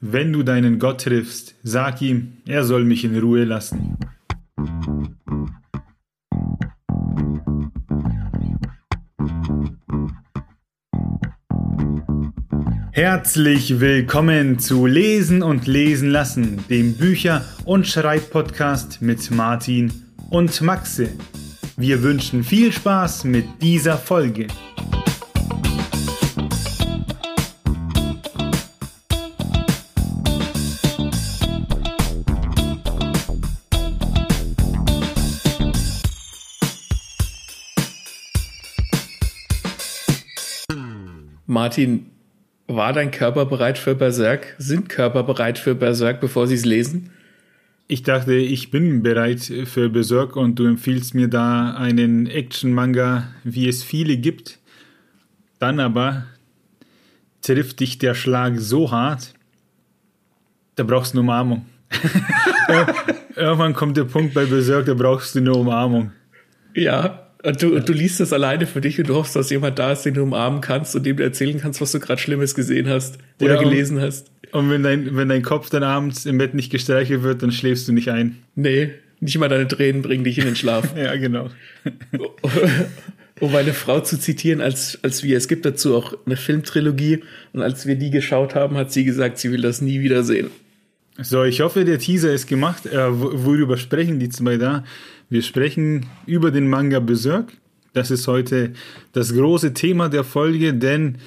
[0.00, 3.96] Wenn du deinen Gott triffst, sag ihm, er soll mich in Ruhe lassen.
[12.92, 19.92] Herzlich willkommen zu Lesen und Lesen lassen, dem Bücher- und Schreibpodcast mit Martin
[20.30, 21.08] und Maxe.
[21.76, 24.46] Wir wünschen viel Spaß mit dieser Folge.
[41.58, 42.06] Martin,
[42.68, 44.54] war dein Körper bereit für Berserk?
[44.58, 47.10] Sind Körper bereit für Berserk, bevor sie es lesen?
[47.88, 53.66] Ich dachte, ich bin bereit für Berserk und du empfiehlst mir da einen Action-Manga, wie
[53.66, 54.60] es viele gibt.
[55.58, 56.26] Dann aber
[57.42, 59.34] trifft dich der Schlag so hart,
[60.76, 61.66] da brauchst du eine Umarmung.
[63.34, 66.12] Irgendwann kommt der Punkt bei Berserk, da brauchst du eine Umarmung.
[66.72, 69.78] Ja, und du, und du liest das alleine für dich und du hoffst, dass jemand
[69.78, 72.54] da ist, den du umarmen kannst und dem du erzählen kannst, was du gerade Schlimmes
[72.54, 74.30] gesehen hast oder ja, gelesen hast.
[74.52, 77.88] Und wenn dein, wenn dein Kopf dann abends im Bett nicht gestreichelt wird, dann schläfst
[77.88, 78.38] du nicht ein.
[78.54, 78.90] Nee,
[79.20, 80.92] nicht mal deine Tränen bringen dich in den Schlaf.
[80.96, 81.50] ja, genau.
[83.40, 87.62] um meine Frau zu zitieren, als, als wir, es gibt dazu auch eine Filmtrilogie und
[87.62, 90.50] als wir die geschaut haben, hat sie gesagt, sie will das nie wiedersehen.
[91.20, 92.86] So, ich hoffe, der Teaser ist gemacht.
[92.86, 94.84] Äh, worüber sprechen die zwei da?
[95.30, 97.52] Wir sprechen über den Manga Berserk.
[97.92, 98.72] Das ist heute
[99.12, 101.18] das große Thema der Folge, denn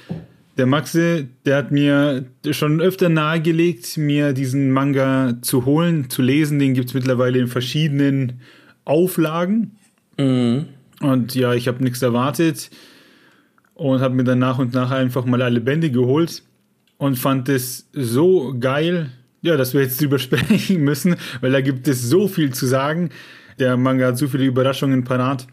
[0.58, 6.58] der Maxe, der hat mir schon öfter nahegelegt, mir diesen Manga zu holen, zu lesen.
[6.58, 8.42] Den gibt es mittlerweile in verschiedenen
[8.86, 9.78] Auflagen.
[10.18, 10.66] Mhm.
[11.02, 12.72] Und ja, ich habe nichts erwartet
[13.76, 16.44] und habe mir dann nach und nach einfach mal alle Bände geholt
[16.98, 21.88] und fand es so geil, ja, dass wir jetzt drüber sprechen müssen, weil da gibt
[21.88, 23.10] es so viel zu sagen.
[23.62, 25.46] Der Manga hat so viele Überraschungen parat.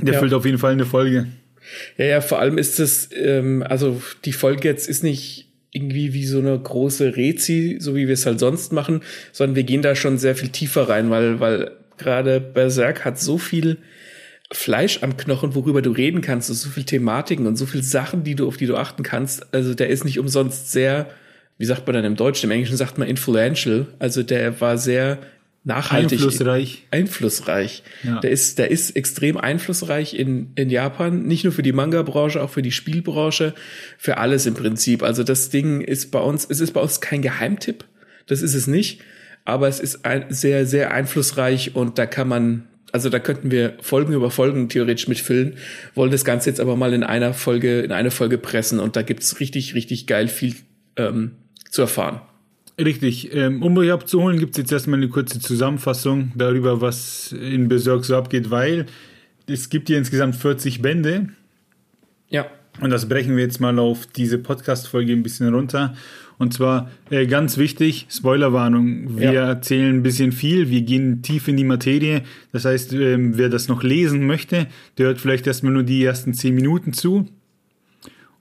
[0.00, 0.20] Der ja.
[0.20, 1.26] füllt auf jeden Fall eine Folge.
[1.96, 6.24] Ja, ja, vor allem ist es, ähm, also die Folge jetzt ist nicht irgendwie wie
[6.24, 9.02] so eine große Rezi, so wie wir es halt sonst machen,
[9.32, 13.38] sondern wir gehen da schon sehr viel tiefer rein, weil, weil gerade Berserk hat so
[13.38, 13.78] viel
[14.52, 18.22] Fleisch am Knochen, worüber du reden kannst, und so viel Thematiken und so viel Sachen,
[18.22, 19.52] die du, auf die du achten kannst.
[19.52, 21.10] Also der ist nicht umsonst sehr,
[21.58, 23.88] wie sagt man dann im Deutschen, im Englischen sagt man influential.
[23.98, 25.18] Also der war sehr
[25.68, 26.18] nachhaltig.
[26.18, 26.86] Einflussreich.
[26.90, 27.82] Einflussreich.
[28.02, 28.20] Ja.
[28.20, 31.22] Der ist, der ist extrem einflussreich in, in Japan.
[31.22, 33.54] Nicht nur für die Manga-Branche, auch für die Spielbranche,
[33.98, 35.02] für alles im Prinzip.
[35.02, 37.84] Also das Ding ist bei uns, es ist bei uns kein Geheimtipp.
[38.26, 39.02] Das ist es nicht.
[39.44, 43.76] Aber es ist ein, sehr, sehr einflussreich und da kann man, also da könnten wir
[43.80, 45.56] Folgen über Folgen theoretisch mitfüllen,
[45.94, 49.02] wollen das Ganze jetzt aber mal in einer Folge, in eine Folge pressen und da
[49.02, 50.54] gibt's richtig, richtig geil viel
[50.96, 51.32] ähm,
[51.70, 52.20] zu erfahren.
[52.78, 53.34] Richtig.
[53.34, 58.04] Ähm, um euch abzuholen, gibt es jetzt erstmal eine kurze Zusammenfassung darüber, was in Berserk
[58.04, 58.86] so abgeht, weil
[59.46, 61.28] es gibt hier insgesamt 40 Bände.
[62.28, 62.46] Ja.
[62.80, 65.94] Und das brechen wir jetzt mal auf diese Podcast-Folge ein bisschen runter.
[66.38, 69.18] Und zwar äh, ganz wichtig, Spoilerwarnung.
[69.18, 69.48] Wir ja.
[69.48, 72.22] erzählen ein bisschen viel, wir gehen tief in die Materie.
[72.52, 76.34] Das heißt, ähm, wer das noch lesen möchte, der hört vielleicht erstmal nur die ersten
[76.34, 77.26] 10 Minuten zu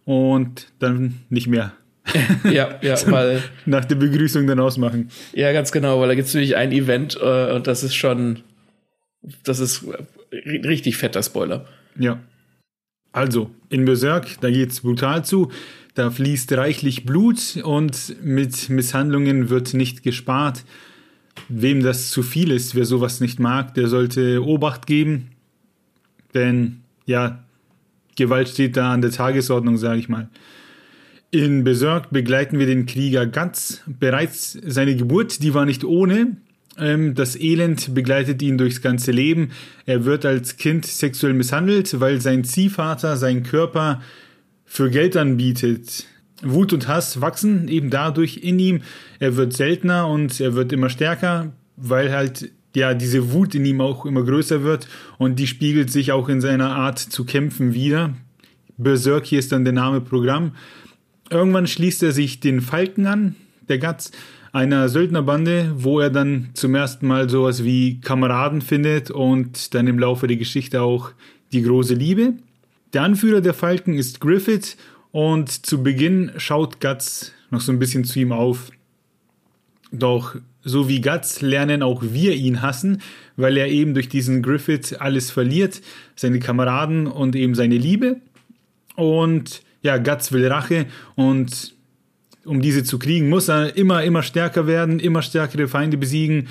[0.06, 1.74] und dann nicht mehr.
[2.52, 3.42] ja, ja, weil.
[3.66, 5.10] Nach der Begrüßung dann ausmachen.
[5.34, 8.42] Ja, ganz genau, weil da gibt es nämlich ein Event äh, und das ist schon.
[9.44, 9.84] Das ist
[10.32, 11.66] richtig fetter Spoiler.
[11.98, 12.20] Ja.
[13.12, 15.52] Also, in Berserk, da geht's brutal zu.
[15.96, 20.64] Da fließt reichlich Blut und mit Misshandlungen wird nicht gespart.
[21.50, 25.32] Wem das zu viel ist, wer sowas nicht mag, der sollte Obacht geben.
[26.36, 27.44] Denn ja,
[28.16, 30.30] Gewalt steht da an der Tagesordnung, sage ich mal.
[31.30, 33.82] In Berserk begleiten wir den Krieger Guts.
[33.86, 36.38] Bereits seine Geburt, die war nicht ohne.
[36.78, 39.52] Ähm, das Elend begleitet ihn durchs ganze Leben.
[39.86, 44.02] Er wird als Kind sexuell misshandelt, weil sein Ziehvater seinen Körper
[44.64, 46.06] für Geld anbietet.
[46.44, 48.82] Wut und Hass wachsen eben dadurch in ihm.
[49.20, 53.82] Er wird seltener und er wird immer stärker, weil halt ja diese Wut in ihm
[53.82, 54.88] auch immer größer wird
[55.18, 58.14] und die spiegelt sich auch in seiner Art zu kämpfen wieder.
[58.78, 60.52] Berserk hier ist dann der Name Programm.
[61.30, 63.36] Irgendwann schließt er sich den Falken an,
[63.68, 64.12] der Gatz,
[64.54, 70.00] einer Söldnerbande, wo er dann zum ersten Mal sowas wie Kameraden findet und dann im
[70.00, 71.12] Laufe der Geschichte auch
[71.52, 72.34] die große Liebe.
[72.94, 74.78] Der Anführer der Falken ist Griffith
[75.12, 78.72] und zu Beginn schaut Guts noch so ein bisschen zu ihm auf.
[79.92, 83.02] Doch so wie Guts lernen auch wir ihn hassen,
[83.36, 85.82] weil er eben durch diesen Griffith alles verliert,
[86.16, 88.18] seine Kameraden und eben seine Liebe.
[88.96, 90.86] Und ja, Guts will Rache
[91.16, 91.76] und
[92.46, 96.48] um diese zu kriegen, muss er immer, immer stärker werden, immer stärkere Feinde besiegen.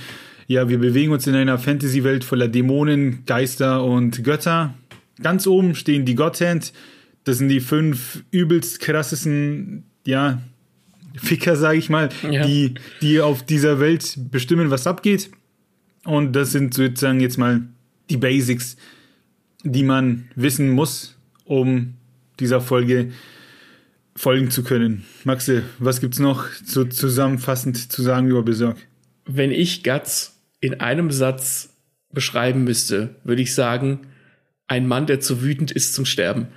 [0.46, 4.74] Ja, wir bewegen uns in einer Fantasy-Welt voller Dämonen, Geister und Götter.
[5.22, 6.72] Ganz oben stehen die Gotthand.
[7.24, 10.40] Das sind die fünf übelst krassesten, ja,
[11.16, 12.46] Ficker, sage ich mal, ja.
[12.46, 15.30] die, die auf dieser Welt bestimmen, was abgeht.
[16.04, 17.62] Und das sind sozusagen jetzt mal
[18.10, 18.76] die Basics,
[19.64, 21.94] die man wissen muss, um
[22.40, 23.12] dieser Folge
[24.14, 25.04] folgen zu können.
[25.24, 28.78] Maxe, was gibt's noch so zusammenfassend zu sagen über Berserk?
[29.26, 31.74] Wenn ich Guts in einem Satz
[32.12, 34.06] beschreiben müsste, würde ich sagen,
[34.68, 36.48] ein Mann, der zu wütend ist zum Sterben.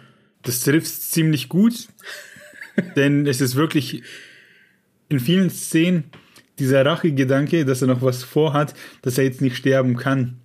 [0.42, 1.90] Das trifft ziemlich gut,
[2.96, 4.04] denn es ist wirklich
[5.10, 6.06] in vielen Szenen
[6.60, 10.38] dieser Rachegedanke, dass er noch was vorhat, dass er jetzt nicht sterben kann.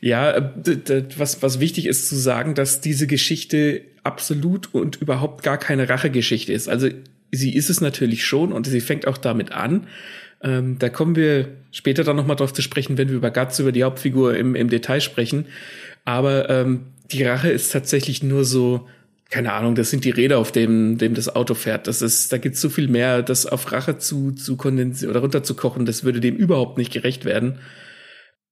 [0.00, 5.58] Ja, äh, was, was wichtig ist zu sagen, dass diese Geschichte absolut und überhaupt gar
[5.58, 6.68] keine Rachegeschichte ist.
[6.68, 6.88] Also
[7.32, 9.86] sie ist es natürlich schon und sie fängt auch damit an.
[10.42, 13.72] Ähm, da kommen wir später dann nochmal drauf zu sprechen, wenn wir über Guts, über
[13.72, 15.46] die Hauptfigur im, im Detail sprechen.
[16.04, 18.86] Aber ähm, die Rache ist tatsächlich nur so,
[19.30, 21.86] keine Ahnung, das sind die Räder, auf dem, dem das Auto fährt.
[21.86, 25.86] Das ist, da gibt's so viel mehr, das auf Rache zu, zu kondensieren oder runterzukochen,
[25.86, 27.58] das würde dem überhaupt nicht gerecht werden.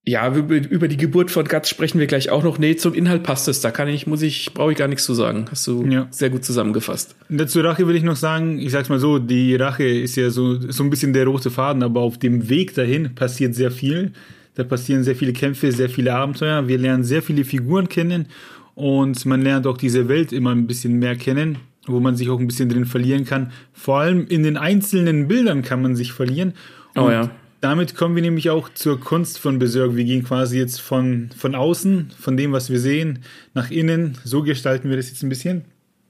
[0.05, 2.59] Ja, über, die Geburt von Guts sprechen wir gleich auch noch.
[2.59, 3.61] Nee, zum Inhalt passt es.
[3.61, 5.45] Da kann ich, muss ich, brauche ich gar nichts zu sagen.
[5.49, 6.07] Hast du ja.
[6.11, 7.15] sehr gut zusammengefasst.
[7.47, 10.59] Zur Rache will ich noch sagen, ich sag's mal so, die Rache ist ja so,
[10.59, 14.11] so ein bisschen der rote Faden, aber auf dem Weg dahin passiert sehr viel.
[14.55, 16.67] Da passieren sehr viele Kämpfe, sehr viele Abenteuer.
[16.67, 18.27] Wir lernen sehr viele Figuren kennen
[18.75, 22.39] und man lernt auch diese Welt immer ein bisschen mehr kennen, wo man sich auch
[22.39, 23.53] ein bisschen drin verlieren kann.
[23.71, 26.55] Vor allem in den einzelnen Bildern kann man sich verlieren.
[26.95, 27.31] Oh und oh ja.
[27.63, 29.95] Damit kommen wir nämlich auch zur Kunst von Berserk.
[29.95, 33.23] Wir gehen quasi jetzt von, von außen, von dem, was wir sehen,
[33.53, 34.17] nach innen.
[34.25, 35.63] So gestalten wir das jetzt ein bisschen.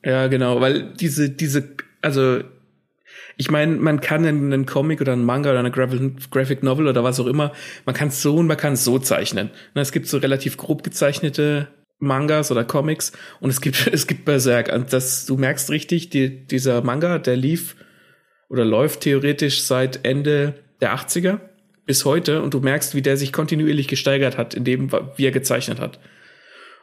[0.03, 2.39] Ja, genau, weil diese, diese, also
[3.37, 7.19] ich meine, man kann einen Comic oder einen Manga oder eine Graphic Novel oder was
[7.19, 7.51] auch immer,
[7.85, 9.51] man kann es so und man kann es so zeichnen.
[9.75, 11.67] Es gibt so relativ grob gezeichnete
[11.99, 13.11] Mangas oder Comics
[13.41, 17.37] und es gibt es gibt Berserk und das du merkst richtig die, dieser Manga der
[17.37, 17.75] lief
[18.49, 21.39] oder läuft theoretisch seit Ende der 80er
[21.85, 25.31] bis heute und du merkst wie der sich kontinuierlich gesteigert hat in dem wie er
[25.31, 25.99] gezeichnet hat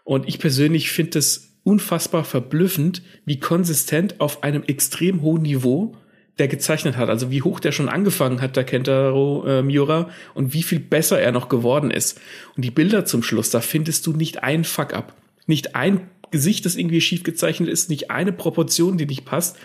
[0.04, 5.96] und ich persönlich finde es unfassbar verblüffend wie konsistent auf einem extrem hohen Niveau
[6.40, 10.54] der gezeichnet hat, also wie hoch der schon angefangen hat, der Kentaro äh, Miura, und
[10.54, 12.18] wie viel besser er noch geworden ist.
[12.56, 15.14] Und die Bilder zum Schluss, da findest du nicht ein Fuck up.
[15.46, 19.58] Nicht ein Gesicht, das irgendwie schief gezeichnet ist, nicht eine Proportion, die nicht passt.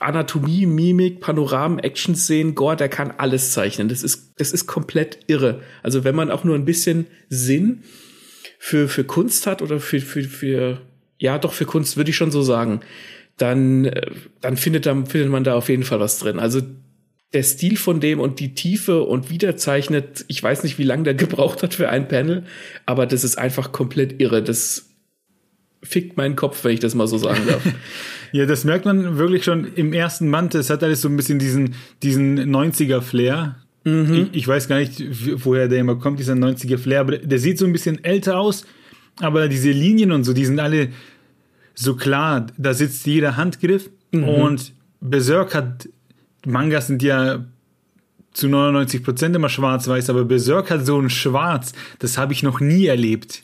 [0.00, 3.88] Anatomie, Mimik, Panoramen, Action-Szenen, Gore, der kann alles zeichnen.
[3.88, 5.60] Das ist, das ist komplett irre.
[5.82, 7.82] Also wenn man auch nur ein bisschen Sinn
[8.58, 10.80] für, für Kunst hat oder für, für, für,
[11.18, 12.80] ja, doch für Kunst, würde ich schon so sagen
[13.36, 14.10] dann, äh,
[14.40, 16.38] dann findet, dann findet man da auf jeden Fall was drin.
[16.38, 16.60] Also
[17.32, 21.14] der Stil von dem und die Tiefe und wiederzeichnet, ich weiß nicht, wie lange der
[21.14, 22.44] gebraucht hat für ein Panel,
[22.86, 24.42] aber das ist einfach komplett irre.
[24.42, 24.85] Das
[25.82, 27.62] fickt meinen Kopf, wenn ich das mal so sagen darf.
[28.32, 30.54] ja, das merkt man wirklich schon im ersten Band.
[30.54, 33.56] Es hat alles so ein bisschen diesen, diesen 90er-Flair.
[33.84, 34.28] Mhm.
[34.32, 35.02] Ich, ich, weiß gar nicht,
[35.44, 38.66] woher der immer kommt, dieser 90er-Flair, aber der sieht so ein bisschen älter aus.
[39.20, 40.88] Aber diese Linien und so, die sind alle
[41.74, 44.24] so klar, da sitzt jeder Handgriff mhm.
[44.24, 45.88] und Berserk hat,
[46.44, 47.44] Mangas sind ja
[48.32, 52.60] zu 99 Prozent immer schwarz-weiß, aber Berserk hat so ein Schwarz, das habe ich noch
[52.60, 53.42] nie erlebt.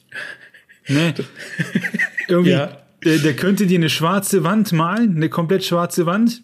[0.89, 1.15] Ne?
[2.33, 2.77] Irgendwie, ja.
[3.05, 6.43] der, der könnte dir eine schwarze Wand malen, eine komplett schwarze Wand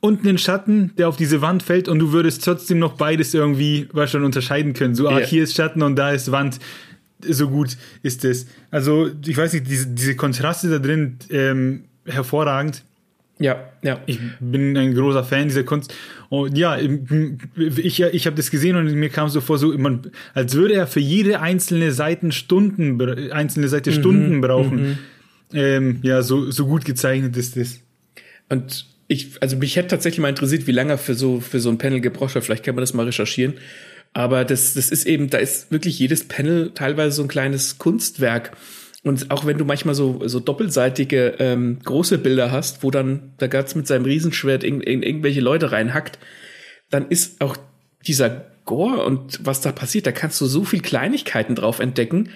[0.00, 3.88] und einen Schatten, der auf diese Wand fällt und du würdest trotzdem noch beides irgendwie
[3.92, 4.94] was schon unterscheiden können.
[4.94, 6.58] So, ah, hier ist Schatten und da ist Wand
[7.26, 8.46] so gut ist es.
[8.70, 12.82] Also, ich weiß nicht, diese, diese Kontraste da drin, ähm, hervorragend.
[13.38, 14.00] Ja, ja.
[14.06, 15.94] Ich bin ein großer Fan dieser Kunst.
[16.28, 20.54] Und ja, ich, ich habe das gesehen und mir kam so vor, so, man, als
[20.54, 23.00] würde er für jede einzelne Seiten Stunden,
[23.32, 24.76] einzelne Seite mhm, Stunden brauchen.
[24.76, 24.98] Mhm.
[25.52, 27.80] Ähm, ja, so, so gut gezeichnet ist das.
[28.48, 31.78] Und ich, also mich hätte tatsächlich mal interessiert, wie lange für so, für so ein
[31.78, 32.44] Panel gebraucht hat.
[32.44, 33.54] Vielleicht kann man das mal recherchieren.
[34.12, 38.56] Aber das, das ist eben, da ist wirklich jedes Panel teilweise so ein kleines Kunstwerk.
[39.02, 43.48] Und auch wenn du manchmal so, so doppelseitige ähm, große Bilder hast, wo dann der
[43.48, 46.18] Gatz mit seinem Riesenschwert in, in irgendwelche Leute reinhackt,
[46.90, 47.56] dann ist auch
[48.06, 52.30] dieser Gore und was da passiert, da kannst du so viel Kleinigkeiten drauf entdecken.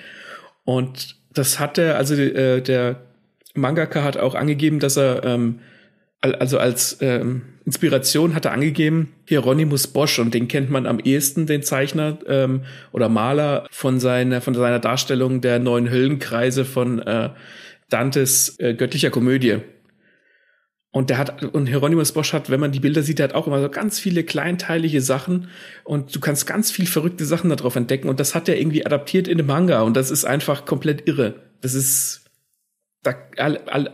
[0.64, 2.96] Und das hat er, also äh, der
[3.54, 5.60] Mangaka hat auch angegeben, dass er ähm,
[6.20, 11.46] also als ähm, Inspiration hat er angegeben Hieronymus Bosch und den kennt man am ehesten,
[11.46, 12.62] den Zeichner ähm,
[12.92, 17.30] oder Maler von seiner von seiner Darstellung der neuen Höllenkreise von äh,
[17.90, 19.58] Dantes äh, göttlicher Komödie.
[20.94, 23.48] Und der hat, und Hieronymus Bosch hat, wenn man die Bilder sieht, der hat auch
[23.48, 25.48] immer so ganz viele kleinteilige Sachen
[25.82, 29.26] und du kannst ganz viel verrückte Sachen darauf entdecken und das hat er irgendwie adaptiert
[29.26, 31.34] in dem Manga und das ist einfach komplett irre.
[31.62, 32.26] Das ist,
[33.02, 33.90] da, all, all,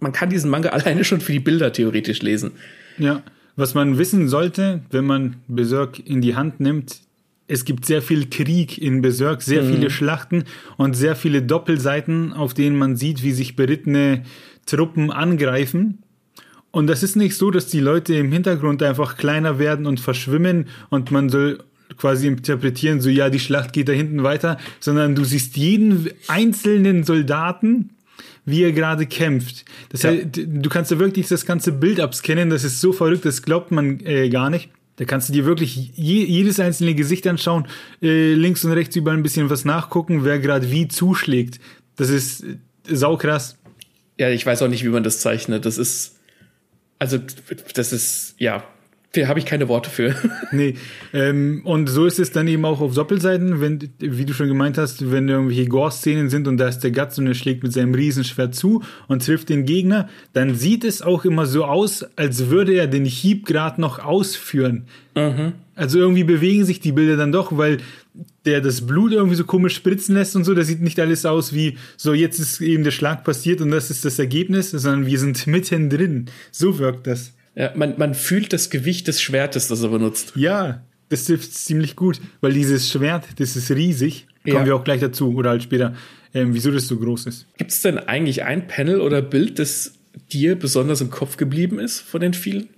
[0.00, 2.52] man kann diesen Manga alleine schon für die Bilder theoretisch lesen.
[2.96, 3.22] Ja,
[3.54, 7.02] was man wissen sollte, wenn man Berserk in die Hand nimmt,
[7.46, 9.74] es gibt sehr viel Krieg in Berserk, sehr mhm.
[9.74, 10.44] viele Schlachten
[10.78, 14.22] und sehr viele Doppelseiten, auf denen man sieht, wie sich berittene
[14.64, 15.98] Truppen angreifen
[16.72, 20.68] und das ist nicht so, dass die Leute im Hintergrund einfach kleiner werden und verschwimmen
[20.90, 21.58] und man soll
[21.98, 27.04] quasi interpretieren, so ja, die Schlacht geht da hinten weiter, sondern du siehst jeden einzelnen
[27.04, 27.90] Soldaten,
[28.46, 29.66] wie er gerade kämpft.
[29.90, 30.10] Das ja.
[30.10, 33.70] heißt, du kannst ja wirklich das ganze Bild abscannen, das ist so verrückt, das glaubt
[33.70, 34.70] man äh, gar nicht.
[34.96, 37.66] Da kannst du dir wirklich je, jedes einzelne Gesicht anschauen,
[38.02, 41.60] äh, links und rechts überall ein bisschen was nachgucken, wer gerade wie zuschlägt.
[41.96, 42.56] Das ist äh,
[42.94, 43.56] saukrass.
[44.18, 45.64] Ja, ich weiß auch nicht, wie man das zeichnet.
[45.64, 46.11] Das ist
[47.02, 47.18] also
[47.74, 48.62] das ist, ja,
[49.12, 50.14] da habe ich keine Worte für.
[50.52, 50.76] nee,
[51.12, 54.78] ähm, und so ist es dann eben auch auf Doppelseiten, wenn, wie du schon gemeint
[54.78, 57.92] hast, wenn irgendwelche Gore-Szenen sind und da ist der Guts und er schlägt mit seinem
[57.92, 62.74] Riesenschwert zu und trifft den Gegner, dann sieht es auch immer so aus, als würde
[62.74, 64.86] er den Hieb gerade noch ausführen.
[65.16, 65.54] Mhm.
[65.74, 67.78] Also irgendwie bewegen sich die Bilder dann doch, weil
[68.44, 71.52] der das Blut irgendwie so komisch spritzen lässt und so, das sieht nicht alles aus
[71.52, 75.18] wie, so jetzt ist eben der Schlag passiert und das ist das Ergebnis, sondern wir
[75.18, 76.26] sind mittendrin.
[76.50, 77.34] So wirkt das.
[77.54, 80.32] Ja, man, man fühlt das Gewicht des Schwertes, das er benutzt.
[80.34, 84.26] Ja, das trifft ziemlich gut, weil dieses Schwert, das ist riesig.
[84.44, 84.66] Kommen ja.
[84.66, 85.94] wir auch gleich dazu oder halt später,
[86.34, 87.46] ähm, wieso das so groß ist.
[87.58, 89.92] Gibt es denn eigentlich ein Panel oder Bild, das
[90.32, 92.68] dir besonders im Kopf geblieben ist von den vielen?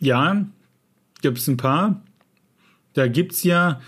[0.00, 0.46] Ja,
[1.22, 2.02] gibt es ein paar.
[2.94, 3.80] Da gibt es ja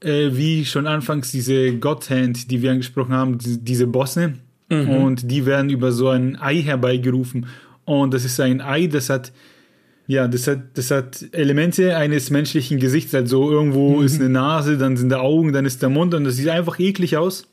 [0.00, 4.34] äh, wie schon anfangs diese Godhand, die wir angesprochen haben, diese Bosse.
[4.68, 4.88] Mhm.
[4.88, 7.46] Und die werden über so ein Ei herbeigerufen.
[7.84, 9.32] Und das ist ein Ei, das hat,
[10.06, 13.14] ja, das hat, das hat Elemente eines menschlichen Gesichts.
[13.14, 14.06] Also irgendwo mhm.
[14.06, 16.78] ist eine Nase, dann sind da Augen, dann ist der Mund und das sieht einfach
[16.78, 17.46] eklig aus.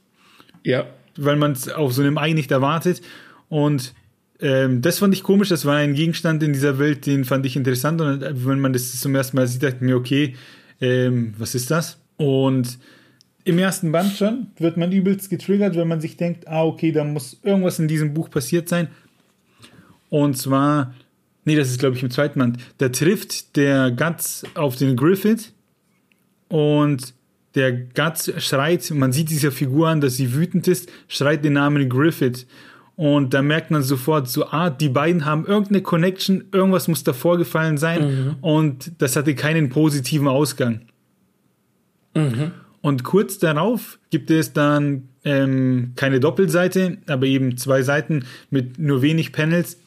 [0.64, 0.86] Ja.
[1.18, 3.02] Weil man es auf so einem Ei nicht erwartet.
[3.50, 3.94] Und
[4.40, 7.56] ähm, das fand ich komisch, das war ein Gegenstand in dieser Welt, den fand ich
[7.56, 8.00] interessant.
[8.00, 10.36] Und wenn man das zum ersten Mal sieht, dachte ich mir, okay,
[10.80, 11.98] ähm, was ist das?
[12.18, 12.80] Und
[13.44, 17.04] im ersten Band schon wird man übelst getriggert, wenn man sich denkt, ah, okay, da
[17.04, 18.90] muss irgendwas in diesem Buch passiert sein.
[20.10, 20.94] Und zwar,
[21.46, 25.54] nee, das ist glaube ich im zweiten Band, da trifft der Guts auf den Griffith
[26.50, 27.14] und
[27.56, 31.90] der Guts schreit, man sieht dieser Figur an, dass sie wütend ist, schreit den Namen
[31.90, 32.46] Griffith.
[32.96, 37.14] Und da merkt man sofort so, ah, die beiden haben irgendeine Connection, irgendwas muss da
[37.14, 38.36] vorgefallen sein mhm.
[38.42, 40.82] und das hatte keinen positiven Ausgang.
[42.18, 42.52] Mhm.
[42.82, 49.02] Und kurz darauf gibt es dann ähm, keine Doppelseite, aber eben zwei Seiten mit nur
[49.02, 49.78] wenig Panels.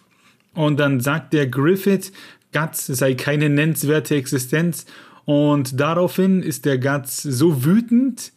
[0.54, 2.12] Und dann sagt der Griffith,
[2.52, 4.86] Guts sei keine nennenswerte Existenz.
[5.24, 8.32] Und daraufhin ist der Guts so wütend,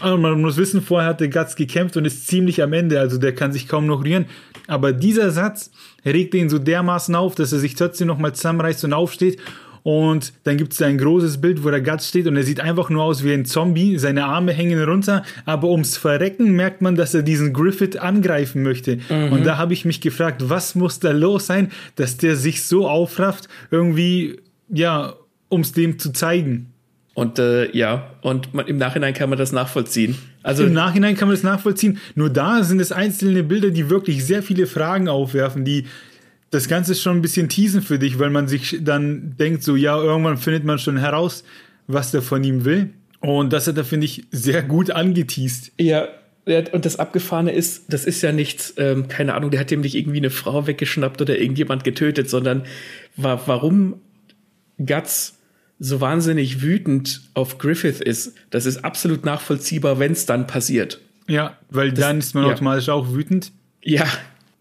[0.00, 3.18] also man muss wissen, vorher hat der Guts gekämpft und ist ziemlich am Ende, also
[3.18, 4.26] der kann sich kaum noch rühren.
[4.66, 5.70] Aber dieser Satz
[6.04, 9.40] regt ihn so dermaßen auf, dass er sich trotzdem nochmal zusammenreißt und aufsteht
[9.82, 12.60] und dann gibt es da ein großes Bild, wo der Guts steht und er sieht
[12.60, 13.98] einfach nur aus wie ein Zombie.
[13.98, 18.98] Seine Arme hängen runter, aber ums Verrecken merkt man, dass er diesen Griffith angreifen möchte.
[19.08, 19.32] Mhm.
[19.32, 22.88] Und da habe ich mich gefragt, was muss da los sein, dass der sich so
[22.88, 25.14] aufrafft, irgendwie, ja,
[25.48, 26.72] um es dem zu zeigen.
[27.14, 30.16] Und äh, ja, und man, im Nachhinein kann man das nachvollziehen.
[30.44, 31.98] Also im Nachhinein kann man das nachvollziehen.
[32.14, 35.86] Nur da sind es einzelne Bilder, die wirklich sehr viele Fragen aufwerfen, die
[36.50, 39.76] das Ganze ist schon ein bisschen teasen für dich, weil man sich dann denkt, so
[39.76, 41.44] ja, irgendwann findet man schon heraus,
[41.86, 42.90] was der von ihm will.
[43.20, 45.72] Und das hat er, finde ich, sehr gut angeteased.
[45.78, 46.08] Ja,
[46.72, 49.94] und das Abgefahrene ist, das ist ja nichts, ähm, keine Ahnung, der hat ihm nicht
[49.94, 52.64] irgendwie eine Frau weggeschnappt oder irgendjemand getötet, sondern
[53.16, 54.00] war, warum
[54.78, 55.38] Guts
[55.78, 61.00] so wahnsinnig wütend auf Griffith ist, das ist absolut nachvollziehbar, wenn es dann passiert.
[61.28, 62.52] Ja, weil das, dann ist man ja.
[62.52, 63.52] automatisch auch wütend.
[63.82, 64.06] Ja.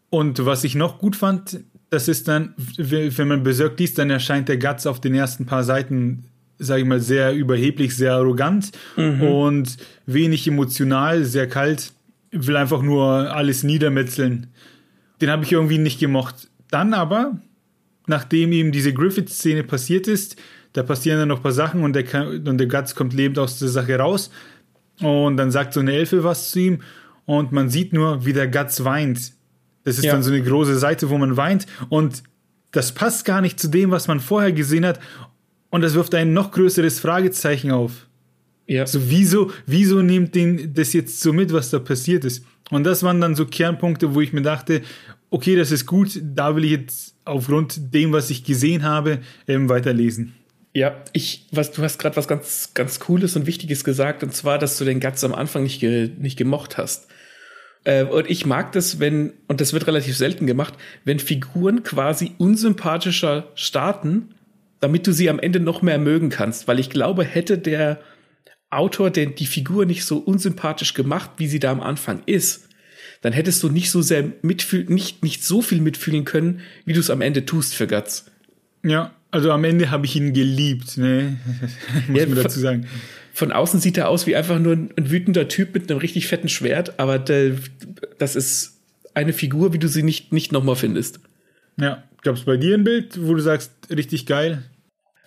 [0.10, 4.50] Und was ich noch gut fand, das ist dann, wenn man Berserk liest, dann erscheint
[4.50, 6.26] der Guts auf den ersten paar Seiten,
[6.60, 9.22] sage ich mal, sehr überheblich, sehr arrogant mhm.
[9.22, 11.94] und wenig emotional, sehr kalt,
[12.32, 14.48] will einfach nur alles niedermetzeln.
[15.22, 16.50] Den habe ich irgendwie nicht gemocht.
[16.70, 17.40] Dann aber,
[18.06, 20.36] nachdem eben diese Griffith-Szene passiert ist,
[20.74, 23.60] da passieren dann noch ein paar Sachen und der, und der Guts kommt lebend aus
[23.60, 24.30] der Sache raus
[25.02, 26.82] und dann sagt so eine Elfe was zu ihm
[27.26, 29.34] und man sieht nur, wie der Guts weint
[29.88, 30.12] das ist ja.
[30.12, 32.22] dann so eine große Seite, wo man weint und
[32.72, 35.00] das passt gar nicht zu dem, was man vorher gesehen hat
[35.70, 38.08] und das wirft ein noch größeres Fragezeichen auf.
[38.68, 38.86] Ja.
[38.86, 42.44] So wieso, wieso nimmt den das jetzt so mit, was da passiert ist?
[42.70, 44.82] Und das waren dann so Kernpunkte, wo ich mir dachte,
[45.30, 49.70] okay, das ist gut, da will ich jetzt aufgrund dem, was ich gesehen habe, ähm,
[49.70, 50.34] weiterlesen.
[50.74, 54.60] Ja, ich, was, du hast gerade was ganz, ganz Cooles und Wichtiges gesagt, und zwar,
[54.60, 57.08] dass du den Guts am Anfang nicht, ge, nicht gemocht hast.
[57.88, 60.74] Äh, und ich mag das, wenn, und das wird relativ selten gemacht,
[61.06, 64.36] wenn Figuren quasi unsympathischer starten,
[64.82, 66.68] damit du sie am Ende noch mehr mögen kannst.
[66.68, 68.02] Weil ich glaube, hätte der
[68.70, 72.68] Autor den, die Figur nicht so unsympathisch gemacht, wie sie da am Anfang ist,
[73.22, 77.00] dann hättest du nicht so sehr mitfühlen, nicht, nicht so viel mitfühlen können, wie du
[77.00, 78.26] es am Ende tust für Guts.
[78.84, 81.38] Ja, also am Ende habe ich ihn geliebt, ne?
[82.10, 82.86] Muss ja, man dazu sagen.
[83.38, 86.26] Von außen sieht er aus wie einfach nur ein, ein wütender Typ mit einem richtig
[86.26, 87.52] fetten Schwert, aber der,
[88.18, 88.80] das ist
[89.14, 91.20] eine Figur, wie du sie nicht, nicht nochmal findest.
[91.80, 94.64] Ja, gab es bei dir ein Bild, wo du sagst, richtig geil?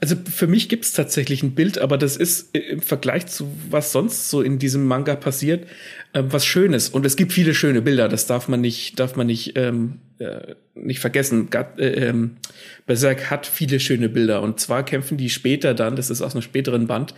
[0.00, 3.92] Also für mich gibt es tatsächlich ein Bild, aber das ist im Vergleich zu was
[3.92, 5.68] sonst so in diesem Manga passiert,
[6.12, 6.88] äh, was Schönes.
[6.88, 10.56] Und es gibt viele schöne Bilder, das darf man nicht, darf man nicht, ähm, äh,
[10.74, 11.48] nicht vergessen.
[11.50, 12.38] Gat, äh, ähm,
[12.86, 14.42] Berserk hat viele schöne Bilder.
[14.42, 17.14] Und zwar kämpfen die später dann, das ist aus einem späteren Band,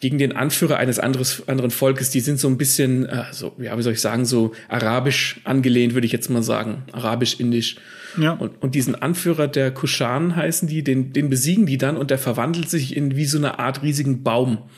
[0.00, 2.10] gegen den Anführer eines anderes, anderen Volkes.
[2.10, 5.94] Die sind so ein bisschen, äh, so, ja, wie soll ich sagen, so arabisch angelehnt,
[5.94, 6.84] würde ich jetzt mal sagen.
[6.92, 7.76] Arabisch-indisch.
[8.18, 8.32] Ja.
[8.32, 12.18] Und, und diesen Anführer der Kushan heißen die, den, den besiegen die dann und der
[12.18, 14.68] verwandelt sich in wie so eine Art riesigen Baum.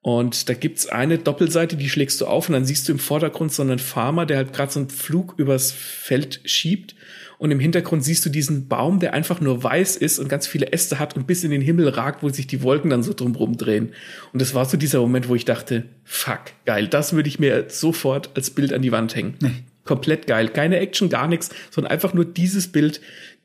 [0.00, 3.52] Und da gibt's eine Doppelseite, die schlägst du auf und dann siehst du im Vordergrund
[3.52, 6.94] so einen Farmer, der halt gerade so einen Flug übers Feld schiebt.
[7.38, 10.72] Und im Hintergrund siehst du diesen Baum, der einfach nur weiß ist und ganz viele
[10.72, 13.56] Äste hat und bis in den Himmel ragt, wo sich die Wolken dann so drumherum
[13.56, 13.92] drehen.
[14.32, 17.66] Und das war so dieser Moment, wo ich dachte, fuck, geil, das würde ich mir
[17.68, 19.34] sofort als Bild an die Wand hängen.
[19.40, 20.48] Nee komplett geil.
[20.50, 23.00] Keine Action, gar nichts, sondern einfach nur dieses Bild,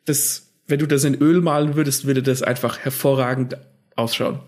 [0.05, 3.57] das, wenn du das in Öl malen würdest, würde das einfach hervorragend
[3.95, 4.39] ausschauen.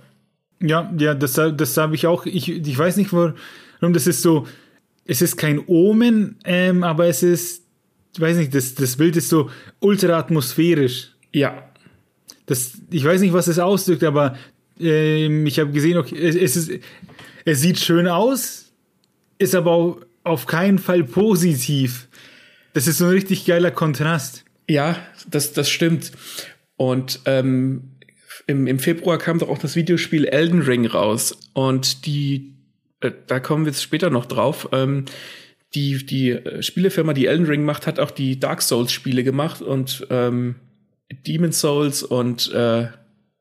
[0.62, 2.26] Ja, ja, das, das habe ich auch.
[2.26, 4.46] Ich, ich weiß nicht, warum das ist so.
[5.06, 7.65] Es ist kein Omen, ähm, aber es ist,
[8.16, 11.12] ich weiß nicht, das, das Bild ist so ultra atmosphärisch.
[11.34, 11.70] Ja.
[12.46, 14.38] Das, ich weiß nicht, was es ausdrückt, aber
[14.80, 16.72] ähm, ich habe gesehen, okay, es, es, ist,
[17.44, 18.72] es sieht schön aus,
[19.38, 22.08] ist aber auch auf keinen Fall positiv.
[22.74, 24.46] Das ist so ein richtig geiler Kontrast.
[24.70, 24.98] Ja,
[25.30, 26.14] das, das stimmt.
[26.78, 27.96] Und ähm,
[28.48, 31.38] im, im Februar kam doch auch das Videospiel Elden Ring raus.
[31.54, 32.54] Und die,
[33.02, 34.70] äh, da kommen wir jetzt später noch drauf.
[34.72, 35.06] Ähm,
[35.76, 39.62] die, die äh, Spielefirma, die Elden Ring macht, hat auch die Dark Souls Spiele gemacht
[39.62, 40.56] und ähm,
[41.28, 42.88] Demon Souls und äh,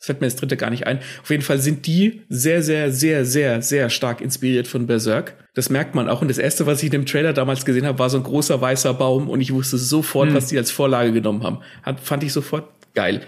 [0.05, 0.99] das fällt mir das dritte gar nicht ein.
[1.23, 5.35] Auf jeden Fall sind die sehr, sehr, sehr, sehr, sehr stark inspiriert von Berserk.
[5.55, 6.21] Das merkt man auch.
[6.21, 8.61] Und das erste, was ich in dem Trailer damals gesehen habe, war so ein großer
[8.61, 10.35] weißer Baum und ich wusste sofort, hm.
[10.35, 11.61] was die als Vorlage genommen haben.
[11.83, 13.23] Hat, fand ich sofort geil.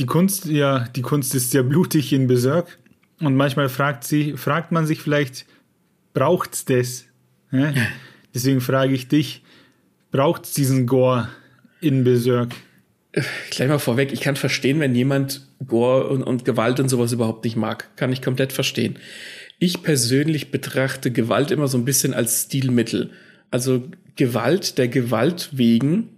[0.00, 2.78] Die Kunst, ja, die Kunst ist sehr blutig in Berserk.
[3.20, 5.46] Und manchmal fragt sie, fragt man sich vielleicht,
[6.14, 7.04] braucht's das?
[7.52, 7.72] Ja?
[8.34, 9.42] Deswegen frage ich dich,
[10.10, 11.28] braucht's diesen Gore
[11.80, 12.54] in Berserk?
[13.50, 17.44] gleich mal vorweg, ich kann verstehen, wenn jemand Gore und, und Gewalt und sowas überhaupt
[17.44, 17.94] nicht mag.
[17.96, 18.96] Kann ich komplett verstehen.
[19.58, 23.10] Ich persönlich betrachte Gewalt immer so ein bisschen als Stilmittel.
[23.50, 26.08] Also Gewalt der Gewalt wegen,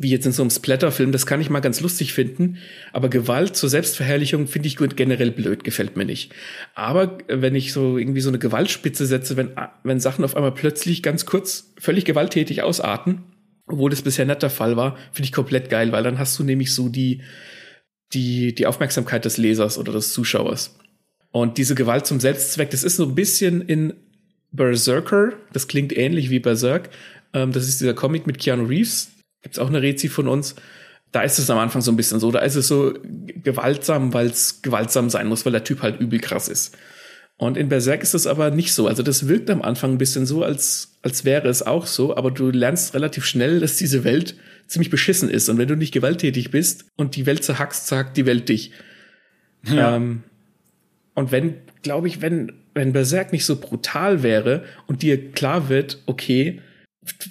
[0.00, 2.56] wie jetzt in so einem Splatterfilm, das kann ich mal ganz lustig finden,
[2.94, 6.32] aber Gewalt zur Selbstverherrlichung finde ich generell blöd, gefällt mir nicht.
[6.74, 9.50] Aber wenn ich so irgendwie so eine Gewaltspitze setze, wenn,
[9.84, 13.24] wenn Sachen auf einmal plötzlich ganz kurz völlig gewalttätig ausarten,
[13.66, 16.44] obwohl das bisher nicht der Fall war, finde ich komplett geil, weil dann hast du
[16.44, 17.20] nämlich so die,
[18.14, 20.78] die, die Aufmerksamkeit des Lesers oder des Zuschauers.
[21.30, 23.92] Und diese Gewalt zum Selbstzweck, das ist so ein bisschen in
[24.50, 26.88] Berserker, das klingt ähnlich wie Berserk.
[27.34, 29.10] Ähm, das ist dieser Comic mit Keanu Reeves.
[29.42, 30.54] Gibt's auch eine Rezi von uns.
[31.12, 32.30] Da ist es am Anfang so ein bisschen so.
[32.30, 32.94] Da ist es so
[33.42, 36.76] gewaltsam, weil es gewaltsam sein muss, weil der Typ halt übel krass ist.
[37.36, 38.86] Und in Berserk ist das aber nicht so.
[38.86, 42.30] Also das wirkt am Anfang ein bisschen so, als, als wäre es auch so, aber
[42.30, 45.48] du lernst relativ schnell, dass diese Welt ziemlich beschissen ist.
[45.48, 48.72] Und wenn du nicht gewalttätig bist und die Welt zerhackst, sagt die Welt dich.
[49.64, 49.96] Ja.
[49.96, 50.22] Ähm,
[51.14, 56.02] und wenn, glaube ich, wenn, wenn Berserk nicht so brutal wäre und dir klar wird,
[56.04, 56.60] okay,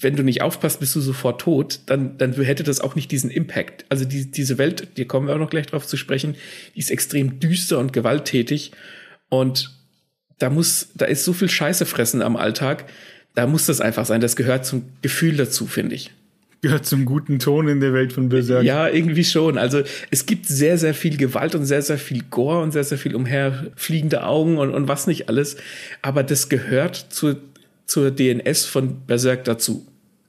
[0.01, 3.29] wenn du nicht aufpasst, bist du sofort tot, dann, dann hätte das auch nicht diesen
[3.29, 3.85] Impact.
[3.89, 6.35] Also die, diese Welt, die kommen wir auch noch gleich drauf zu sprechen,
[6.75, 8.71] die ist extrem düster und gewalttätig.
[9.29, 9.71] Und
[10.39, 12.85] da muss, da ist so viel Scheiße fressen am Alltag.
[13.35, 14.21] Da muss das einfach sein.
[14.21, 16.11] Das gehört zum Gefühl dazu, finde ich.
[16.61, 18.65] Gehört zum guten Ton in der Welt von Berserk.
[18.65, 19.57] Ja, irgendwie schon.
[19.57, 22.97] Also es gibt sehr, sehr viel Gewalt und sehr, sehr viel Gore und sehr, sehr
[22.97, 25.55] viel umherfliegende Augen und, und was nicht alles.
[26.01, 27.37] Aber das gehört zur,
[27.89, 29.85] zur DNS von Berserk dazu.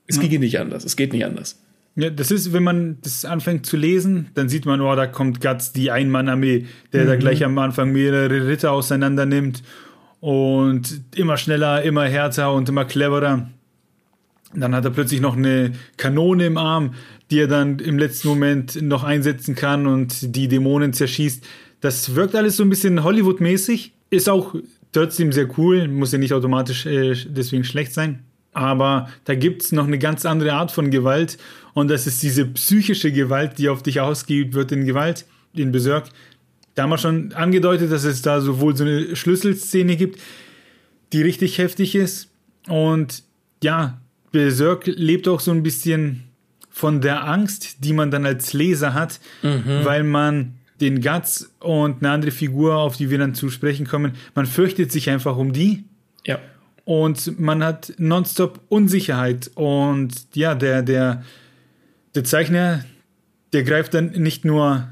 [0.07, 0.23] Es ja.
[0.23, 0.85] ginge nicht anders.
[0.85, 1.61] Es geht nicht anders.
[1.95, 5.43] Ja, das ist, wenn man das anfängt zu lesen, dann sieht man, oh, da kommt
[5.43, 7.09] Guts, die Einmann-Armee, der mhm.
[7.09, 9.63] da gleich am Anfang mehrere Ritter auseinander nimmt
[10.21, 13.51] und immer schneller, immer härter und immer cleverer.
[14.55, 16.95] Dann hat er plötzlich noch eine Kanone im Arm,
[17.31, 21.45] die er dann im letzten Moment noch einsetzen kann und die Dämonen zerschießt.
[21.83, 23.93] Das wirkt alles so ein bisschen Hollywood-mäßig.
[24.11, 24.55] Ist auch
[24.93, 28.25] trotzdem sehr cool, muss ja nicht automatisch äh, deswegen schlecht sein.
[28.53, 31.39] Aber da gibt es noch eine ganz andere Art von Gewalt
[31.73, 36.09] und das ist diese psychische Gewalt, die auf dich ausgeübt wird in Gewalt, in Berserk.
[36.75, 40.21] Da haben wir schon angedeutet, dass es da sowohl so eine Schlüsselszene gibt,
[41.13, 42.29] die richtig heftig ist.
[42.67, 43.23] Und
[43.63, 44.01] ja,
[44.33, 46.25] Berserk lebt auch so ein bisschen
[46.71, 49.85] von der Angst, die man dann als Leser hat, mhm.
[49.85, 54.13] weil man den Guts und eine andere Figur, auf die wir dann zu sprechen kommen,
[54.35, 55.85] man fürchtet sich einfach um die.
[56.27, 56.39] Ja.
[56.85, 59.51] Und man hat nonstop Unsicherheit.
[59.55, 61.25] Und ja, der, der,
[62.15, 62.85] der Zeichner,
[63.53, 64.89] der greift dann nicht nur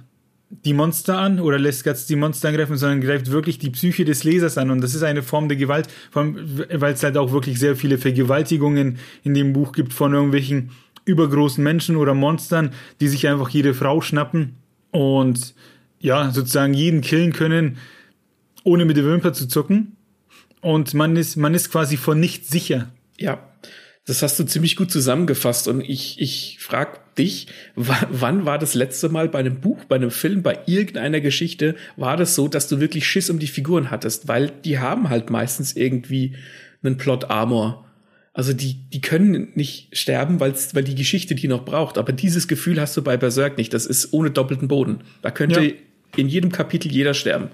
[0.51, 4.24] die Monster an oder lässt Guts die Monster angreifen, sondern greift wirklich die Psyche des
[4.24, 4.70] Lesers an.
[4.70, 8.98] Und das ist eine Form der Gewalt, weil es halt auch wirklich sehr viele Vergewaltigungen
[9.24, 10.70] in dem Buch gibt von irgendwelchen
[11.05, 14.57] übergroßen Menschen oder Monstern, die sich einfach jede Frau schnappen
[14.90, 15.55] und
[16.01, 17.79] ja, sozusagen jeden killen können,
[18.65, 19.97] ohne mit der Wimper zu zucken.
[20.61, 22.93] Und man ist, man ist quasi vor nichts sicher.
[23.19, 23.49] Ja,
[24.09, 25.69] das hast du ziemlich gut zusammengefasst.
[25.69, 30.11] Und ich, ich frag dich, wann war das letzte Mal bei einem Buch, bei einem
[30.11, 34.27] Film, bei irgendeiner Geschichte, war das so, dass du wirklich Schiss um die Figuren hattest?
[34.27, 36.37] Weil die haben halt meistens irgendwie
[36.83, 37.85] einen Plot-Armor.
[38.33, 41.99] Also die, die können nicht sterben, weil's, weil die Geschichte die noch braucht.
[41.99, 43.75] Aber dieses Gefühl hast du bei Berserk nicht.
[43.75, 45.01] Das ist ohne doppelten Boden.
[45.21, 45.73] Da könnte ja.
[46.16, 47.49] In jedem Kapitel jeder sterben.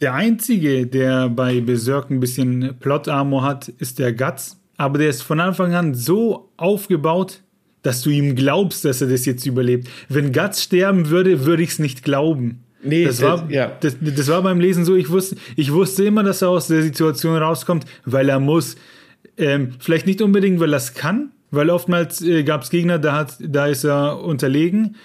[0.00, 5.22] Der einzige, der bei Berserk ein bisschen Plot-Armor hat, ist der Guts aber der ist
[5.22, 7.40] von Anfang an so aufgebaut,
[7.82, 9.88] dass du ihm glaubst, dass er das jetzt überlebt.
[10.08, 12.62] Wenn Guts sterben würde, würde ich es nicht glauben.
[12.82, 13.72] Nee, das, das war, ja.
[13.80, 16.82] das, das war beim Lesen so, ich wusste, ich wusste immer, dass er aus der
[16.82, 18.76] Situation rauskommt, weil er muss.
[19.38, 23.14] Ähm, vielleicht nicht unbedingt, weil er es kann, weil oftmals äh, gab es Gegner, da,
[23.14, 24.96] hat, da ist er unterlegen.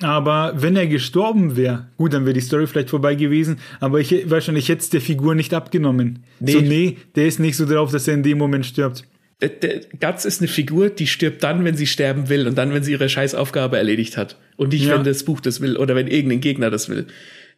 [0.00, 4.30] Aber wenn er gestorben wäre, gut, dann wäre die Story vielleicht vorbei gewesen, aber ich
[4.30, 6.20] wahrscheinlich hätte es der Figur nicht abgenommen.
[6.38, 6.52] Nee.
[6.52, 9.04] So, nee, der ist nicht so drauf, dass er in dem Moment stirbt.
[9.40, 12.72] Der, der Guts ist eine Figur, die stirbt dann, wenn sie sterben will und dann,
[12.72, 14.36] wenn sie ihre Scheißaufgabe erledigt hat.
[14.56, 14.94] Und nicht, ja.
[14.94, 17.06] wenn das Buch das will oder wenn irgendein Gegner das will.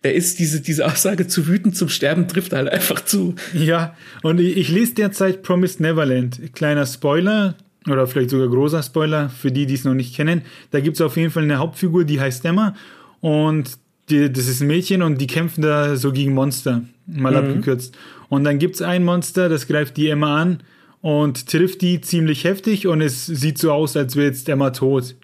[0.03, 3.35] Der ist diese, diese Aussage zu wütend zum Sterben trifft halt einfach zu.
[3.53, 6.55] Ja, und ich, ich lese derzeit Promised Neverland.
[6.55, 10.43] Kleiner Spoiler, oder vielleicht sogar großer Spoiler für die, die es noch nicht kennen.
[10.71, 12.75] Da gibt es auf jeden Fall eine Hauptfigur, die heißt Emma
[13.21, 13.79] und
[14.11, 17.39] die, das ist ein Mädchen und die kämpfen da so gegen Monster, mal mhm.
[17.39, 17.97] abgekürzt.
[18.29, 20.63] Und dann gibt es ein Monster, das greift die Emma an
[21.01, 25.15] und trifft die ziemlich heftig und es sieht so aus, als wäre jetzt Emma tot.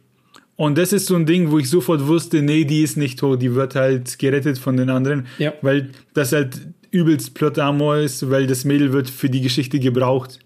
[0.57, 3.43] Und das ist so ein Ding, wo ich sofort wusste, nee, die ist nicht tot,
[3.43, 5.53] die wird halt gerettet von den anderen, ja.
[5.61, 6.59] weil das halt
[6.91, 10.39] übelst Plot-Armor ist, weil das Mädel wird für die Geschichte gebraucht.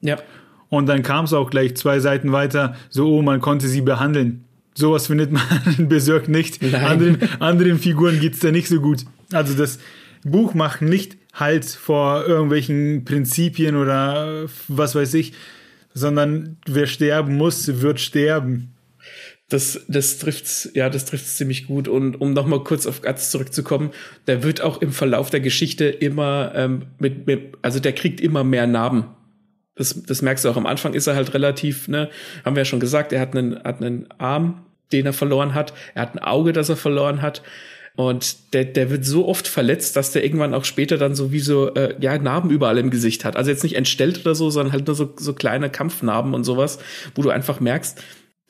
[0.00, 0.16] Ja.
[0.68, 4.44] Und dann kam es auch gleich zwei Seiten weiter, so, oh, man konnte sie behandeln.
[4.74, 5.42] Sowas findet man
[5.78, 6.62] in Berserk nicht.
[6.74, 9.04] Anderen, anderen Figuren geht's da nicht so gut.
[9.32, 9.78] Also das
[10.24, 15.34] Buch macht nicht Halt vor irgendwelchen Prinzipien oder was weiß ich,
[15.94, 18.74] sondern wer sterben muss, wird sterben.
[19.48, 21.86] Das, das trifft's, ja, das trifft's ziemlich gut.
[21.86, 23.90] Und um nochmal kurz auf Guts zurückzukommen,
[24.26, 28.42] der wird auch im Verlauf der Geschichte immer ähm, mit, mit, also der kriegt immer
[28.42, 29.04] mehr Narben.
[29.78, 30.56] Das, das merkst du auch.
[30.56, 32.10] Am Anfang ist er halt relativ, ne,
[32.44, 35.72] haben wir ja schon gesagt, er hat einen, hat einen Arm, den er verloren hat.
[35.94, 37.42] Er hat ein Auge, das er verloren hat.
[37.94, 41.40] Und der, der wird so oft verletzt, dass der irgendwann auch später dann so wie
[41.40, 43.36] so, äh, ja, Narben überall im Gesicht hat.
[43.36, 46.78] Also jetzt nicht entstellt oder so, sondern halt nur so, so kleine Kampfnarben und sowas,
[47.16, 48.00] wo du einfach merkst,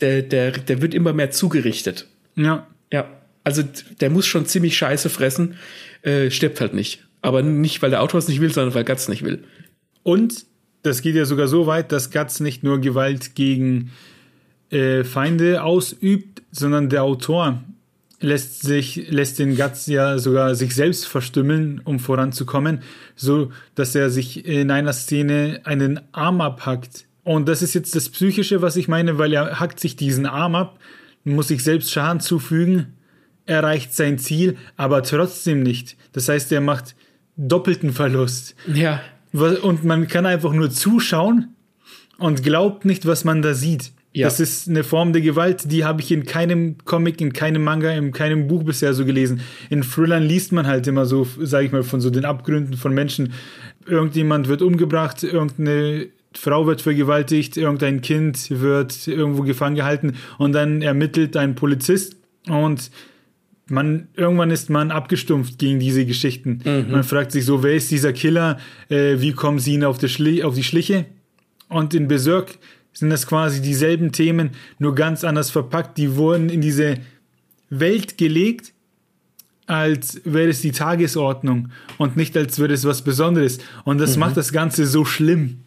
[0.01, 2.07] der, der, der wird immer mehr zugerichtet.
[2.37, 2.67] Ja.
[2.93, 3.09] Ja.
[3.43, 3.63] Also
[4.01, 5.57] der muss schon ziemlich scheiße fressen,
[6.03, 7.05] äh, stirbt halt nicht.
[7.23, 9.45] Aber nicht, weil der Autor es nicht will, sondern weil Guts nicht will.
[10.03, 10.45] Und
[10.83, 13.91] das geht ja sogar so weit, dass Guts nicht nur Gewalt gegen
[14.71, 17.63] äh, Feinde ausübt, sondern der Autor
[18.21, 22.81] lässt sich lässt den Guts ja sogar sich selbst verstümmeln, um voranzukommen,
[23.15, 27.07] so dass er sich in einer Szene einen Arm abhackt.
[27.23, 30.55] Und das ist jetzt das Psychische, was ich meine, weil er hackt sich diesen Arm
[30.55, 30.79] ab,
[31.25, 32.95] muss sich selbst Schaden zufügen,
[33.47, 35.97] erreicht sein Ziel, aber trotzdem nicht.
[36.13, 36.97] Das heißt, er macht
[37.37, 38.57] doppelten Verlust.
[38.67, 39.01] Ja.
[39.33, 41.55] Und man kann einfach nur zuschauen
[42.19, 43.93] und glaubt nicht, was man da sieht.
[44.13, 44.27] Ja.
[44.27, 47.93] Das ist eine Form der Gewalt, die habe ich in keinem Comic, in keinem Manga,
[47.93, 49.41] in keinem Buch bisher so gelesen.
[49.69, 52.95] In Thrillern liest man halt immer so, sage ich mal, von so den Abgründen von
[52.95, 53.35] Menschen.
[53.87, 60.83] Irgendjemand wird umgebracht, irgendeine Frau wird vergewaltigt, irgendein Kind wird irgendwo gefangen gehalten und dann
[60.83, 62.17] ermittelt ein Polizist
[62.49, 62.91] und
[63.71, 66.61] man irgendwann ist man abgestumpft gegen diese Geschichten.
[66.65, 66.91] Mhm.
[66.91, 68.59] Man fragt sich so, wer ist dieser Killer?
[68.89, 71.07] Äh, wie kommen sie ihn auf die, Schli auf die Schliche?
[71.69, 72.59] Und in Berserk
[72.93, 75.99] sind das quasi dieselben Themen, nur ganz anders verpackt.
[75.99, 76.97] Die wurden in diese
[77.71, 78.73] Welt gelegt,
[79.67, 83.59] als wäre es die Tagesordnung und nicht als würde es was Besonderes.
[83.85, 84.21] Und das mhm.
[84.21, 85.65] macht das Ganze so schlimm.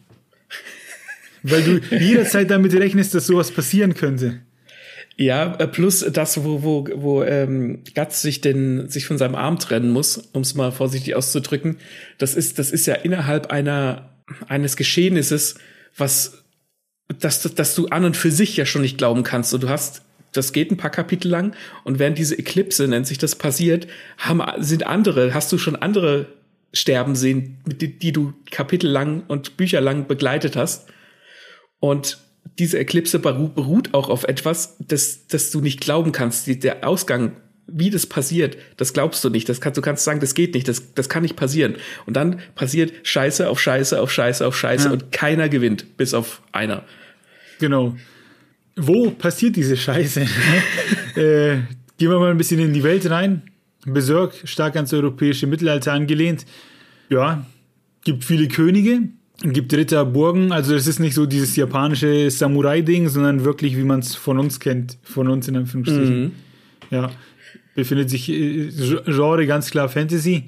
[1.44, 4.40] Weil du jederzeit damit rechnest, dass sowas passieren könnte.
[5.16, 9.58] Ja, äh, plus das, wo, wo, wo ähm, Gatz sich den, sich von seinem Arm
[9.58, 11.78] trennen muss, um es mal vorsichtig auszudrücken,
[12.18, 14.10] das ist, das ist ja innerhalb einer,
[14.48, 15.56] eines Geschehnisses,
[15.96, 16.44] was,
[17.20, 19.52] dass, dass du an und für sich ja schon nicht glauben kannst.
[19.52, 23.18] Und du hast, das geht ein paar Kapitel lang, und während diese Eklipse, nennt sich
[23.18, 26.26] das, passiert, haben, sind andere, hast du schon andere
[26.72, 30.88] sterben sehen, die, die du kapitellang und bücherlang begleitet hast.
[31.80, 32.18] Und
[32.58, 36.46] diese Eklipse beruht auch auf etwas, das, das du nicht glauben kannst.
[36.62, 37.32] Der Ausgang,
[37.66, 39.48] wie das passiert, das glaubst du nicht.
[39.48, 41.76] Das kannst, du kannst sagen, das geht nicht, das, das kann nicht passieren.
[42.06, 44.92] Und dann passiert Scheiße auf Scheiße auf Scheiße auf Scheiße ja.
[44.92, 46.84] und keiner gewinnt, bis auf einer.
[47.58, 47.96] Genau.
[48.76, 50.20] Wo passiert diese Scheiße?
[51.16, 51.56] äh,
[51.98, 53.42] gehen wir mal ein bisschen in die Welt rein.
[53.84, 56.46] Berserk, stark ans europäische Mittelalter angelehnt.
[57.08, 57.46] Ja,
[58.04, 59.08] gibt viele Könige,
[59.42, 60.52] gibt Ritter, Burgen.
[60.52, 64.60] Also es ist nicht so dieses japanische Samurai-Ding, sondern wirklich, wie man es von uns
[64.60, 64.98] kennt.
[65.02, 66.22] Von uns in Anführungsstrichen.
[66.22, 66.32] Mhm.
[66.90, 67.10] Ja,
[67.74, 68.68] befindet sich äh,
[69.06, 70.44] Genre ganz klar Fantasy.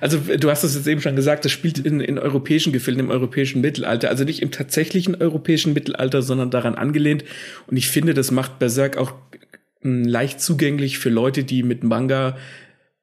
[0.00, 3.10] Also du hast es jetzt eben schon gesagt, das spielt in, in europäischen Gefilden, im
[3.10, 4.10] europäischen Mittelalter.
[4.10, 7.24] Also nicht im tatsächlichen europäischen Mittelalter, sondern daran angelehnt.
[7.66, 9.12] Und ich finde, das macht Berserk auch
[9.80, 12.36] hm, leicht zugänglich für Leute, die mit Manga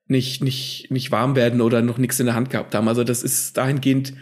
[0.08, 2.88] nicht, nicht, nicht warm werden oder noch nichts in der Hand gehabt haben.
[2.88, 4.14] Also das ist dahingehend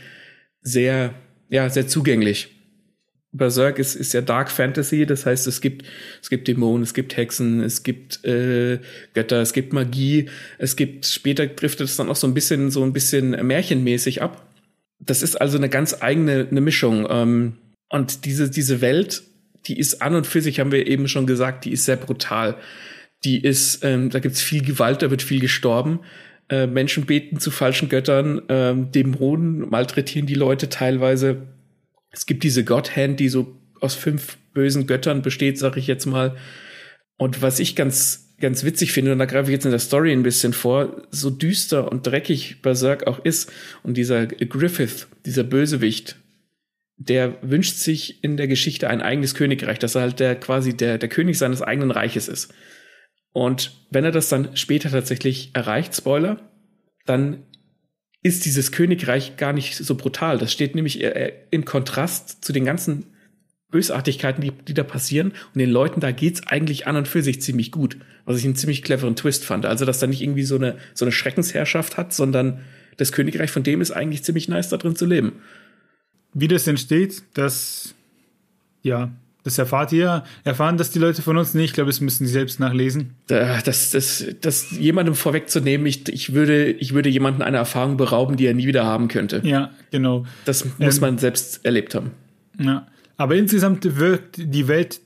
[0.68, 1.14] sehr,
[1.50, 2.50] ja, sehr zugänglich.
[3.32, 5.86] Berserk ist, ist ja Dark Fantasy, das heißt, es gibt,
[6.22, 8.80] es gibt Dämonen, es gibt Hexen, es gibt äh,
[9.14, 12.84] Götter, es gibt Magie, es gibt, später driftet es dann auch so ein bisschen, so
[12.84, 14.48] ein bisschen märchenmäßig ab.
[15.00, 17.08] Das ist also eine ganz eigene eine Mischung.
[17.10, 17.58] Ähm,
[17.90, 19.24] und diese, diese Welt,
[19.68, 22.58] die ist an und für sich, haben wir eben schon gesagt, die ist sehr brutal.
[23.24, 26.00] Die ist, ähm, da gibt's viel Gewalt, da wird viel gestorben.
[26.50, 31.48] Äh, Menschen beten zu falschen Göttern, ähm, Dämonen malträtieren die Leute teilweise.
[32.10, 36.38] Es gibt diese Godhand, die so aus fünf bösen Göttern besteht, sag ich jetzt mal.
[37.18, 40.14] Und was ich ganz, ganz witzig finde, und da greife ich jetzt in der Story
[40.14, 43.52] ein bisschen vor, so düster und dreckig Berserk auch ist,
[43.84, 46.16] und dieser Griffith, dieser Bösewicht,
[46.98, 50.98] der wünscht sich in der Geschichte ein eigenes Königreich, dass er halt der quasi der,
[50.98, 52.54] der König seines eigenen Reiches ist.
[53.34, 56.40] Und wenn er das dann später tatsächlich erreicht, Spoiler,
[57.06, 57.44] dann
[58.24, 60.38] ist dieses Königreich gar nicht so brutal.
[60.38, 61.02] Das steht nämlich
[61.52, 63.06] im Kontrast zu den ganzen
[63.70, 65.34] Bösartigkeiten, die, die da passieren.
[65.54, 67.98] Und den Leuten da geht's eigentlich an und für sich ziemlich gut.
[68.26, 69.66] Was ich einen ziemlich cleveren Twist fand.
[69.66, 72.62] Also, dass da nicht irgendwie so eine, so eine Schreckensherrschaft hat, sondern
[72.98, 75.42] das Königreich von dem ist eigentlich ziemlich nice, da drin zu leben.
[76.34, 77.94] Wie das entsteht, das,
[78.82, 79.12] ja,
[79.48, 80.24] das erfahrt ihr.
[80.44, 81.70] Erfahren das die Leute von uns nicht.
[81.70, 83.16] Ich glaube, das müssen sie selbst nachlesen.
[83.28, 88.46] Das, das, das jemandem vorwegzunehmen, ich, ich, würde, ich würde jemanden eine Erfahrung berauben, die
[88.46, 89.42] er nie wieder haben könnte.
[89.46, 90.26] Ja, genau.
[90.44, 92.12] Das muss ähm, man selbst erlebt haben.
[92.60, 92.88] Ja.
[93.16, 95.00] Aber insgesamt wirkt die Welt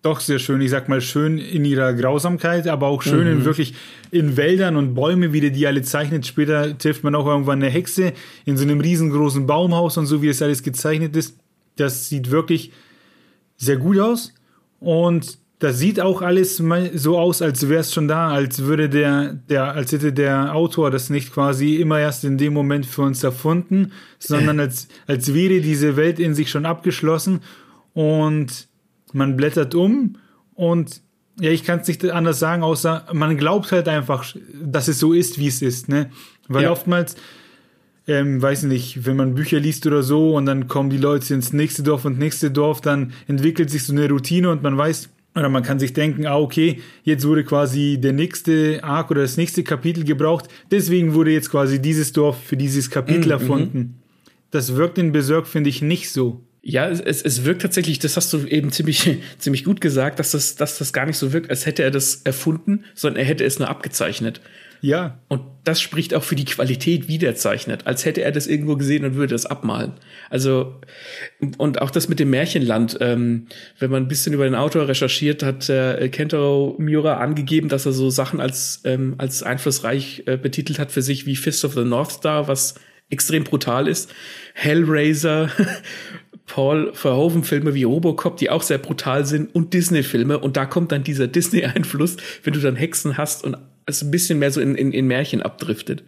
[0.00, 0.62] doch sehr schön.
[0.62, 3.40] Ich sag mal schön in ihrer Grausamkeit, aber auch schön mhm.
[3.40, 3.74] in wirklich
[4.10, 6.26] in Wäldern und Bäume, wie der die alle zeichnet.
[6.26, 8.14] Später trifft man auch irgendwann eine Hexe
[8.46, 11.36] in so einem riesengroßen Baumhaus und so, wie es alles gezeichnet ist.
[11.76, 12.72] Das sieht wirklich
[13.58, 14.32] sehr gut aus
[14.80, 16.62] und das sieht auch alles
[16.94, 20.92] so aus, als wäre es schon da, als würde der, der, als hätte der Autor
[20.92, 25.60] das nicht quasi immer erst in dem Moment für uns erfunden, sondern als, als wäre
[25.60, 27.40] diese Welt in sich schon abgeschlossen
[27.92, 28.68] und
[29.12, 30.16] man blättert um
[30.54, 31.00] und
[31.40, 34.24] ja, ich kann es nicht anders sagen, außer man glaubt halt einfach,
[34.60, 36.10] dass es so ist, wie es ist, ne?
[36.48, 36.72] Weil ja.
[36.72, 37.14] oftmals
[38.08, 41.52] ähm, weiß nicht, wenn man Bücher liest oder so und dann kommen die Leute ins
[41.52, 45.50] nächste Dorf und nächste Dorf, dann entwickelt sich so eine Routine und man weiß, oder
[45.50, 49.62] man kann sich denken, ah, okay, jetzt wurde quasi der nächste Arc oder das nächste
[49.62, 53.30] Kapitel gebraucht, deswegen wurde jetzt quasi dieses Dorf für dieses Kapitel mhm.
[53.30, 53.98] erfunden.
[54.50, 56.40] Das wirkt in Berserk, finde ich, nicht so.
[56.62, 60.56] Ja, es, es wirkt tatsächlich, das hast du eben ziemlich, ziemlich gut gesagt, dass das,
[60.56, 63.58] dass das gar nicht so wirkt, als hätte er das erfunden, sondern er hätte es
[63.58, 64.40] nur abgezeichnet.
[64.80, 65.18] Ja.
[65.28, 68.76] Und das spricht auch für die Qualität, wie der zeichnet, als hätte er das irgendwo
[68.76, 69.92] gesehen und würde das abmalen.
[70.30, 70.80] Also,
[71.58, 73.46] und auch das mit dem Märchenland, ähm,
[73.78, 77.92] wenn man ein bisschen über den Autor recherchiert, hat äh, Kentaro Miura angegeben, dass er
[77.92, 81.84] so Sachen als, ähm, als einflussreich äh, betitelt hat für sich wie Fist of the
[81.84, 82.76] North Star, was
[83.10, 84.12] extrem brutal ist.
[84.54, 85.50] Hellraiser,
[86.46, 90.38] Paul Verhoeven-Filme wie Robocop, die auch sehr brutal sind, und Disney-Filme.
[90.38, 93.56] Und da kommt dann dieser Disney-Einfluss, wenn du dann Hexen hast und
[93.88, 96.04] es ein bisschen mehr so in, in, in Märchen abdriftet.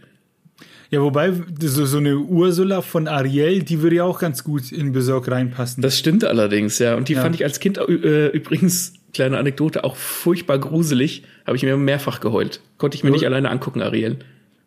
[0.91, 4.93] Ja, wobei so, so eine Ursula von Ariel, die würde ja auch ganz gut in
[4.93, 5.83] Berserk reinpassen.
[5.83, 6.97] Das stimmt allerdings, ja.
[6.97, 7.23] Und die ja.
[7.23, 11.23] fand ich als Kind äh, übrigens, kleine Anekdote, auch furchtbar gruselig.
[11.47, 12.61] Habe ich mir mehrfach geheult.
[12.77, 14.19] Konnte ich mir Oder, nicht alleine angucken, Ariel.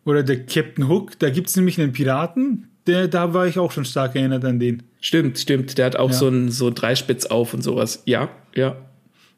[0.06, 3.84] Oder der Captain Hook, da gibt's nämlich einen Piraten, der, da war ich auch schon
[3.84, 4.82] stark erinnert an den.
[5.00, 5.78] Stimmt, stimmt.
[5.78, 6.16] Der hat auch ja.
[6.16, 8.02] so ein so Dreispitz auf und sowas.
[8.04, 8.76] Ja, ja.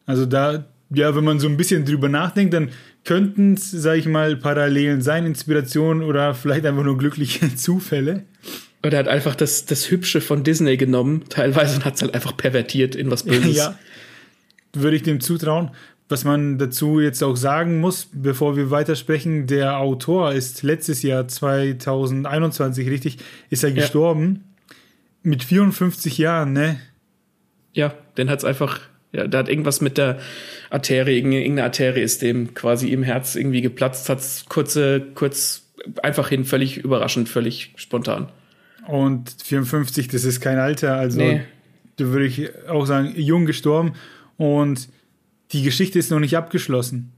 [0.04, 2.70] Also da, ja, wenn man so ein bisschen drüber nachdenkt, dann
[3.06, 8.24] könnten es, sag ich mal, Parallelen sein, Inspiration oder vielleicht einfach nur glückliche Zufälle.
[8.84, 12.14] Oder er hat einfach das, das Hübsche von Disney genommen, teilweise und hat es halt
[12.14, 13.56] einfach pervertiert in was Böses.
[13.56, 13.78] ja,
[14.74, 15.70] würde ich dem zutrauen.
[16.08, 21.26] Was man dazu jetzt auch sagen muss, bevor wir weitersprechen, der Autor ist letztes Jahr
[21.26, 23.18] 2021, richtig,
[23.50, 24.44] ist er gestorben.
[24.44, 24.76] Ja.
[25.24, 26.78] Mit 54 Jahren, ne?
[27.72, 28.80] Ja, den hat es einfach
[29.16, 30.18] ja, da hat irgendwas mit der
[30.68, 35.62] Arterie, irgendeine Arterie ist dem quasi im Herz irgendwie geplatzt, hat kurze, kurz
[36.02, 38.28] einfach hin, völlig überraschend, völlig spontan.
[38.86, 41.40] Und 54, das ist kein Alter, also nee.
[41.96, 43.94] da würde ich auch sagen, jung gestorben
[44.36, 44.88] und
[45.52, 47.12] die Geschichte ist noch nicht abgeschlossen.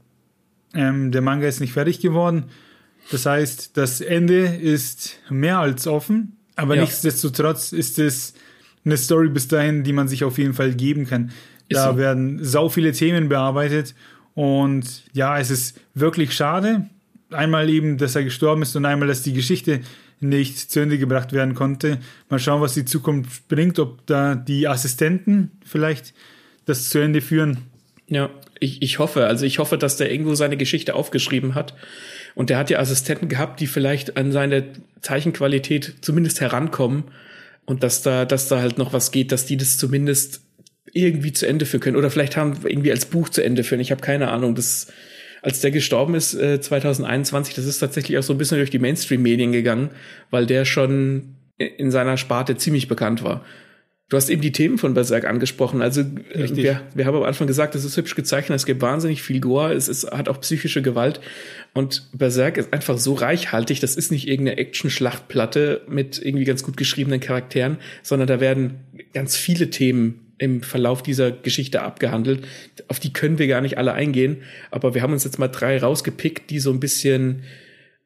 [0.73, 2.45] Ähm, der Manga ist nicht fertig geworden.
[3.11, 6.81] Das heißt, das Ende ist mehr als offen, aber ja.
[6.81, 8.35] nichtsdestotrotz ist es
[8.85, 11.31] eine Story bis dahin, die man sich auf jeden Fall geben kann
[11.69, 11.97] da so.
[11.97, 13.95] werden sau viele Themen bearbeitet
[14.35, 16.85] und ja, es ist wirklich schade.
[17.31, 19.81] Einmal eben, dass er gestorben ist und einmal, dass die Geschichte
[20.19, 21.99] nicht zu Ende gebracht werden konnte.
[22.29, 26.13] Mal schauen, was die Zukunft bringt, ob da die Assistenten vielleicht
[26.65, 27.57] das zu Ende führen.
[28.07, 28.29] Ja,
[28.59, 29.27] ich, ich hoffe.
[29.27, 31.73] Also ich hoffe, dass der irgendwo seine Geschichte aufgeschrieben hat.
[32.35, 34.65] Und der hat ja Assistenten gehabt, die vielleicht an seine
[35.01, 37.05] Zeichenqualität zumindest herankommen.
[37.65, 40.41] Und dass da, dass da halt noch was geht, dass die das zumindest
[40.93, 41.97] irgendwie zu Ende führen können.
[41.97, 43.81] Oder vielleicht haben wir irgendwie als Buch zu Ende führen.
[43.81, 44.55] Ich habe keine Ahnung.
[44.55, 44.87] Das,
[45.41, 48.79] als der gestorben ist, äh, 2021, das ist tatsächlich auch so ein bisschen durch die
[48.79, 49.89] Mainstream-Medien gegangen,
[50.31, 53.43] weil der schon in seiner Sparte ziemlich bekannt war.
[54.09, 55.83] Du hast eben die Themen von Berserk angesprochen.
[55.83, 59.21] Also äh, wir, wir haben am Anfang gesagt, es ist hübsch gezeichnet, es gibt wahnsinnig
[59.21, 61.21] viel Gore, es ist, hat auch psychische Gewalt.
[61.73, 66.75] Und Berserk ist einfach so reichhaltig, das ist nicht irgendeine Action-Schlachtplatte mit irgendwie ganz gut
[66.75, 68.79] geschriebenen Charakteren, sondern da werden
[69.13, 72.47] ganz viele Themen im Verlauf dieser Geschichte abgehandelt.
[72.87, 74.37] Auf die können wir gar nicht alle eingehen,
[74.71, 77.43] aber wir haben uns jetzt mal drei rausgepickt, die so ein bisschen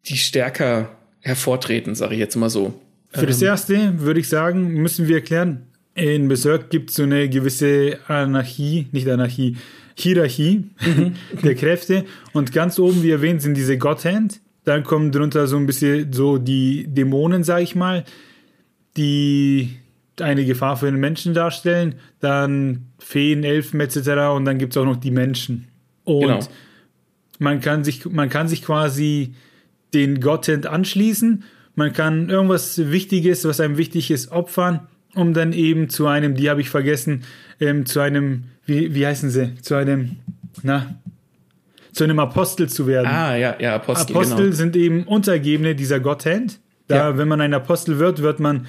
[0.07, 2.73] die stärker hervortreten, sage ich jetzt mal so.
[3.11, 7.03] Für das ähm, erste würde ich sagen, müssen wir erklären, in Berserk gibt es so
[7.03, 9.57] eine gewisse Anarchie, nicht Anarchie,
[9.95, 11.13] Hierarchie mhm.
[11.43, 12.05] der Kräfte.
[12.33, 14.41] Und ganz oben, wie erwähnt, sind diese Godhand.
[14.65, 18.05] Dann kommen drunter so ein bisschen so die Dämonen, sag ich mal,
[18.97, 19.69] die
[20.21, 24.36] eine Gefahr für den Menschen darstellen, dann Feen, Elfen etc.
[24.36, 25.67] und dann gibt es auch noch die Menschen.
[26.04, 26.39] Und genau.
[27.39, 29.36] man, kann sich, man kann sich quasi
[29.93, 31.43] den Gottent anschließen,
[31.76, 36.49] man kann irgendwas Wichtiges, was einem wichtig ist, opfern, um dann eben zu einem, die
[36.49, 37.23] habe ich vergessen,
[37.60, 40.17] ähm, zu einem, wie, wie heißen sie, zu einem,
[40.62, 40.95] na,
[41.91, 43.08] zu einem Apostel zu werden.
[43.08, 44.15] Ah, ja, ja, Apostel.
[44.15, 44.56] Apostel genau.
[44.56, 46.60] sind eben Untergebene dieser Gotthand.
[46.88, 47.17] Da, ja.
[47.17, 48.67] wenn man ein Apostel wird, wird man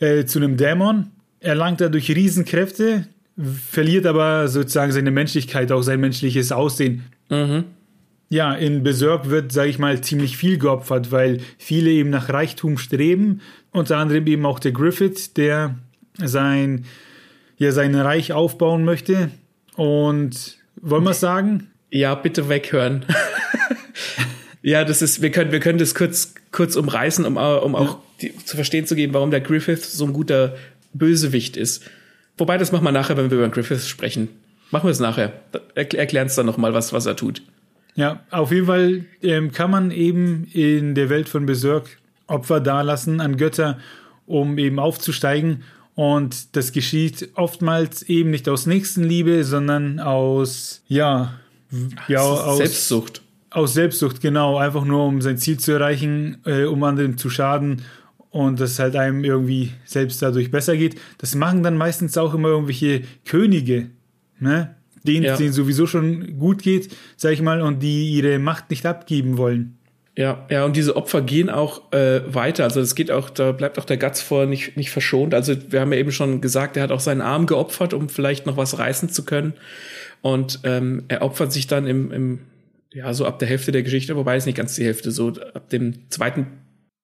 [0.00, 3.06] äh, zu einem Dämon, erlangt dadurch Riesenkräfte,
[3.70, 7.04] verliert aber sozusagen seine Menschlichkeit, auch sein menschliches Aussehen.
[7.28, 7.64] Mhm.
[8.28, 12.76] Ja, in Berserk wird, sage ich mal, ziemlich viel geopfert, weil viele eben nach Reichtum
[12.76, 13.40] streben.
[13.70, 15.76] Unter anderem eben auch der Griffith, der
[16.18, 16.86] sein,
[17.56, 19.30] ja, sein Reich aufbauen möchte.
[19.76, 21.70] Und wollen wir es sagen?
[21.90, 23.04] Ja, bitte weghören.
[24.66, 28.34] ja, das ist, wir können, wir können das kurz, kurz umreißen, um, um auch die,
[28.44, 30.56] zu verstehen zu geben, warum der Griffith so ein guter
[30.92, 31.84] Bösewicht ist.
[32.36, 34.28] Wobei, das machen wir nachher, wenn wir über Griffith sprechen.
[34.72, 35.34] Machen wir es nachher.
[35.76, 37.42] Erklären es dann nochmal, was, was er tut.
[37.94, 43.20] Ja, auf jeden Fall ähm, kann man eben in der Welt von Berserk Opfer dalassen
[43.20, 43.78] an Götter,
[44.26, 45.62] um eben aufzusteigen.
[45.94, 51.34] Und das geschieht oftmals eben nicht aus Nächstenliebe, sondern aus, ja,
[52.08, 53.22] ja aus Selbstsucht.
[53.56, 54.58] Aus Selbstsucht, genau.
[54.58, 57.80] Einfach nur, um sein Ziel zu erreichen, äh, um anderen zu schaden
[58.28, 61.00] und dass es halt einem irgendwie selbst dadurch besser geht.
[61.16, 63.88] Das machen dann meistens auch immer irgendwelche Könige,
[64.38, 64.74] ne?
[65.04, 65.36] denen ja.
[65.38, 69.78] denen sowieso schon gut geht, sag ich mal, und die ihre Macht nicht abgeben wollen.
[70.18, 72.64] Ja, ja, und diese Opfer gehen auch äh, weiter.
[72.64, 75.32] Also es geht auch, da bleibt auch der Guts vor nicht, nicht verschont.
[75.32, 78.44] Also wir haben ja eben schon gesagt, er hat auch seinen Arm geopfert, um vielleicht
[78.44, 79.54] noch was reißen zu können.
[80.20, 82.38] Und ähm, er opfert sich dann im, im,
[82.92, 85.68] ja, so ab der Hälfte der Geschichte, wobei es nicht ganz die Hälfte, so ab
[85.70, 86.46] dem zweiten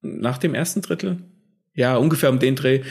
[0.00, 1.18] nach dem ersten Drittel,
[1.74, 2.82] ja, ungefähr um den Dreh,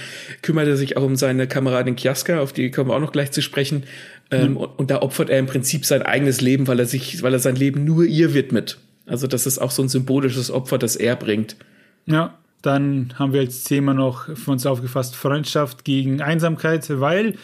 [0.42, 3.32] kümmert er sich auch um seine Kameradin Kiaska, auf die kommen wir auch noch gleich
[3.32, 3.84] zu sprechen.
[4.32, 4.58] Ähm, mhm.
[4.58, 7.39] und, und, da opfert er im Prinzip sein eigenes Leben, weil er sich, weil er
[7.39, 8.80] sein Leben nur ihr widmet.
[9.06, 11.58] Also das ist auch so ein symbolisches Opfer, das er bringt.
[12.06, 17.36] Ja, dann haben wir als Thema noch für uns aufgefasst Freundschaft gegen Einsamkeit, weil,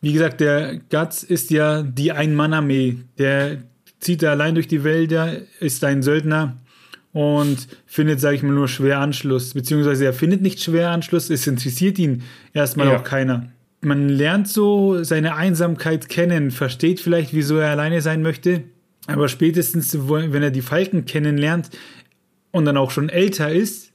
[0.00, 2.96] wie gesagt, der Guts ist ja die Ein-Mann-Armee.
[3.18, 3.58] Der
[4.00, 6.56] zieht da allein durch die Wälder, ist ein Söldner
[7.12, 9.54] und findet, sage ich mal, nur schwer Anschluss.
[9.54, 12.22] Beziehungsweise er findet nicht schwer Anschluss, es interessiert ihn
[12.52, 12.96] erstmal ja.
[12.96, 13.48] auch keiner.
[13.80, 18.64] Man lernt so seine Einsamkeit kennen, versteht vielleicht, wieso er alleine sein möchte.
[19.06, 21.70] Aber spätestens, wenn er die Falken kennenlernt
[22.50, 23.92] und dann auch schon älter ist,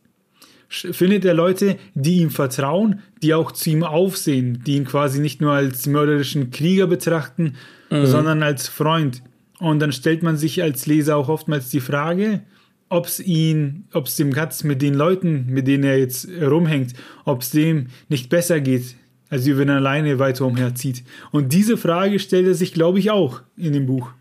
[0.70, 5.40] findet er Leute, die ihm vertrauen, die auch zu ihm aufsehen, die ihn quasi nicht
[5.40, 7.56] nur als mörderischen Krieger betrachten,
[7.92, 8.06] mhm.
[8.08, 9.22] sondern als Freund.
[9.64, 12.42] Und dann stellt man sich als Leser auch oftmals die Frage,
[12.90, 16.92] ob es ihn, ob es dem Katz mit den Leuten, mit denen er jetzt rumhängt,
[17.24, 18.98] ob es dem nicht besser geht,
[19.30, 21.06] als wenn er alleine weiter umherzieht.
[21.32, 24.12] Und diese Frage stellt er sich, glaube ich, auch in dem Buch.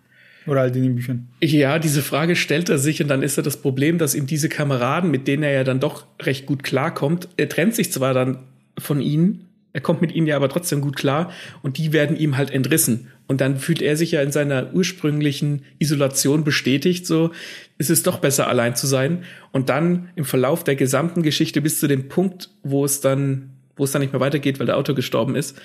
[0.47, 1.27] Oder halt in den Büchern.
[1.41, 4.49] Ja, diese Frage stellt er sich und dann ist er das Problem, dass ihm diese
[4.49, 8.39] Kameraden, mit denen er ja dann doch recht gut klarkommt, er trennt sich zwar dann
[8.79, 12.37] von ihnen, er kommt mit ihnen ja aber trotzdem gut klar und die werden ihm
[12.37, 13.11] halt entrissen.
[13.27, 17.31] Und dann fühlt er sich ja in seiner ursprünglichen Isolation bestätigt, so
[17.79, 19.25] ist es doch besser allein zu sein.
[19.51, 23.85] Und dann im Verlauf der gesamten Geschichte bis zu dem Punkt, wo es dann, wo
[23.85, 25.59] es dann nicht mehr weitergeht, weil der Autor gestorben ist,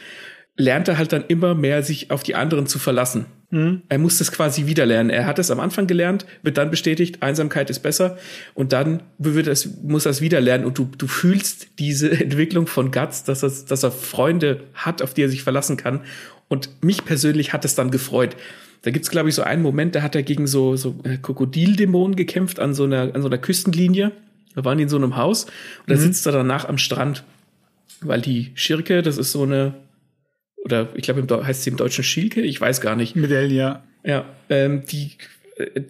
[0.58, 3.26] lernt er halt dann immer mehr, sich auf die anderen zu verlassen.
[3.52, 3.84] Mhm.
[3.88, 5.10] Er muss das quasi wieder lernen.
[5.10, 8.18] Er hat es am Anfang gelernt, wird dann bestätigt, Einsamkeit ist besser
[8.56, 12.68] und dann wird es, muss er es wieder lernen und du, du fühlst diese Entwicklung
[12.68, 16.02] von Guts, dass er, dass er Freunde hat, auf die er sich verlassen kann
[16.50, 18.36] und mich persönlich hat es dann gefreut.
[18.82, 22.16] Da gibt's glaube ich, so einen Moment, da hat er gegen so, so äh, Krokodildämonen
[22.16, 24.12] gekämpft an so einer, an so einer Küstenlinie.
[24.56, 25.52] Da waren die in so einem Haus und
[25.88, 26.00] da mhm.
[26.00, 27.24] sitzt er danach am Strand,
[28.02, 29.76] weil die Schirke, das ist so eine
[30.68, 33.16] oder ich glaube, heißt sie im Deutschen Schielke, ich weiß gar nicht.
[33.16, 33.84] Mit L, ja.
[34.04, 35.12] Ja, ähm, die,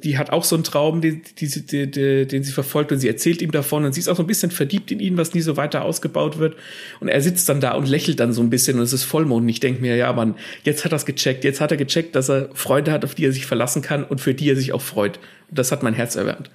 [0.04, 3.08] die hat auch so einen Traum, den, die, die, die, den sie verfolgt und sie
[3.08, 5.42] erzählt ihm davon und sie ist auch so ein bisschen verliebt in ihn, was nie
[5.42, 6.56] so weiter ausgebaut wird.
[7.00, 9.44] Und er sitzt dann da und lächelt dann so ein bisschen und es ist Vollmond.
[9.44, 11.44] Und ich denke mir, ja, Mann, jetzt hat er es gecheckt.
[11.44, 14.22] Jetzt hat er gecheckt, dass er Freunde hat, auf die er sich verlassen kann und
[14.22, 15.18] für die er sich auch freut.
[15.50, 16.52] Und das hat mein Herz erwärmt.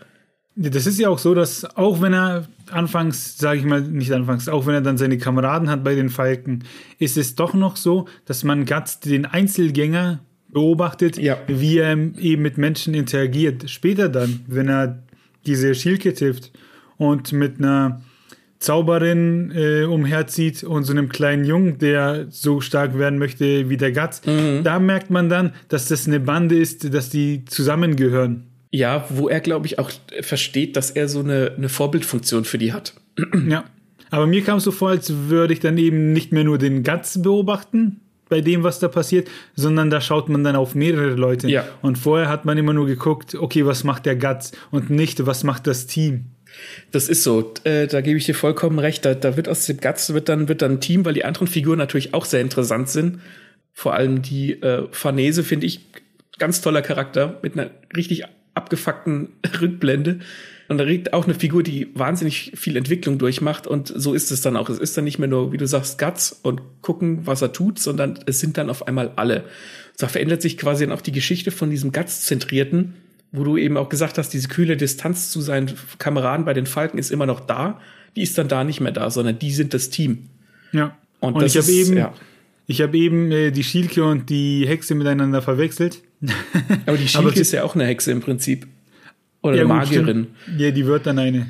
[0.55, 4.49] Das ist ja auch so, dass auch wenn er anfangs, sage ich mal, nicht anfangs,
[4.49, 6.65] auch wenn er dann seine Kameraden hat bei den Falken,
[6.99, 11.39] ist es doch noch so, dass man Guts den Einzelgänger beobachtet, ja.
[11.47, 13.71] wie er eben mit Menschen interagiert.
[13.71, 15.03] Später dann, wenn er
[15.47, 16.53] diese Schilke trifft
[16.99, 18.03] und mit einer
[18.59, 23.93] Zauberin äh, umherzieht und so einem kleinen Jungen, der so stark werden möchte wie der
[23.93, 24.63] Guts, mhm.
[24.63, 28.52] da merkt man dann, dass das eine Bande ist, dass die zusammengehören.
[28.73, 29.91] Ja, wo er, glaube ich, auch
[30.23, 32.95] versteht, dass er so eine, eine Vorbildfunktion für die hat.
[33.49, 33.65] Ja.
[34.11, 36.83] Aber mir kam es so vor, als würde ich dann eben nicht mehr nur den
[36.83, 38.01] Guts beobachten,
[38.33, 41.49] bei dem, was da passiert, sondern da schaut man dann auf mehrere Leute.
[41.49, 41.69] Ja.
[41.83, 45.45] Und vorher hat man immer nur geguckt, okay, was macht der Guts und nicht, was
[45.45, 46.31] macht das Team.
[46.93, 49.05] Das ist so, äh, da gebe ich dir vollkommen recht.
[49.05, 51.47] Da, da wird aus dem Guts wird dann, wird dann ein Team, weil die anderen
[51.47, 53.21] Figuren natürlich auch sehr interessant sind.
[53.75, 55.81] Vor allem die äh, Farnese finde ich
[56.39, 58.25] ganz toller Charakter mit einer richtig
[58.55, 59.31] abgefuckten
[59.61, 60.21] Rückblende.
[60.69, 63.67] Und da regt auch eine Figur, die wahnsinnig viel Entwicklung durchmacht.
[63.67, 64.71] Und so ist es dann auch.
[64.71, 67.79] Es ist dann nicht mehr nur, wie du sagst, Guts und gucken, was er tut,
[67.79, 69.45] sondern es sind dann auf einmal alle.
[69.99, 72.95] Da verändert sich quasi dann auch die Geschichte von diesem Guts-Zentrierten,
[73.33, 76.99] wo du eben auch gesagt hast, diese kühle Distanz zu seinen Kameraden bei den Falken
[76.99, 77.81] ist immer noch da.
[78.17, 80.29] Die ist dann da nicht mehr da, sondern die sind das Team.
[80.73, 80.97] Ja.
[81.21, 82.13] Und, und ich habe eben, ja.
[82.67, 86.03] ich habe eben äh, die Schielke und die Hexe miteinander verwechselt.
[86.87, 88.67] Aber die Schielke ist ja auch eine Hexe im Prinzip.
[89.43, 90.29] Oder ja, eine Magierin.
[90.43, 90.61] Stimmt.
[90.61, 91.47] Ja, die wird dann eine.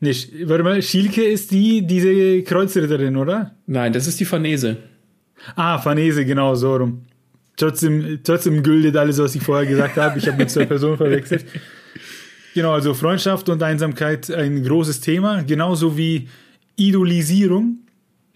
[0.00, 3.56] Nee, warte mal, Schielke ist die, diese Kreuzritterin, oder?
[3.66, 4.76] Nein, das ist die Farnese.
[5.56, 7.06] Ah, Farnese, genau, so rum.
[7.56, 10.18] Trotzdem, trotzdem gültet alles, was ich vorher gesagt habe.
[10.18, 11.44] Ich habe mit zwei Personen verwechselt.
[12.54, 16.28] Genau, also Freundschaft und Einsamkeit ein großes Thema, genauso wie
[16.76, 17.78] Idolisierung.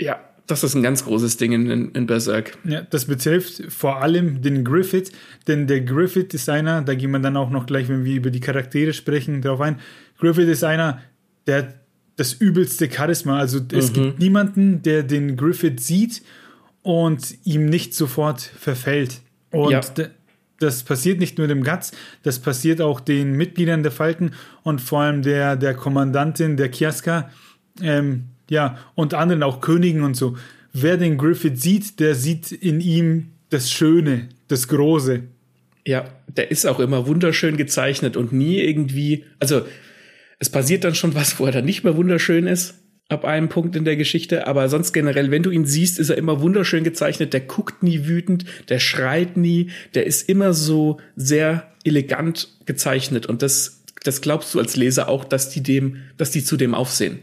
[0.00, 0.20] Ja.
[0.46, 2.58] Das ist ein ganz großes Ding in, in, Berserk.
[2.64, 5.12] Ja, das betrifft vor allem den Griffith,
[5.46, 8.30] denn der Griffith ist einer, da gehen wir dann auch noch gleich, wenn wir über
[8.30, 9.78] die Charaktere sprechen, darauf ein.
[10.18, 11.00] Griffith ist einer,
[11.46, 11.74] der hat
[12.16, 13.38] das übelste Charisma.
[13.38, 13.94] Also es mhm.
[13.94, 16.22] gibt niemanden, der den Griffith sieht
[16.82, 19.20] und ihm nicht sofort verfällt.
[19.50, 19.80] Und ja.
[20.58, 24.32] das passiert nicht nur dem Guts, das passiert auch den Mitgliedern der Falken
[24.62, 27.30] und vor allem der, der Kommandantin, der Kiaska.
[27.80, 30.36] Ähm, ja, und anderen auch Königen und so.
[30.74, 35.22] Wer den Griffith sieht, der sieht in ihm das Schöne, das Große.
[35.86, 39.62] Ja, der ist auch immer wunderschön gezeichnet und nie irgendwie, also
[40.38, 42.74] es passiert dann schon was, wo er dann nicht mehr wunderschön ist,
[43.08, 46.18] ab einem Punkt in der Geschichte, aber sonst generell, wenn du ihn siehst, ist er
[46.18, 51.72] immer wunderschön gezeichnet, der guckt nie wütend, der schreit nie, der ist immer so sehr
[51.84, 56.42] elegant gezeichnet und das das glaubst du als Leser auch, dass die dem, dass die
[56.42, 57.20] zu dem aufsehen.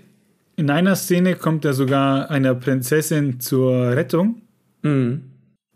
[0.59, 4.41] In einer Szene kommt er sogar einer Prinzessin zur Rettung.
[4.81, 5.21] Mhm.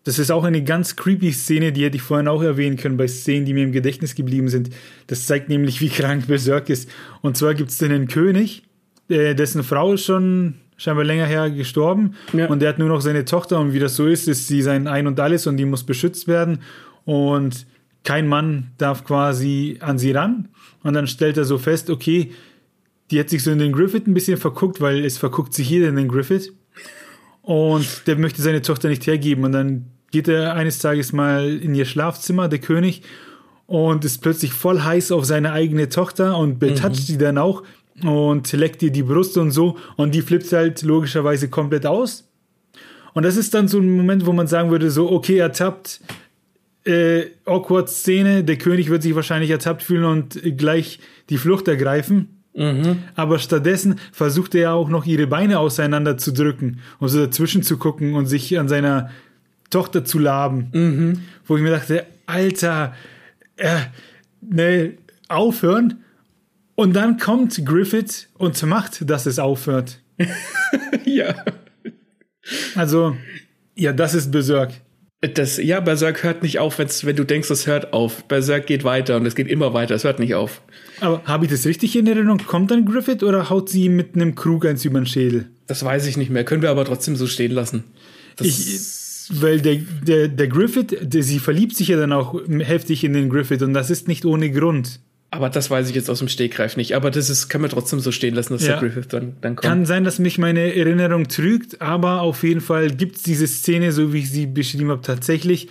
[0.03, 3.07] Das ist auch eine ganz creepy Szene, die hätte ich vorhin auch erwähnen können bei
[3.07, 4.71] Szenen, die mir im Gedächtnis geblieben sind.
[5.07, 6.89] Das zeigt nämlich, wie krank Berserk ist.
[7.21, 8.63] Und zwar gibt es einen König,
[9.07, 12.47] äh, dessen Frau ist schon scheinbar länger her gestorben ja.
[12.47, 14.87] und der hat nur noch seine Tochter und wie das so ist, ist sie sein
[14.87, 16.59] Ein und Alles und die muss beschützt werden
[17.05, 17.65] und
[18.03, 20.49] kein Mann darf quasi an sie ran
[20.81, 22.31] und dann stellt er so fest, okay,
[23.13, 25.87] die hat sich so in den Griffith ein bisschen verguckt, weil es verguckt sich jeder
[25.87, 26.51] in den Griffith
[27.43, 31.75] und der möchte seine Tochter nicht hergeben und dann geht er eines Tages mal in
[31.75, 33.03] ihr Schlafzimmer, der König,
[33.67, 37.05] und ist plötzlich voll heiß auf seine eigene Tochter und betatscht mhm.
[37.05, 37.63] sie dann auch
[38.03, 42.27] und leckt ihr die Brust und so und die flippt halt logischerweise komplett aus.
[43.13, 46.01] Und das ist dann so ein Moment, wo man sagen würde, so, okay, ertappt,
[46.83, 50.99] äh, awkward Szene, der König wird sich wahrscheinlich ertappt fühlen und gleich
[51.29, 52.32] die Flucht ergreifen.
[52.53, 53.03] Mhm.
[53.15, 57.77] Aber stattdessen versucht er auch noch ihre Beine auseinander zu drücken und so dazwischen zu
[57.77, 59.09] gucken und sich an seiner
[59.69, 60.69] Tochter zu laben.
[60.71, 61.19] Mhm.
[61.45, 62.93] Wo ich mir dachte, Alter,
[63.57, 63.79] äh,
[64.41, 64.93] ne,
[65.27, 66.03] aufhören.
[66.75, 69.99] Und dann kommt Griffith und macht, dass es aufhört.
[71.05, 71.35] ja.
[72.75, 73.15] Also,
[73.75, 74.73] ja, das ist Berserk.
[75.21, 78.25] Das, ja, Berserk hört nicht auf, wenn du denkst, es hört auf.
[78.25, 80.61] Berserk geht weiter und es geht immer weiter, es hört nicht auf.
[81.03, 82.37] Aber habe ich das richtig in Erinnerung?
[82.37, 85.47] Kommt dann Griffith oder haut sie mit einem Krug eins über den Schädel?
[85.67, 86.45] Das weiß ich nicht mehr.
[86.45, 87.83] Können wir aber trotzdem so stehen lassen.
[88.37, 93.03] Das ich, weil der, der, der Griffith, der, sie verliebt sich ja dann auch heftig
[93.03, 95.01] in den Griffith und das ist nicht ohne Grund.
[95.29, 96.95] Aber das weiß ich jetzt aus dem Stegreif nicht.
[96.95, 98.79] Aber das ist, kann man trotzdem so stehen lassen, dass ja.
[98.79, 99.63] der Griffith dann, dann kommt.
[99.63, 103.91] Kann sein, dass mich meine Erinnerung trügt, aber auf jeden Fall gibt es diese Szene,
[103.91, 105.67] so wie ich sie beschrieben habe, tatsächlich.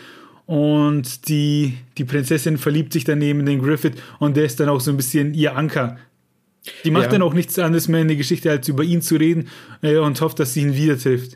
[0.46, 4.80] Und die, die Prinzessin verliebt sich daneben in den Griffith und der ist dann auch
[4.80, 5.98] so ein bisschen ihr Anker.
[6.84, 7.10] Die macht ja.
[7.10, 9.48] dann auch nichts anderes mehr in der Geschichte, als über ihn zu reden
[9.82, 11.34] äh, und hofft, dass sie ihn wieder trifft.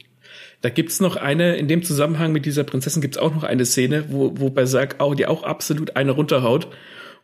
[0.60, 4.06] Da gibt's noch eine, in dem Zusammenhang mit dieser Prinzessin gibt's auch noch eine Szene,
[4.08, 6.68] wo, wo Berserk auch, die auch absolut eine runterhaut.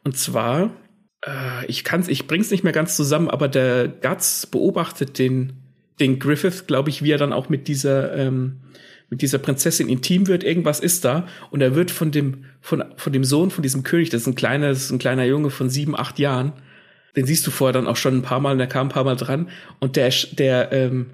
[0.04, 0.70] Und zwar
[1.26, 5.54] äh, ich kann's, ich bring's nicht mehr ganz zusammen, aber der Guts beobachtet den,
[6.00, 8.60] den Griffith, glaube ich, wie er dann auch mit dieser, ähm,
[9.12, 13.12] mit dieser Prinzessin intim wird, irgendwas ist da und er wird von dem, von, von
[13.12, 15.68] dem Sohn von diesem König, das ist ein kleiner, das ist ein kleiner Junge von
[15.68, 16.54] sieben, acht Jahren,
[17.14, 19.04] den siehst du vorher dann auch schon ein paar Mal, und der kam ein paar
[19.04, 19.50] Mal dran
[19.80, 21.10] und der, der, ähm,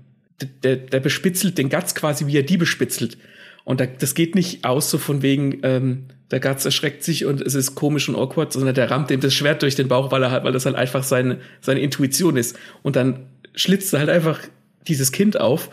[0.63, 3.19] der, der bespitzelt den Guts quasi, wie er die bespitzelt.
[3.65, 7.57] Und das geht nicht aus so von wegen, ähm, der Guts erschreckt sich und es
[7.57, 10.31] ist komisch und awkward, sondern der rammt ihm das Schwert durch den Bauch, weil er
[10.31, 12.57] halt, weil das halt einfach seine, seine Intuition ist.
[12.85, 13.27] Und dann
[13.57, 14.39] schlitzt er halt einfach
[14.87, 15.71] dieses Kind auf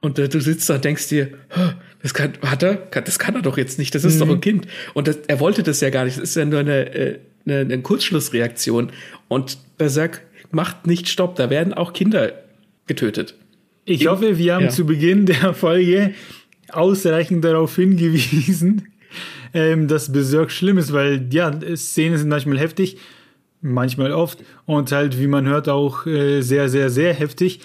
[0.00, 1.28] und äh, du sitzt da und denkst dir,
[2.02, 4.18] das kann, hat er, das kann er doch jetzt nicht, das ist mhm.
[4.20, 4.66] doch ein Kind.
[4.94, 7.58] Und das, er wollte das ja gar nicht, das ist ja nur eine, äh, eine,
[7.60, 8.90] eine Kurzschlussreaktion.
[9.28, 12.32] Und Berserk macht nicht Stopp, da werden auch Kinder
[12.86, 13.34] getötet.
[13.84, 14.70] Ich hoffe, wir haben ja.
[14.70, 16.14] zu Beginn der Folge
[16.70, 18.88] ausreichend darauf hingewiesen,
[19.54, 22.98] ähm, dass Berserk schlimm ist, weil ja, Szenen sind manchmal heftig,
[23.60, 27.60] manchmal oft und halt, wie man hört, auch äh, sehr, sehr, sehr heftig.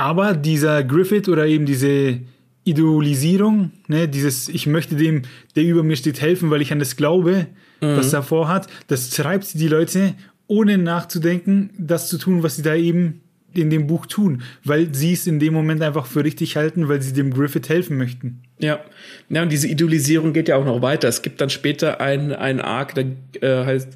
[0.00, 2.20] Aber dieser Griffith oder eben diese
[2.64, 5.22] Idolisierung, ne, dieses Ich möchte dem,
[5.56, 7.48] der über mir steht, helfen, weil ich an das glaube,
[7.82, 7.96] mhm.
[7.98, 10.14] was er vorhat, das treibt die Leute,
[10.46, 13.20] ohne nachzudenken, das zu tun, was sie da eben
[13.54, 17.02] in dem Buch tun, weil sie es in dem Moment einfach für richtig halten, weil
[17.02, 18.42] sie dem Griffith helfen möchten.
[18.58, 18.80] Ja,
[19.28, 21.08] ja und diese Idolisierung geht ja auch noch weiter.
[21.08, 23.06] Es gibt dann später einen, einen Arc, der
[23.40, 23.88] äh, heißt,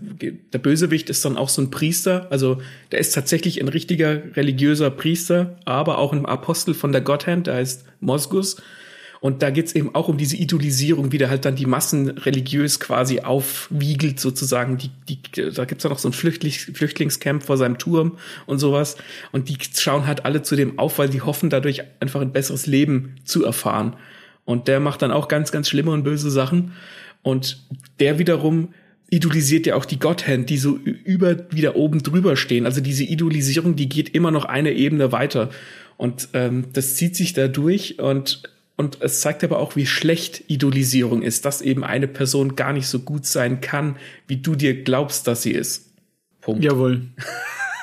[0.52, 4.90] der Bösewicht ist dann auch so ein Priester, also der ist tatsächlich ein richtiger religiöser
[4.90, 8.56] Priester, aber auch ein Apostel von der Gotthand, der heißt Mosgus
[9.24, 12.78] und da geht's eben auch um diese Idolisierung, wie der halt dann die Massen religiös
[12.78, 14.76] quasi aufwiegelt, sozusagen.
[14.76, 18.98] Die, die, da gibt's ja noch so ein Flüchtlings, Flüchtlingscamp vor seinem Turm und sowas.
[19.32, 22.66] Und die schauen halt alle zu dem auf, weil die hoffen, dadurch einfach ein besseres
[22.66, 23.96] Leben zu erfahren.
[24.44, 26.72] Und der macht dann auch ganz, ganz schlimme und böse Sachen.
[27.22, 27.64] Und
[28.00, 28.74] der wiederum
[29.08, 32.66] idolisiert ja auch die Gotthand, die so über wieder oben drüber stehen.
[32.66, 35.48] Also diese Idolisierung, die geht immer noch eine Ebene weiter.
[35.96, 38.42] Und ähm, das zieht sich da durch und
[38.76, 42.88] und es zeigt aber auch, wie schlecht Idolisierung ist, dass eben eine Person gar nicht
[42.88, 43.96] so gut sein kann,
[44.26, 45.92] wie du dir glaubst, dass sie ist.
[46.40, 46.64] Punkt.
[46.64, 47.02] Jawohl.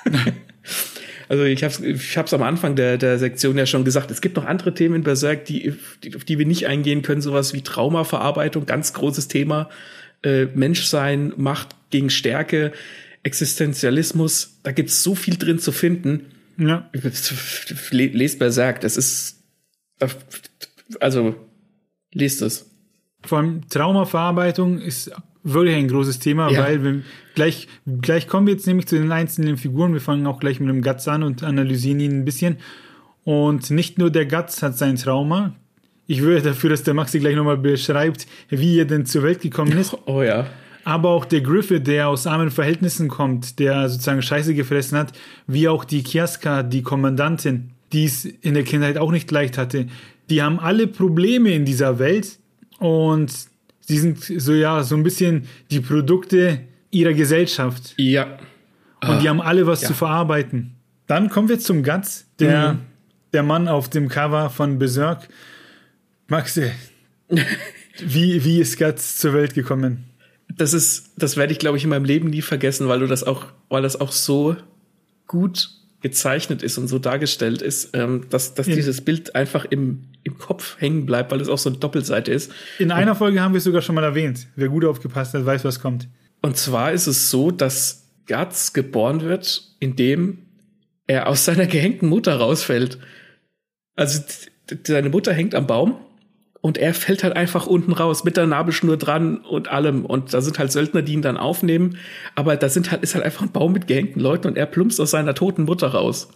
[1.30, 4.20] also ich habe es ich hab's am Anfang der, der Sektion ja schon gesagt, es
[4.20, 5.74] gibt noch andere Themen in Berserk, die,
[6.04, 9.70] die, auf die wir nicht eingehen können, sowas wie Traumaverarbeitung, ganz großes Thema,
[10.24, 12.74] äh, Menschsein, Macht gegen Stärke,
[13.24, 16.26] Existenzialismus, da gibt's so viel drin zu finden.
[16.58, 16.89] Ja.
[17.92, 19.38] Lest Berserk, das ist
[21.00, 21.36] also
[22.14, 22.70] lest es.
[23.24, 25.12] Vor allem Traumaverarbeitung ist
[25.44, 26.64] wirklich ein großes Thema, ja.
[26.64, 27.02] weil wir
[27.36, 27.68] gleich,
[28.02, 29.94] gleich kommen wir jetzt nämlich zu den einzelnen Figuren.
[29.94, 32.58] Wir fangen auch gleich mit dem Guts an und analysieren ihn ein bisschen.
[33.24, 35.54] Und nicht nur der Guts hat sein Trauma.
[36.08, 39.78] Ich würde dafür, dass der Maxi gleich nochmal beschreibt, wie er denn zur Welt gekommen
[39.78, 39.96] ist.
[40.06, 40.48] Oh ja.
[40.84, 45.14] Aber auch der Griffith, der aus armen Verhältnissen kommt, der sozusagen Scheiße gefressen hat,
[45.46, 49.86] wie auch die Kiaska, die Kommandantin, die es in der Kindheit auch nicht leicht hatte.
[50.32, 52.40] Die haben alle Probleme in dieser Welt
[52.80, 53.34] und
[53.82, 57.94] sie sind so ja so ein bisschen die Produkte ihrer Gesellschaft.
[57.98, 58.38] Ja.
[59.06, 59.90] Und die haben alle was ja.
[59.90, 60.78] zu verarbeiten.
[61.06, 62.80] Dann kommen wir zum Guts, der, mhm.
[63.34, 65.28] der Mann auf dem Cover von Berserk.
[66.30, 66.72] Maxi,
[68.00, 70.06] wie, wie ist Guts zur Welt gekommen?
[70.48, 73.26] Das ist, das werde ich, glaube ich, in meinem Leben nie vergessen, weil du das
[73.26, 74.56] auch, weil das auch so
[75.28, 78.76] gut gezeichnet ist und so dargestellt ist, ähm, dass, dass ja.
[78.76, 82.52] dieses Bild einfach im, im Kopf hängen bleibt, weil es auch so eine Doppelseite ist.
[82.80, 84.47] In einer Folge haben wir es sogar schon mal erwähnt.
[84.56, 86.08] Wer gut aufgepasst hat, weiß, was kommt.
[86.41, 90.39] Und zwar ist es so, dass Guts geboren wird, indem
[91.06, 92.97] er aus seiner gehängten Mutter rausfällt.
[93.95, 94.24] Also
[94.86, 95.97] seine Mutter hängt am Baum
[96.62, 100.41] und er fällt halt einfach unten raus mit der Nabelschnur dran und allem und da
[100.41, 101.97] sind halt Söldner, die ihn dann aufnehmen,
[102.36, 105.01] aber da sind halt ist halt einfach ein Baum mit gehängten Leuten und er plumpst
[105.01, 106.30] aus seiner toten Mutter raus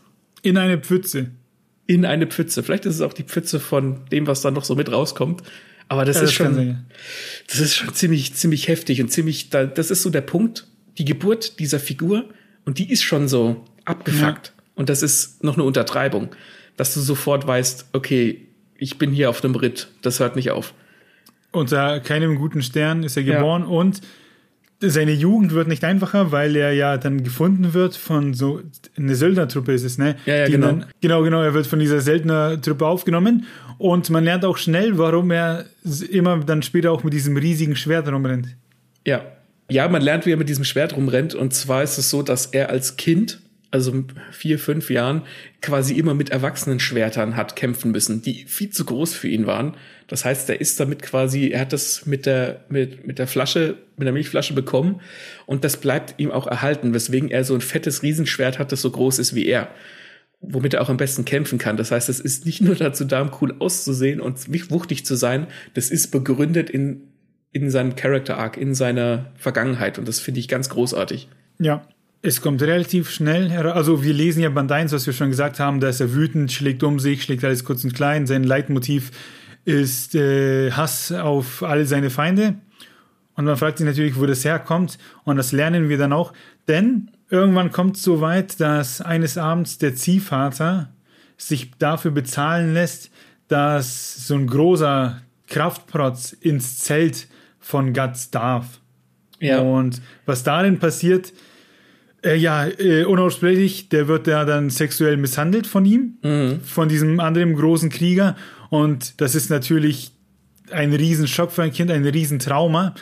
[0.46, 1.32] in eine Pfütze.
[1.88, 2.62] In eine Pfütze.
[2.62, 5.42] Vielleicht ist es auch die Pfütze von dem, was da noch so mit rauskommt.
[5.88, 6.86] Aber das ja, ist das schon,
[7.48, 10.68] das ist schon ziemlich, ziemlich heftig und ziemlich, das ist so der Punkt,
[10.98, 12.30] die Geburt dieser Figur
[12.64, 14.48] und die ist schon so abgefuckt.
[14.48, 14.64] Ja.
[14.76, 16.30] Und das ist noch eine Untertreibung,
[16.78, 18.48] dass du sofort weißt, okay,
[18.78, 20.74] ich bin hier auf einem Ritt, das hört nicht auf.
[21.52, 23.70] Unter keinem guten Stern ist er geboren ja.
[23.70, 24.02] und
[24.82, 28.62] seine Jugend wird nicht einfacher, weil er ja dann gefunden wird von so
[28.98, 30.16] eine Söldnertruppe ist es, ne?
[30.26, 30.68] Ja, ja, genau.
[30.68, 33.46] Dann, genau, genau, er wird von dieser Söldnertruppe aufgenommen
[33.78, 35.66] und man lernt auch schnell, warum er
[36.10, 38.50] immer dann später auch mit diesem riesigen Schwert rumrennt.
[39.06, 39.22] Ja.
[39.72, 42.48] Ja, man lernt, wie er mit diesem Schwert rumrennt und zwar ist es so, dass
[42.48, 43.40] er als Kind
[43.76, 45.24] also vier, fünf Jahren,
[45.62, 49.76] quasi immer mit erwachsenen Schwertern hat kämpfen müssen, die viel zu groß für ihn waren.
[50.08, 53.78] Das heißt, er ist damit quasi, er hat das mit der, mit, mit der Flasche,
[53.98, 55.02] mit der Milchflasche bekommen
[55.46, 58.90] und das bleibt ihm auch erhalten, weswegen er so ein fettes Riesenschwert hat, das so
[58.92, 59.68] groß ist wie er.
[60.40, 61.76] Womit er auch am besten kämpfen kann.
[61.76, 65.48] Das heißt, es ist nicht nur dazu da, um cool auszusehen und wuchtig zu sein,
[65.74, 67.10] das ist begründet in,
[67.52, 71.28] in seinem Character Arc, in seiner Vergangenheit und das finde ich ganz großartig.
[71.60, 71.86] Ja,
[72.26, 73.76] es kommt relativ schnell heraus.
[73.76, 76.52] Also wir lesen ja Band 1, was wir schon gesagt haben, da ist er wütend,
[76.52, 78.26] schlägt um sich, schlägt alles kurz und klein.
[78.26, 79.12] Sein Leitmotiv
[79.64, 82.56] ist äh, Hass auf alle seine Feinde.
[83.36, 84.98] Und man fragt sich natürlich, wo das herkommt.
[85.24, 86.34] Und das lernen wir dann auch.
[86.68, 90.90] Denn irgendwann kommt es so weit, dass eines Abends der Ziehvater
[91.38, 93.12] sich dafür bezahlen lässt,
[93.50, 97.28] dass so ein großer Kraftprotz ins Zelt
[97.60, 98.80] von Guts darf.
[99.40, 99.60] Ja.
[99.60, 101.34] Und was darin passiert,
[102.26, 106.62] äh, ja, äh, unaussprechlich, der wird ja dann sexuell misshandelt von ihm, mhm.
[106.62, 108.36] von diesem anderen großen Krieger.
[108.70, 110.12] Und das ist natürlich
[110.72, 112.96] ein Riesenschock für ein Kind, ein Riesentrauma,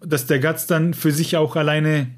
[0.00, 2.08] dass der Gatz dann für sich auch alleine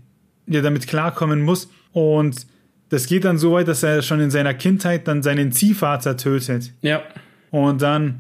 [0.47, 1.71] ja, damit klarkommen muss.
[1.93, 2.47] Und
[2.91, 6.73] das geht dann so weit, dass er schon in seiner Kindheit dann seinen Ziehvater tötet.
[6.83, 7.03] Ja.
[7.51, 8.19] Und dann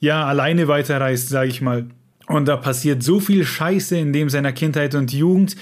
[0.00, 1.86] ja alleine weiterreist, sage ich mal.
[2.26, 5.56] Und da passiert so viel Scheiße in dem seiner Kindheit und Jugend,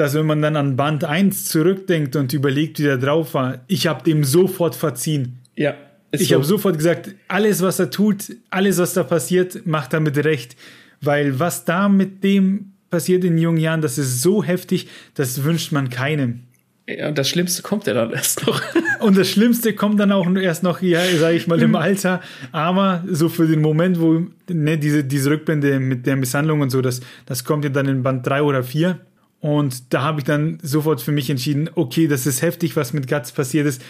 [0.00, 3.86] dass wenn man dann an Band 1 zurückdenkt und überlegt, wie der drauf war, ich
[3.86, 5.40] habe dem sofort verziehen.
[5.56, 5.74] Ja.
[6.10, 6.36] Ich so.
[6.36, 10.56] habe sofort gesagt, alles, was er tut, alles, was da passiert, macht damit recht.
[11.02, 15.70] Weil was da mit dem passiert in jungen Jahren, das ist so heftig, das wünscht
[15.70, 16.44] man keinem.
[16.88, 18.62] Ja, und das Schlimmste kommt ja dann erst noch.
[19.00, 22.22] und das Schlimmste kommt dann auch erst noch, ja, sage ich mal, im Alter.
[22.52, 26.80] Aber so für den Moment, wo ne, diese, diese Rückblende mit der Misshandlung und so,
[26.80, 28.98] das, das kommt ja dann in Band 3 oder 4.
[29.40, 33.08] Und da habe ich dann sofort für mich entschieden, okay, das ist heftig, was mit
[33.08, 33.82] Guts passiert ist.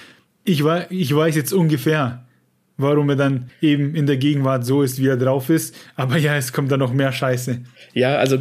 [0.44, 2.24] Ich, war, ich weiß jetzt ungefähr,
[2.76, 5.74] warum er dann eben in der Gegenwart so ist, wie er drauf ist.
[5.96, 7.60] Aber ja, es kommt dann noch mehr Scheiße.
[7.94, 8.38] Ja, also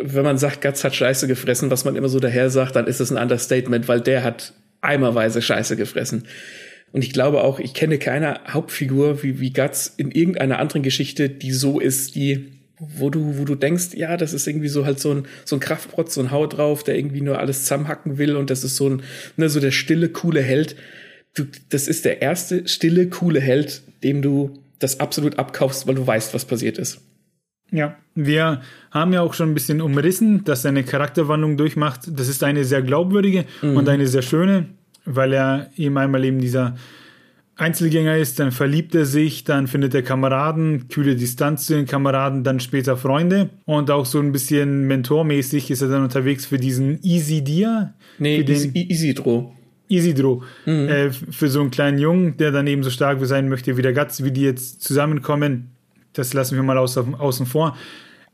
[0.00, 3.00] wenn man sagt, Guts hat Scheiße gefressen, was man immer so daher sagt, dann ist
[3.00, 6.24] das ein Understatement, weil der hat eimerweise Scheiße gefressen.
[6.92, 11.28] Und ich glaube auch, ich kenne keine Hauptfigur wie, wie Guts in irgendeiner anderen Geschichte,
[11.28, 12.52] die so ist, die
[12.96, 15.60] wo du, wo du denkst, ja, das ist irgendwie so halt so ein, so ein
[15.60, 18.88] Kraftprotz, so ein Haut drauf, der irgendwie nur alles zusammenhacken will und das ist so
[18.88, 19.02] ein,
[19.36, 20.76] ne, so der stille, coole Held.
[21.34, 26.06] Du, das ist der erste stille, coole Held, dem du das absolut abkaufst, weil du
[26.06, 27.00] weißt, was passiert ist.
[27.70, 28.60] Ja, wir
[28.90, 32.00] haben ja auch schon ein bisschen umrissen, dass er eine Charakterwandlung durchmacht.
[32.06, 33.76] Das ist eine sehr glaubwürdige mhm.
[33.76, 34.66] und eine sehr schöne,
[35.06, 36.76] weil er ihm einmal eben dieser
[37.62, 42.44] Einzelgänger ist, dann verliebt er sich, dann findet er Kameraden, kühle Distanz zu den Kameraden,
[42.44, 47.02] dann später Freunde und auch so ein bisschen mentormäßig ist er dann unterwegs für diesen
[47.02, 47.94] Easy Deer.
[48.18, 49.54] Nee, für den Isidro.
[49.88, 50.42] Isidro.
[50.66, 50.88] Mhm.
[50.88, 53.92] Äh, für so einen kleinen Jungen, der dann eben so stark sein möchte wie der
[53.92, 55.70] Gatz, wie die jetzt zusammenkommen,
[56.14, 57.76] das lassen wir mal außen, außen vor.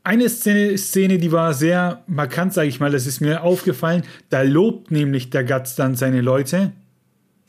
[0.03, 4.03] Eine Szene, Szene, die war sehr markant, sage ich mal, das ist mir aufgefallen.
[4.29, 6.71] Da lobt nämlich der Gatz dann seine Leute.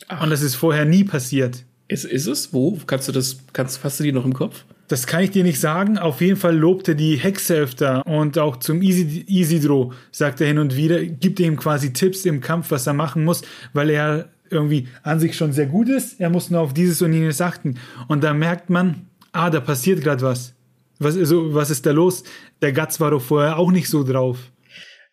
[0.09, 0.23] Ach.
[0.23, 1.65] Und das ist vorher nie passiert.
[1.91, 2.53] Ist, ist es?
[2.53, 2.79] Wo?
[2.87, 4.65] Kannst du das, kannst, hast du die noch im Kopf?
[4.87, 5.99] Das kann ich dir nicht sagen.
[5.99, 10.77] Auf jeden Fall lobte die Hexe öfter und auch zum Isidro sagt er hin und
[10.77, 15.19] wieder, gibt ihm quasi Tipps im Kampf, was er machen muss, weil er irgendwie an
[15.19, 16.21] sich schon sehr gut ist.
[16.21, 17.77] Er muss nur auf dieses und jenes achten.
[18.07, 20.55] Und da merkt man, ah, da passiert gerade was.
[21.01, 22.23] Was, also, was ist da los?
[22.63, 24.39] Der Gatz war doch vorher auch nicht so drauf.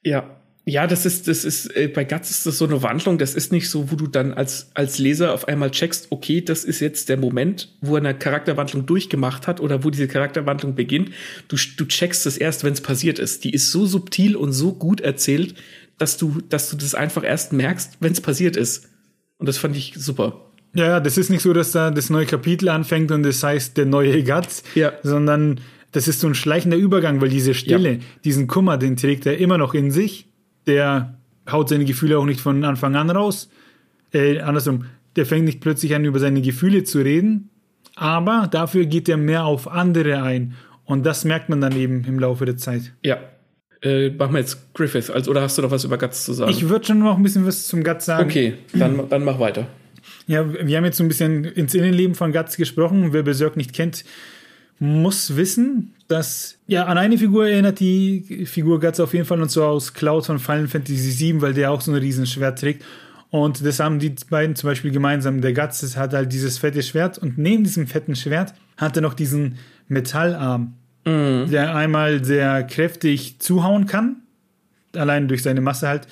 [0.04, 0.37] Ja,
[0.70, 3.54] ja, das ist, das ist, äh, bei Guts ist das so eine Wandlung, das ist
[3.54, 7.08] nicht so, wo du dann als, als Leser auf einmal checkst, okay, das ist jetzt
[7.08, 11.12] der Moment, wo er eine Charakterwandlung durchgemacht hat oder wo diese Charakterwandlung beginnt.
[11.48, 13.46] Du, du checkst es erst, wenn es passiert ist.
[13.46, 15.56] Die ist so subtil und so gut erzählt,
[15.98, 18.90] dass du, dass du das einfach erst merkst, wenn es passiert ist.
[19.38, 20.52] Und das fand ich super.
[20.74, 23.86] Ja, das ist nicht so, dass da das neue Kapitel anfängt und das heißt der
[23.86, 24.92] neue Guts, ja.
[25.02, 25.62] sondern
[25.94, 28.00] das ist so ein schleichender Übergang, weil diese Stille, ja.
[28.26, 30.27] diesen Kummer, den trägt er immer noch in sich
[30.68, 31.18] der
[31.50, 33.50] haut seine Gefühle auch nicht von Anfang an raus.
[34.14, 37.50] Äh, andersrum, der fängt nicht plötzlich an, über seine Gefühle zu reden,
[37.96, 40.54] aber dafür geht er mehr auf andere ein.
[40.86, 42.94] Und das merkt man dann eben im Laufe der Zeit.
[43.04, 43.18] Ja.
[43.82, 46.50] Äh, machen wir jetzt Griffith, also, oder hast du noch was über Guts zu sagen?
[46.50, 48.28] Ich würde schon noch ein bisschen was zum Guts sagen.
[48.28, 49.68] Okay, dann, dann mach weiter.
[50.26, 53.14] Ja, wir haben jetzt so ein bisschen ins Innenleben von Guts gesprochen.
[53.14, 54.04] Wer Berserk nicht kennt,
[54.80, 59.50] muss wissen, dass, ja, an eine Figur erinnert die Figur Guts auf jeden Fall und
[59.50, 62.84] zwar aus Cloud von Final Fantasy VII, weil der auch so ein Riesenschwert trägt.
[63.30, 65.42] Und das haben die beiden zum Beispiel gemeinsam.
[65.42, 69.14] Der Guts hat halt dieses fette Schwert und neben diesem fetten Schwert hat er noch
[69.14, 69.58] diesen
[69.90, 70.76] Metallarm,
[71.06, 71.50] mhm.
[71.50, 74.18] der einmal sehr kräftig zuhauen kann,
[74.96, 76.08] allein durch seine Masse halt.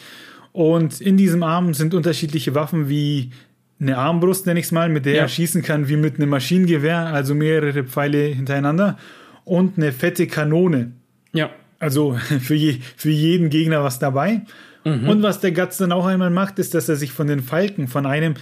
[0.51, 3.31] Und in diesem Arm sind unterschiedliche Waffen wie
[3.79, 5.21] eine Armbrust, nenne ich es mal, mit der ja.
[5.23, 8.97] er schießen kann wie mit einem Maschinengewehr, also mehrere Pfeile hintereinander
[9.43, 10.93] und eine fette Kanone.
[11.33, 11.49] Ja.
[11.79, 14.41] Also für, je, für jeden Gegner was dabei.
[14.85, 15.09] Mhm.
[15.09, 17.87] Und was der Guts dann auch einmal macht, ist, dass er sich von den Falken
[17.87, 18.35] von einem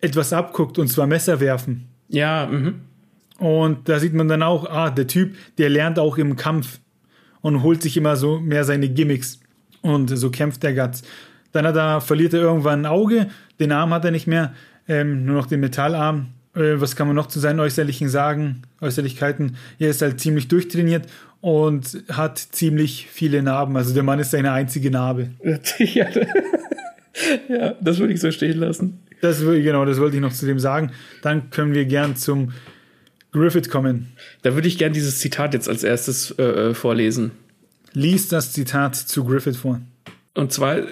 [0.00, 1.86] etwas abguckt, und zwar Messer werfen.
[2.08, 2.80] Ja, mhm.
[3.38, 6.80] Und da sieht man dann auch, ah, der Typ, der lernt auch im Kampf
[7.40, 9.40] und holt sich immer so mehr seine Gimmicks.
[9.82, 11.02] Und so kämpft der Guts.
[11.56, 13.28] Dann hat er, verliert er irgendwann ein Auge,
[13.58, 14.52] den Arm hat er nicht mehr,
[14.88, 16.26] ähm, nur noch den Metallarm.
[16.54, 18.60] Äh, was kann man noch zu seinen Äußerlichen sagen?
[18.82, 19.56] Äußerlichkeiten.
[19.78, 21.06] Er ist halt ziemlich durchtrainiert
[21.40, 23.74] und hat ziemlich viele Narben.
[23.74, 25.30] Also der Mann ist seine einzige Narbe.
[27.48, 29.00] ja, das würde ich so stehen lassen.
[29.22, 30.92] Das, genau, das wollte ich noch zu dem sagen.
[31.22, 32.52] Dann können wir gern zum
[33.32, 34.12] Griffith kommen.
[34.42, 37.30] Da würde ich gern dieses Zitat jetzt als erstes äh, äh vorlesen.
[37.94, 39.80] Lies das Zitat zu Griffith vor.
[40.34, 40.82] Und zwar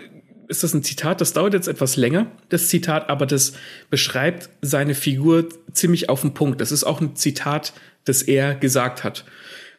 [0.48, 3.54] ist das ein Zitat, das dauert jetzt etwas länger, das Zitat, aber das
[3.90, 6.60] beschreibt seine Figur ziemlich auf den Punkt.
[6.60, 7.72] Das ist auch ein Zitat,
[8.04, 9.24] das er gesagt hat.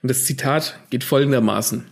[0.02, 1.86] Und das Zitat geht folgendermaßen.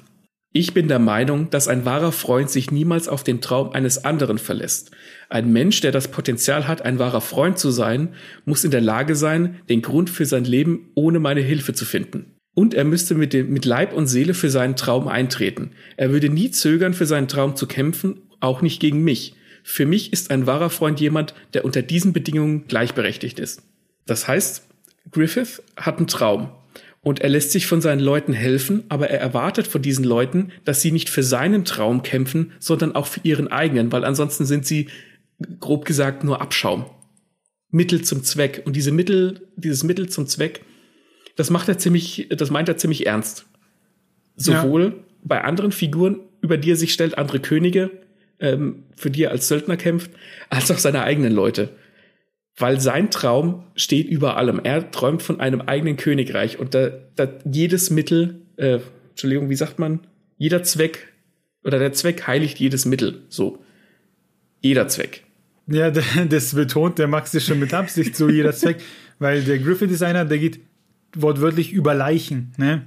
[0.56, 4.38] Ich bin der Meinung, dass ein wahrer Freund sich niemals auf den Traum eines anderen
[4.38, 4.92] verlässt.
[5.30, 8.10] Ein Mensch, der das Potenzial hat, ein wahrer Freund zu sein,
[8.46, 12.36] muss in der Lage sein, den Grund für sein Leben ohne meine Hilfe zu finden.
[12.54, 15.72] Und er müsste mit, dem, mit Leib und Seele für seinen Traum eintreten.
[15.98, 19.36] Er würde nie zögern, für seinen Traum zu kämpfen auch nicht gegen mich.
[19.64, 23.64] Für mich ist ein wahrer Freund jemand, der unter diesen Bedingungen gleichberechtigt ist.
[24.06, 24.68] Das heißt,
[25.12, 26.50] Griffith hat einen Traum
[27.02, 30.82] und er lässt sich von seinen Leuten helfen, aber er erwartet von diesen Leuten, dass
[30.82, 34.88] sie nicht für seinen Traum kämpfen, sondern auch für ihren eigenen, weil ansonsten sind sie
[35.60, 36.86] grob gesagt nur Abschaum.
[37.70, 38.62] Mittel zum Zweck.
[38.66, 40.62] Und diese Mittel, dieses Mittel zum Zweck,
[41.36, 43.46] das macht er ziemlich, das meint er ziemlich ernst.
[44.36, 44.94] Sowohl ja.
[45.24, 47.90] bei anderen Figuren, über die er sich stellt, andere Könige,
[48.44, 50.12] ähm, für die er als Söldner kämpft,
[50.50, 51.70] als auch seine eigenen Leute.
[52.56, 54.60] Weil sein Traum steht über allem.
[54.64, 58.80] Er träumt von einem eigenen Königreich und da, da jedes Mittel, äh,
[59.10, 60.02] Entschuldigung, wie sagt man?
[60.38, 61.08] Jeder Zweck
[61.64, 63.24] oder der Zweck heiligt jedes Mittel.
[63.30, 63.64] So.
[64.60, 65.24] Jeder Zweck.
[65.66, 68.82] Ja, das betont der Max ist schon mit Absicht so jeder Zweck,
[69.18, 70.60] weil der Griffith ist einer, der geht
[71.16, 72.54] wortwörtlich über Leichen.
[72.58, 72.86] Ne?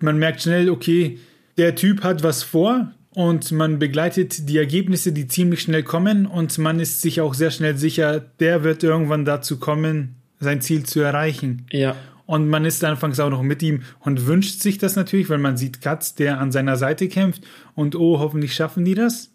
[0.00, 1.18] Man merkt schnell, okay,
[1.56, 6.58] der Typ hat was vor, und man begleitet die Ergebnisse, die ziemlich schnell kommen und
[6.58, 11.00] man ist sich auch sehr schnell sicher, der wird irgendwann dazu kommen, sein Ziel zu
[11.00, 11.66] erreichen.
[11.70, 11.96] Ja.
[12.26, 15.56] Und man ist anfangs auch noch mit ihm und wünscht sich das natürlich, weil man
[15.56, 17.42] sieht Katz, der an seiner Seite kämpft
[17.74, 19.30] und oh, hoffentlich schaffen die das.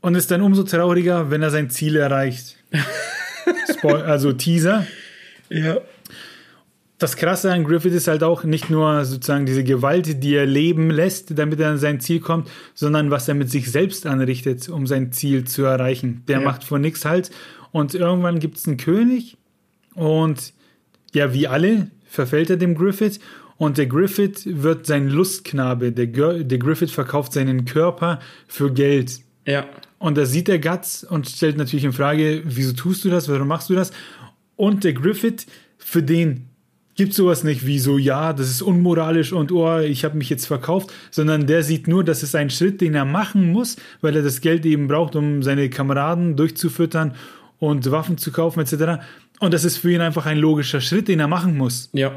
[0.00, 2.56] Und ist dann umso trauriger, wenn er sein Ziel erreicht.
[3.84, 4.84] also Teaser.
[5.48, 5.76] Ja.
[6.98, 10.90] Das Krasse an Griffith ist halt auch nicht nur sozusagen diese Gewalt, die er leben
[10.90, 14.86] lässt, damit er an sein Ziel kommt, sondern was er mit sich selbst anrichtet, um
[14.86, 16.24] sein Ziel zu erreichen.
[16.26, 16.44] Der ja.
[16.44, 17.30] macht vor nichts halt.
[17.70, 19.36] Und irgendwann gibt es einen König
[19.94, 20.52] und
[21.14, 23.20] ja, wie alle verfällt er dem Griffith
[23.58, 25.92] und der Griffith wird sein Lustknabe.
[25.92, 29.20] Der, der Griffith verkauft seinen Körper für Geld.
[29.46, 29.66] Ja.
[29.98, 33.48] Und da sieht der Guts und stellt natürlich in Frage, wieso tust du das, warum
[33.48, 33.90] machst du das?
[34.56, 35.46] Und der Griffith,
[35.76, 36.48] für den
[36.98, 40.46] gibt sowas nicht wie so, ja, das ist unmoralisch und oh, ich habe mich jetzt
[40.46, 44.22] verkauft, sondern der sieht nur, dass es ein Schritt, den er machen muss, weil er
[44.22, 47.14] das Geld eben braucht, um seine Kameraden durchzufüttern
[47.60, 49.00] und Waffen zu kaufen etc.
[49.38, 51.88] Und das ist für ihn einfach ein logischer Schritt, den er machen muss.
[51.92, 52.12] Ja.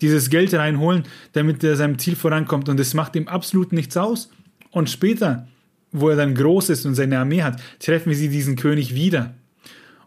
[0.00, 1.02] Dieses Geld reinholen,
[1.34, 2.70] damit er seinem Ziel vorankommt.
[2.70, 4.30] Und das macht ihm absolut nichts aus.
[4.70, 5.46] Und später,
[5.92, 9.34] wo er dann groß ist und seine Armee hat, treffen sie diesen König wieder.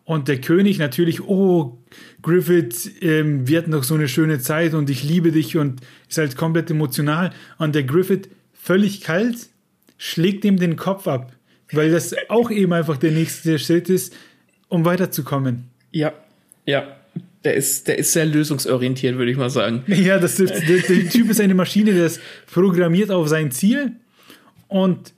[0.06, 1.80] Und der König natürlich, oh,
[2.22, 6.20] Griffith, ähm, wir hatten doch so eine schöne Zeit und ich liebe dich und ist
[6.20, 7.34] halt komplett emotional.
[7.58, 9.50] Und der Griffith, völlig kalt,
[9.98, 11.34] schlägt ihm den Kopf ab,
[11.72, 14.16] weil das auch eben einfach der nächste Schritt ist,
[14.70, 15.66] um weiterzukommen.
[15.92, 16.14] Ja,
[16.66, 16.98] ja.
[17.44, 19.84] Der ist, der ist sehr lösungsorientiert, würde ich mal sagen.
[19.88, 22.20] Ja, das, der, der Typ ist eine Maschine, der ist
[22.52, 23.94] programmiert auf sein Ziel
[24.68, 25.14] und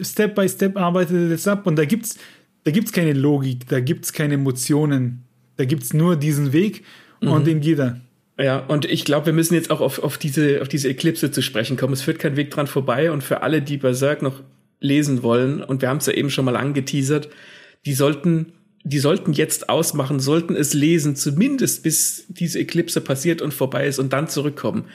[0.00, 1.66] Step by Step arbeitet er das ab.
[1.66, 2.18] Und da gibt's
[2.64, 5.24] da gibt es keine Logik, da gibt es keine Emotionen.
[5.56, 6.84] Da gibt es nur diesen Weg
[7.20, 7.44] und mhm.
[7.44, 8.00] den geht er.
[8.38, 11.42] Ja, und ich glaube, wir müssen jetzt auch auf, auf, diese, auf diese Eklipse zu
[11.42, 11.92] sprechen kommen.
[11.92, 13.12] Es führt kein Weg dran vorbei.
[13.12, 14.42] Und für alle, die Berserk noch
[14.80, 17.28] lesen wollen, und wir haben es ja eben schon mal angeteasert,
[17.84, 18.52] die sollten,
[18.84, 23.98] die sollten jetzt ausmachen, sollten es lesen, zumindest bis diese Eklipse passiert und vorbei ist
[23.98, 24.86] und dann zurückkommen.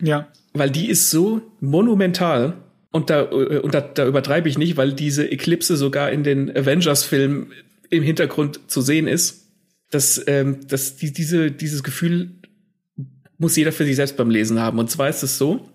[0.00, 0.28] Ja.
[0.54, 2.54] Weil die ist so monumental
[2.90, 6.54] und da, äh, und da, da übertreibe ich nicht, weil diese Eklipse sogar in den
[6.54, 7.52] Avengers-Filmen
[7.90, 9.44] im Hintergrund zu sehen ist.
[9.90, 12.32] Dass, ähm, dass die, diese, dieses Gefühl
[13.38, 14.78] muss jeder für sich selbst beim Lesen haben.
[14.78, 15.66] Und zwar ist es so,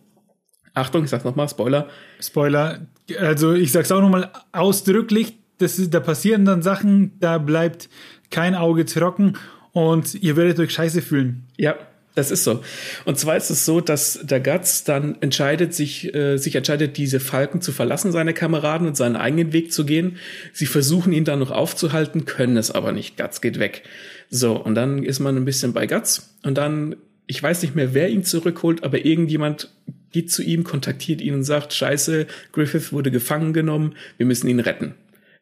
[0.75, 1.89] Achtung, ich sag's nochmal, Spoiler.
[2.19, 2.87] Spoiler,
[3.19, 7.89] also ich sag's auch nochmal ausdrücklich, das, da passieren dann Sachen, da bleibt
[8.29, 9.33] kein Auge trocken
[9.71, 11.45] und ihr werdet euch scheiße fühlen.
[11.57, 11.75] Ja,
[12.15, 12.63] das ist so.
[13.05, 17.19] Und zwar ist es so, dass der Guts dann entscheidet, sich, äh, sich entscheidet, diese
[17.19, 20.17] Falken zu verlassen, seine Kameraden und seinen eigenen Weg zu gehen.
[20.51, 23.17] Sie versuchen ihn dann noch aufzuhalten, können es aber nicht.
[23.17, 23.83] Guts geht weg.
[24.29, 26.95] So, und dann ist man ein bisschen bei Guts und dann,
[27.25, 29.69] ich weiß nicht mehr, wer ihn zurückholt, aber irgendjemand
[30.11, 34.59] geht zu ihm, kontaktiert ihn und sagt, scheiße, Griffith wurde gefangen genommen, wir müssen ihn
[34.59, 34.93] retten.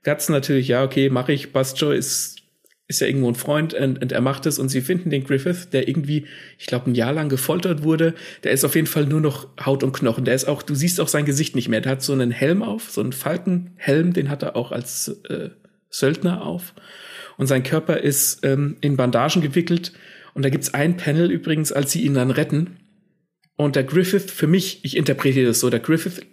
[0.03, 2.41] Guts natürlich, ja, okay, mache ich, Bastjo ist
[2.92, 5.70] ist ja irgendwo ein Freund und, und, er macht es und sie finden den Griffith,
[5.72, 6.26] der irgendwie,
[6.60, 8.14] ich glaube, ein Jahr lang gefoltert wurde.
[8.44, 10.26] Der ist auf jeden Fall nur noch Haut und Knochen.
[10.26, 11.82] Der ist auch, du siehst auch sein Gesicht nicht mehr.
[11.82, 15.50] Der hat so einen Helm auf, so einen Falkenhelm, den hat er auch als äh,
[15.89, 16.74] Söldner auf.
[17.38, 19.94] Und sein Körper ist ähm, in Bandagen gewickelt.
[20.34, 22.78] Und da gibt's ein Panel übrigens, als sie ihn dann retten.
[23.56, 26.26] Und der Griffith, für mich, ich interpretiere das so, der Griffith,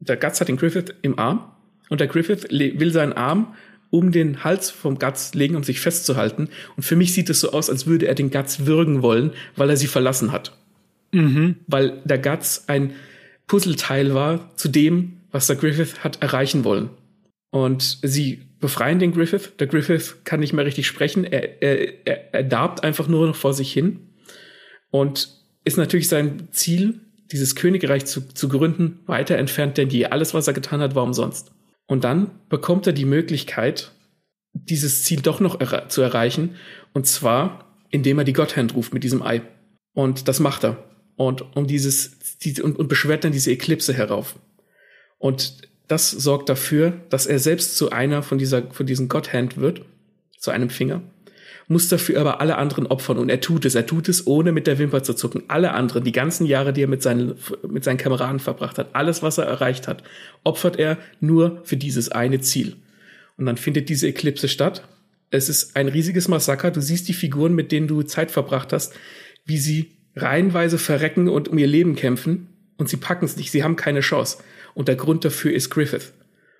[0.00, 1.50] der Guts hat den Griffith im Arm
[1.88, 3.54] und der Griffith will seinen Arm
[3.94, 6.48] um den Hals vom Guts legen, um sich festzuhalten.
[6.76, 9.70] Und für mich sieht es so aus, als würde er den Guts würgen wollen, weil
[9.70, 10.58] er sie verlassen hat.
[11.12, 11.56] Mhm.
[11.68, 12.94] Weil der Guts ein
[13.46, 16.90] Puzzleteil war zu dem, was der Griffith hat erreichen wollen.
[17.50, 19.52] Und sie befreien den Griffith.
[19.60, 21.22] Der Griffith kann nicht mehr richtig sprechen.
[21.22, 24.00] Er, er, er, er darbt einfach nur noch vor sich hin.
[24.90, 25.28] Und
[25.64, 26.98] ist natürlich sein Ziel,
[27.30, 30.06] dieses Königreich zu, zu gründen, weiter entfernt denn je.
[30.06, 31.52] Alles, was er getan hat, war umsonst.
[31.86, 33.92] Und dann bekommt er die Möglichkeit,
[34.52, 36.56] dieses Ziel doch noch er zu erreichen.
[36.92, 39.42] Und zwar, indem er die Gotthand ruft mit diesem Ei.
[39.92, 40.84] Und das macht er.
[41.16, 44.36] Und um dieses, die, und, und beschwert dann diese Eklipse herauf.
[45.18, 49.84] Und das sorgt dafür, dass er selbst zu einer von dieser, von diesen Gotthand wird,
[50.38, 51.02] zu einem Finger
[51.68, 53.74] muss dafür aber alle anderen opfern und er tut es.
[53.74, 55.44] Er tut es, ohne mit der Wimper zu zucken.
[55.48, 57.34] Alle anderen, die ganzen Jahre, die er mit seinen,
[57.68, 60.02] mit seinen Kameraden verbracht hat, alles, was er erreicht hat,
[60.42, 62.76] opfert er nur für dieses eine Ziel.
[63.36, 64.86] Und dann findet diese Eklipse statt.
[65.30, 66.70] Es ist ein riesiges Massaker.
[66.70, 68.94] Du siehst die Figuren, mit denen du Zeit verbracht hast,
[69.44, 72.48] wie sie reihenweise verrecken und um ihr Leben kämpfen.
[72.76, 73.50] Und sie packen es nicht.
[73.50, 74.38] Sie haben keine Chance.
[74.74, 76.12] Und der Grund dafür ist Griffith.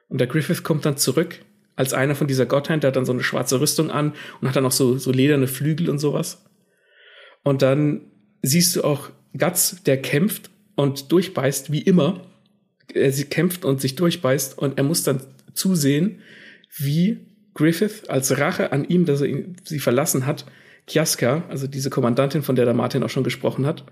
[0.08, 1.40] Und der Griffith kommt dann zurück
[1.76, 4.56] als einer von dieser Gottheit, der hat dann so eine schwarze Rüstung an und hat
[4.56, 6.44] dann auch so, so lederne Flügel und sowas.
[7.42, 8.02] Und dann
[8.42, 12.22] siehst du auch Guts, der kämpft und durchbeißt, wie immer.
[12.92, 15.20] Er kämpft und sich durchbeißt und er muss dann
[15.52, 16.20] zusehen,
[16.76, 20.44] wie Griffith als Rache an ihm, dass er ihn, sie verlassen hat,
[20.86, 23.84] Kiaska, also diese Kommandantin, von der der Martin auch schon gesprochen hat,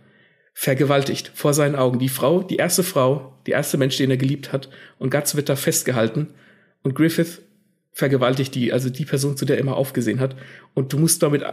[0.52, 1.98] vergewaltigt vor seinen Augen.
[1.98, 4.68] Die Frau, die erste Frau, die erste Mensch, den er geliebt hat.
[4.98, 6.28] Und Guts wird da festgehalten.
[6.82, 7.40] Und Griffith
[7.93, 10.34] vergewaltigt die, also die Person, zu der er immer aufgesehen hat.
[10.74, 11.45] Und du musst damit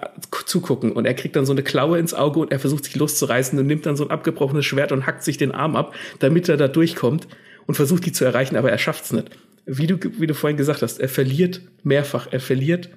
[0.46, 0.94] zugucken.
[0.94, 3.68] Und er kriegt dann so eine Klaue ins Auge und er versucht sich loszureißen und
[3.68, 6.68] nimmt dann so ein abgebrochenes Schwert und hackt sich den Arm ab, damit er da
[6.68, 7.28] durchkommt
[7.68, 9.30] und versucht die zu erreichen, aber er schafft's nicht.
[9.66, 12.28] Wie du, wie du vorhin gesagt hast, er verliert mehrfach.
[12.32, 12.90] Er verliert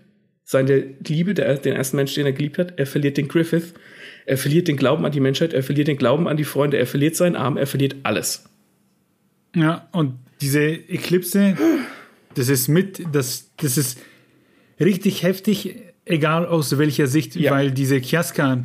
[0.44, 2.78] seine Liebe, der, den ersten Mensch, den er geliebt hat.
[2.78, 3.74] Er verliert den Griffith.
[4.24, 5.52] Er verliert den Glauben an die Menschheit.
[5.52, 6.78] Er verliert den Glauben an die Freunde.
[6.78, 7.56] Er verliert seinen Arm.
[7.56, 8.44] Er verliert alles.
[9.54, 11.56] Ja, und diese Eklipse,
[12.34, 13.98] das ist mit, das, das ist
[14.80, 17.52] richtig heftig, egal aus welcher Sicht, ja.
[17.52, 18.64] weil diese Kiaska,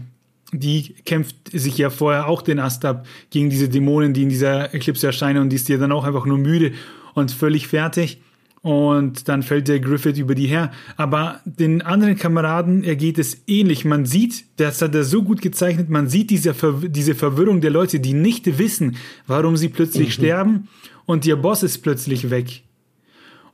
[0.54, 4.74] die kämpft sich ja vorher auch den Ast ab gegen diese Dämonen, die in dieser
[4.74, 6.74] Eklipse erscheinen und die ist ja dann auch einfach nur müde
[7.14, 8.22] und völlig fertig.
[8.64, 10.72] Und dann fällt der Griffith über die her.
[10.98, 13.86] Aber den anderen Kameraden ergeht es ähnlich.
[13.86, 17.72] Man sieht, das hat er so gut gezeichnet, man sieht diese, Ver diese Verwirrung der
[17.72, 20.12] Leute, die nicht wissen, warum sie plötzlich mhm.
[20.12, 20.68] sterben
[21.06, 22.64] und ihr Boss ist plötzlich weg.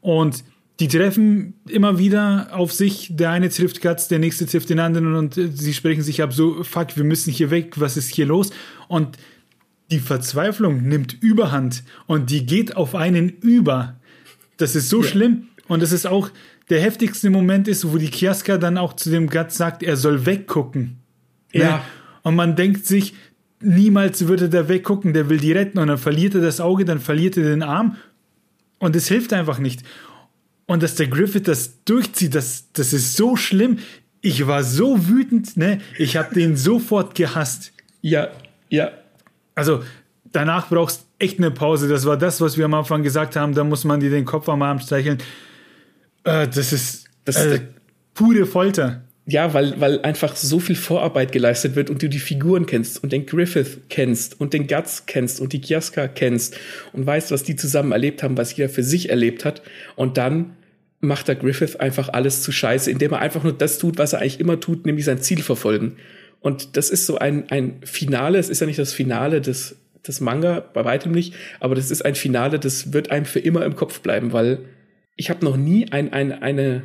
[0.03, 0.43] Und
[0.81, 3.15] die treffen immer wieder auf sich.
[3.15, 6.33] Der eine trifft Guts, der nächste trifft den anderen und äh, sie sprechen sich ab
[6.33, 8.49] so, fuck, wir müssen hier weg, was ist hier los?
[8.89, 9.17] Und
[9.91, 13.95] die Verzweiflung nimmt Überhand und die geht auf einen über.
[14.57, 15.07] Das ist so ja.
[15.07, 15.47] schlimm.
[15.69, 16.29] Und das ist auch
[16.69, 20.25] der heftigste Moment ist, wo die Kiaska dann auch zu dem Guts sagt, er soll
[20.25, 20.97] weggucken.
[21.53, 21.77] Ja.
[21.77, 21.81] Ne?
[22.23, 23.13] Und man denkt sich,
[23.61, 26.99] niemals würde der weggucken, der will die retten und dann verliert er das Auge, dann
[26.99, 27.95] verliert er den Arm
[28.83, 29.81] und es hilft einfach nicht.
[30.65, 33.79] Und dass der Griffith das durchzieht, das, das ist so schlimm.
[34.19, 35.79] Ich war so wütend, ne?
[35.97, 37.71] Ich habe den sofort gehasst.
[38.01, 38.27] Ja,
[38.67, 38.91] ja.
[39.55, 39.83] Also
[40.33, 41.87] danach brauchst echt eine Pause.
[41.87, 43.53] Das war das, was wir am Anfang gesagt haben.
[43.53, 45.19] Da muss man dir den Kopf am Arm streicheln.
[46.25, 47.61] Äh, das ist, das ist äh,
[48.13, 49.03] pure Folter.
[49.25, 53.13] Ja, weil, weil einfach so viel Vorarbeit geleistet wird und du die Figuren kennst und
[53.13, 56.57] den Griffith kennst und den Guts kennst und die Kiaska kennst
[56.91, 59.61] und weißt, was die zusammen erlebt haben, was jeder für sich erlebt hat.
[59.95, 60.57] Und dann
[60.99, 64.19] macht der Griffith einfach alles zu scheiße, indem er einfach nur das tut, was er
[64.19, 65.95] eigentlich immer tut, nämlich sein Ziel verfolgen.
[66.41, 70.19] Und das ist so ein, ein Finale, es ist ja nicht das Finale des, des
[70.19, 73.77] Manga, bei weitem nicht, aber das ist ein Finale, das wird einem für immer im
[73.77, 74.59] Kopf bleiben, weil
[75.15, 76.83] ich habe noch nie ein, ein, eine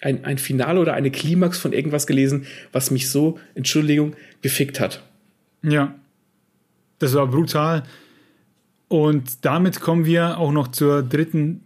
[0.00, 5.02] ein, ein Finale oder eine Klimax von irgendwas gelesen, was mich so, Entschuldigung, gefickt hat.
[5.62, 5.94] Ja,
[6.98, 7.82] das war brutal.
[8.88, 11.62] Und damit kommen wir auch noch zur dritten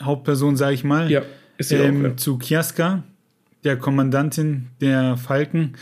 [0.00, 1.10] Hauptperson, sage ich mal.
[1.10, 1.22] Ja,
[1.58, 2.16] ist ähm, auch, ja.
[2.16, 3.02] Zu Kiaska,
[3.64, 5.74] der Kommandantin der Falken.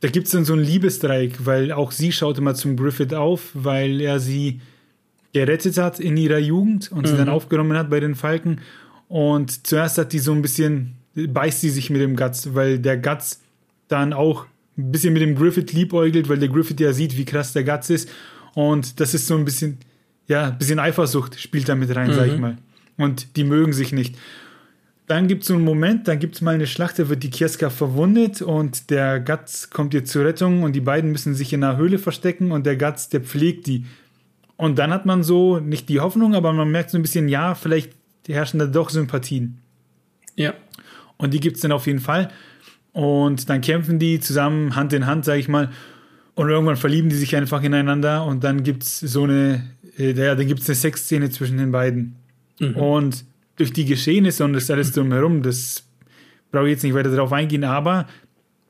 [0.00, 3.50] Da gibt es dann so einen Liebesdreieck, weil auch sie schaut immer zum Griffith auf,
[3.54, 4.60] weil er sie
[5.32, 7.06] gerettet hat in ihrer Jugend und mhm.
[7.06, 8.60] sie dann aufgenommen hat bei den Falken.
[9.08, 12.96] Und zuerst hat die so ein bisschen beißt sie sich mit dem Guts, weil der
[12.96, 13.40] Guts
[13.88, 14.46] dann auch
[14.78, 17.90] ein bisschen mit dem Griffith liebäugelt, weil der Griffith ja sieht, wie krass der Guts
[17.90, 18.08] ist.
[18.54, 19.78] Und das ist so ein bisschen,
[20.28, 22.14] ja, ein bisschen Eifersucht spielt da mit rein, mhm.
[22.14, 22.40] sag ich mhm.
[22.40, 22.58] mal.
[22.96, 24.16] Und die mögen sich nicht.
[25.06, 27.30] Dann gibt es so einen Moment, dann gibt es mal eine Schlacht, da wird die
[27.30, 31.62] Kieska verwundet und der Guts kommt ihr zur Rettung und die beiden müssen sich in
[31.62, 33.84] einer Höhle verstecken und der Guts, der pflegt die.
[34.56, 37.54] Und dann hat man so nicht die Hoffnung, aber man merkt so ein bisschen, ja,
[37.54, 37.92] vielleicht
[38.26, 39.58] herrschen da doch Sympathien.
[40.36, 40.54] Ja.
[41.22, 42.30] Und die gibt es dann auf jeden Fall.
[42.92, 45.70] Und dann kämpfen die zusammen Hand in Hand, sage ich mal.
[46.34, 49.62] Und irgendwann verlieben die sich einfach ineinander und dann gibt es so eine,
[49.98, 52.16] äh, ja, dann gibt es eine Sexszene zwischen den beiden.
[52.58, 52.76] Mhm.
[52.76, 53.24] Und
[53.56, 55.84] durch die Geschehnisse und das alles drumherum, das
[56.50, 58.08] brauche ich jetzt nicht weiter darauf eingehen, aber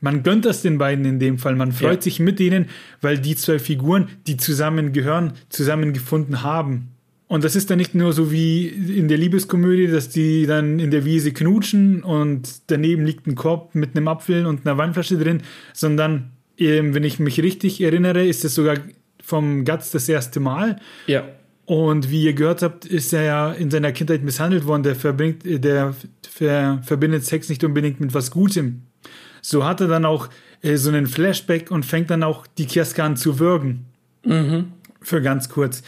[0.01, 1.55] man gönnt das den beiden in dem Fall.
[1.55, 2.03] Man freut ja.
[2.03, 2.67] sich mit denen,
[3.01, 6.89] weil die zwei Figuren, die zusammen gehören, zusammengefunden haben.
[7.33, 10.91] Und das ist dann nicht nur so wie in der Liebeskomödie, dass die dann in
[10.91, 15.41] der Wiese knutschen und daneben liegt ein Korb mit einem Apfel und einer Weinflasche drin,
[15.73, 18.77] sondern, ähm, wenn ich mich richtig erinnere, ist es sogar
[19.25, 20.77] vom Guts das erste Mal.
[21.07, 21.25] Ja.
[21.65, 24.83] Und wie ihr gehört habt, ist er ja in seiner Kindheit misshandelt worden.
[24.83, 25.95] Der, verbringt, der
[26.31, 28.83] ver, verbindet Sex nicht unbedingt mit was Gutem.
[29.41, 30.29] So hat er dann auch
[30.61, 33.87] äh, so einen Flashback und fängt dann auch die Kiaska an zu würgen.
[34.23, 34.73] Mhm.
[35.01, 35.83] Für ganz kurz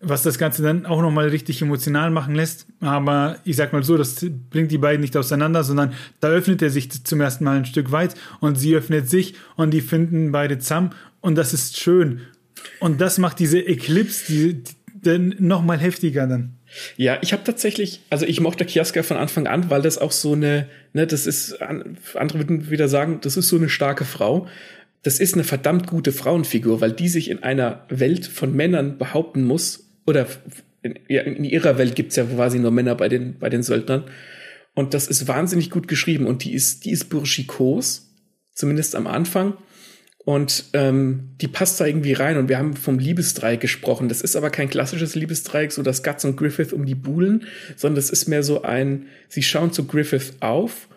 [0.00, 2.66] was das Ganze dann auch nochmal richtig emotional machen lässt.
[2.80, 6.70] Aber ich sag mal so, das bringt die beiden nicht auseinander, sondern da öffnet er
[6.70, 10.58] sich zum ersten Mal ein Stück weit und sie öffnet sich und die finden beide
[10.58, 10.90] zusammen
[11.20, 12.20] und das ist schön.
[12.80, 14.62] Und das macht diese Eclipse die,
[14.94, 16.54] die, nochmal heftiger dann.
[16.96, 20.32] Ja, ich habe tatsächlich, also ich mochte Kiaska von Anfang an, weil das auch so
[20.32, 24.46] eine, ne, das ist, andere würden wieder sagen, das ist so eine starke Frau
[25.02, 29.44] das ist eine verdammt gute Frauenfigur, weil die sich in einer Welt von Männern behaupten
[29.44, 30.26] muss oder
[30.82, 34.04] in, ja, in ihrer Welt gibt's ja quasi nur Männer bei den, bei den Söldnern.
[34.74, 38.14] Und das ist wahnsinnig gut geschrieben und die ist, die ist burschikos,
[38.54, 39.54] zumindest am Anfang.
[40.24, 42.36] Und ähm, die passt da irgendwie rein.
[42.36, 44.08] Und wir haben vom Liebesdreieck gesprochen.
[44.08, 47.44] Das ist aber kein klassisches Liebesdreieck, so dass Guts und Griffith um die Buhlen,
[47.76, 50.88] sondern das ist mehr so ein, sie schauen zu Griffith auf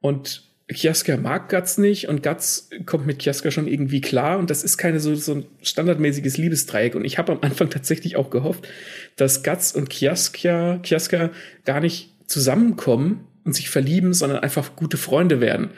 [0.00, 4.64] und Kiaska mag Guts nicht und Guts kommt mit Kiaska schon irgendwie klar und das
[4.64, 6.96] ist keine so, so ein standardmäßiges Liebesdreieck.
[6.96, 8.66] Und ich habe am Anfang tatsächlich auch gehofft,
[9.14, 11.30] dass Guts und Kiaska, Kiaska
[11.64, 15.70] gar nicht zusammenkommen und sich verlieben, sondern einfach gute Freunde werden.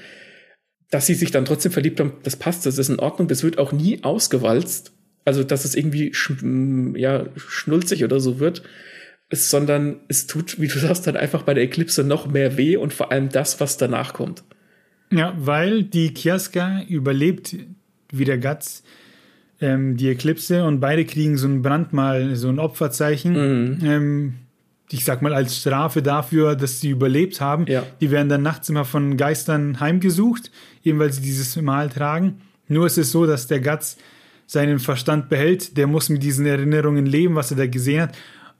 [0.90, 3.58] Dass sie sich dann trotzdem verliebt haben, das passt, das ist in Ordnung, das wird
[3.58, 4.92] auch nie ausgewalzt.
[5.26, 6.32] Also, dass es irgendwie sch
[6.94, 8.62] ja, schnulzig oder so wird,
[9.30, 12.94] sondern es tut, wie du sagst, dann einfach bei der Eklipse noch mehr weh und
[12.94, 14.42] vor allem das, was danach kommt.
[15.10, 17.56] Ja, weil die Kiaska überlebt
[18.12, 18.82] wie der Guts
[19.60, 23.32] ähm, die Eklipse und beide kriegen so ein Brandmal, so ein Opferzeichen.
[23.32, 23.78] Mhm.
[23.84, 24.34] Ähm,
[24.90, 27.66] ich sag mal, als Strafe dafür, dass sie überlebt haben.
[27.66, 27.84] Ja.
[28.00, 30.50] Die werden dann nachts immer von Geistern heimgesucht,
[30.82, 32.40] eben weil sie dieses Mal tragen.
[32.68, 33.98] Nur ist es so, dass der Guts
[34.46, 35.76] seinen Verstand behält.
[35.76, 38.16] Der muss mit diesen Erinnerungen leben, was er da gesehen hat.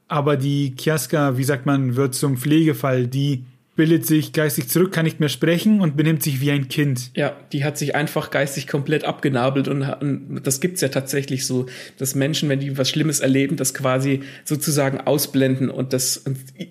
[0.07, 3.07] Aber die Kiaska, wie sagt man, wird zum Pflegefall.
[3.07, 3.44] Die
[3.79, 7.12] bildet sich geistig zurück, kann nicht mehr sprechen und benimmt sich wie ein Kind.
[7.14, 11.66] Ja, die hat sich einfach geistig komplett abgenabelt und, und das gibt's ja tatsächlich so,
[11.97, 16.24] dass Menschen, wenn die was Schlimmes erleben, das quasi sozusagen ausblenden und das,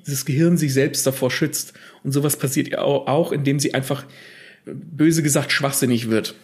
[0.05, 1.72] das Gehirn sich selbst davor schützt.
[2.03, 4.03] Und sowas passiert ja auch, auch, indem sie einfach
[4.66, 6.36] böse gesagt schwachsinnig wird.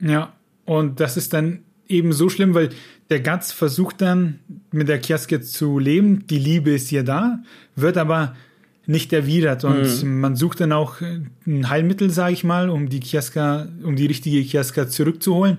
[0.00, 2.70] Ja, und das ist dann eben so schlimm, weil
[3.08, 4.40] der Gatz versucht dann
[4.72, 7.38] mit der Kiaske zu leben, die Liebe ist ja da,
[7.76, 8.34] wird aber
[8.88, 9.64] nicht erwidert.
[9.64, 10.20] Und mhm.
[10.20, 11.00] man sucht dann auch
[11.46, 15.58] ein Heilmittel, sage ich mal, um die Kiaska, um die richtige Kiaska zurückzuholen.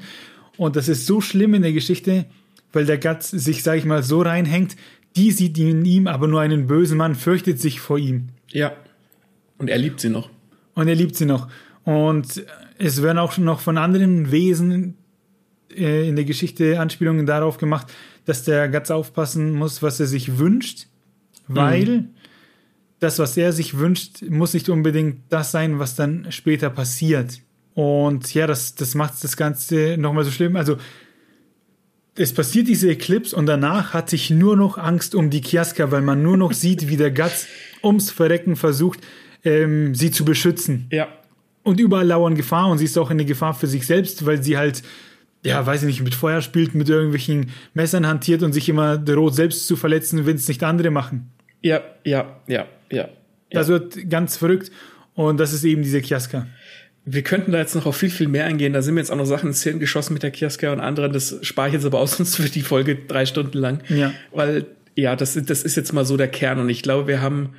[0.57, 2.25] Und das ist so schlimm in der Geschichte,
[2.73, 4.75] weil der Gatz sich, sage ich mal, so reinhängt.
[5.15, 8.29] Die sieht in ihm aber nur einen bösen Mann, fürchtet sich vor ihm.
[8.49, 8.73] Ja.
[9.59, 10.29] Und er liebt sie noch.
[10.73, 11.49] Und er liebt sie noch.
[11.83, 12.43] Und
[12.79, 14.95] es werden auch schon noch von anderen Wesen
[15.75, 17.87] äh, in der Geschichte Anspielungen darauf gemacht,
[18.25, 20.87] dass der Gatz aufpassen muss, was er sich wünscht,
[21.47, 22.09] weil mhm
[22.99, 27.39] das, was er sich wünscht, muss nicht unbedingt das sein, was dann später passiert.
[27.73, 30.55] Und ja, das, das macht das Ganze nochmal so schlimm.
[30.55, 30.77] Also,
[32.15, 36.01] es passiert diese Eclipse und danach hatte ich nur noch Angst um die Kiaska, weil
[36.01, 37.47] man nur noch sieht, wie der Guts
[37.81, 38.99] ums Verrecken versucht,
[39.45, 40.87] ähm, sie zu beschützen.
[40.91, 41.07] Ja.
[41.63, 44.57] Und überall lauern Gefahr und sie ist auch eine Gefahr für sich selbst, weil sie
[44.57, 44.83] halt,
[45.45, 49.35] ja, weiß ich nicht, mit Feuer spielt, mit irgendwelchen Messern hantiert und sich immer droht,
[49.35, 51.31] selbst zu verletzen, wenn es nicht andere machen.
[51.61, 53.09] Ja, ja, ja, ja.
[53.51, 53.73] Das ja.
[53.73, 54.71] wird ganz verrückt
[55.13, 56.47] und das ist eben diese Kiaska.
[57.05, 58.73] Wir könnten da jetzt noch auf viel, viel mehr eingehen.
[58.73, 61.11] Da sind mir jetzt auch noch Sachen ins Hirn geschossen mit der Kiaska und anderen.
[61.11, 63.81] Das spare ich jetzt aber aus, sonst wird die Folge drei Stunden lang.
[63.89, 64.13] Ja.
[64.31, 64.65] Weil,
[64.95, 66.59] ja, das, das ist jetzt mal so der Kern.
[66.59, 67.55] Und ich glaube, wir haben,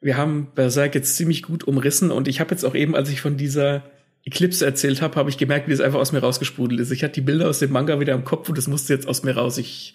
[0.00, 2.10] wir haben Berserk jetzt ziemlich gut umrissen.
[2.10, 3.82] Und ich habe jetzt auch eben, als ich von dieser
[4.24, 6.90] Eclipse erzählt habe, habe ich gemerkt, wie das einfach aus mir rausgesprudelt ist.
[6.90, 9.22] Ich hatte die Bilder aus dem Manga wieder im Kopf und das musste jetzt aus
[9.22, 9.58] mir raus.
[9.58, 9.94] Ich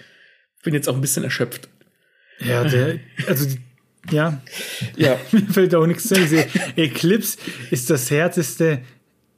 [0.64, 1.70] bin jetzt auch ein bisschen erschöpft.
[2.40, 3.46] Ja, der, also
[4.10, 4.42] ja,
[4.98, 5.18] ja.
[5.32, 6.16] mir fällt auch nichts zu.
[6.16, 6.46] Diese
[6.76, 7.38] Eclipse
[7.70, 8.80] ist das härteste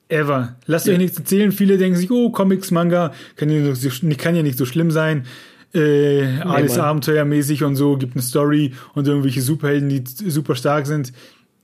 [0.07, 0.55] ever.
[0.65, 0.93] Lasst ja.
[0.93, 1.51] euch nichts erzählen.
[1.51, 5.25] Viele denken sich, oh, Comics, Manga, kann ja, nicht, kann ja nicht so schlimm sein.
[5.73, 6.85] Äh, alles Mann.
[6.85, 11.13] abenteuermäßig und so, gibt eine Story und irgendwelche Superhelden, die super stark sind.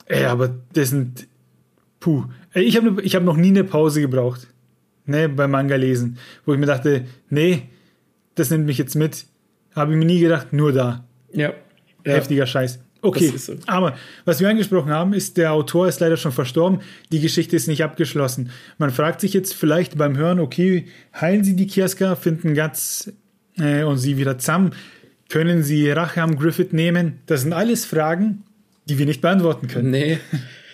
[0.05, 1.27] Ey, aber das sind,
[1.99, 2.25] puh.
[2.55, 4.47] Ich habe ich hab noch nie eine Pause gebraucht,
[5.05, 7.69] ne, beim Manga lesen, wo ich mir dachte, nee,
[8.33, 9.25] das nimmt mich jetzt mit.
[9.75, 11.05] Habe ich mir nie gedacht, nur da.
[11.31, 11.53] Ja.
[12.03, 12.79] Heftiger Scheiß.
[13.01, 13.55] Okay, so.
[13.65, 13.95] aber
[14.25, 16.81] was wir angesprochen haben, ist, der Autor ist leider schon verstorben,
[17.11, 18.51] die Geschichte ist nicht abgeschlossen.
[18.77, 20.85] Man fragt sich jetzt vielleicht beim Hören, okay,
[21.19, 23.13] heilen sie die Kiaska, finden Guts
[23.57, 24.71] äh, und sie wieder zusammen,
[25.29, 27.19] können sie Rache am Griffith nehmen?
[27.25, 28.43] Das sind alles Fragen,
[28.85, 29.91] die wir nicht beantworten können.
[29.91, 30.19] Nee.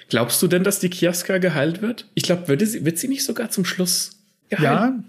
[0.09, 2.07] Glaubst du denn, dass die Kiaska geheilt wird?
[2.13, 4.11] Ich glaube, wird sie, wird sie nicht sogar zum Schluss
[4.49, 4.63] geheilt?
[4.63, 5.03] Ja,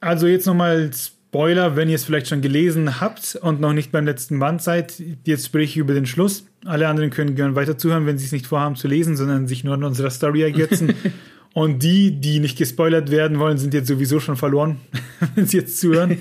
[0.00, 0.90] also jetzt nochmal
[1.30, 4.94] Spoiler, wenn ihr es vielleicht schon gelesen habt und noch nicht beim letzten Band seid,
[5.24, 6.46] jetzt spreche ich über den Schluss.
[6.64, 9.62] Alle anderen können gerne weiter zuhören, wenn sie es nicht vorhaben zu lesen, sondern sich
[9.62, 10.94] nur an unserer Story ergötzen.
[11.52, 14.78] und die, die nicht gespoilert werden wollen, sind jetzt sowieso schon verloren,
[15.34, 16.16] wenn sie jetzt zuhören.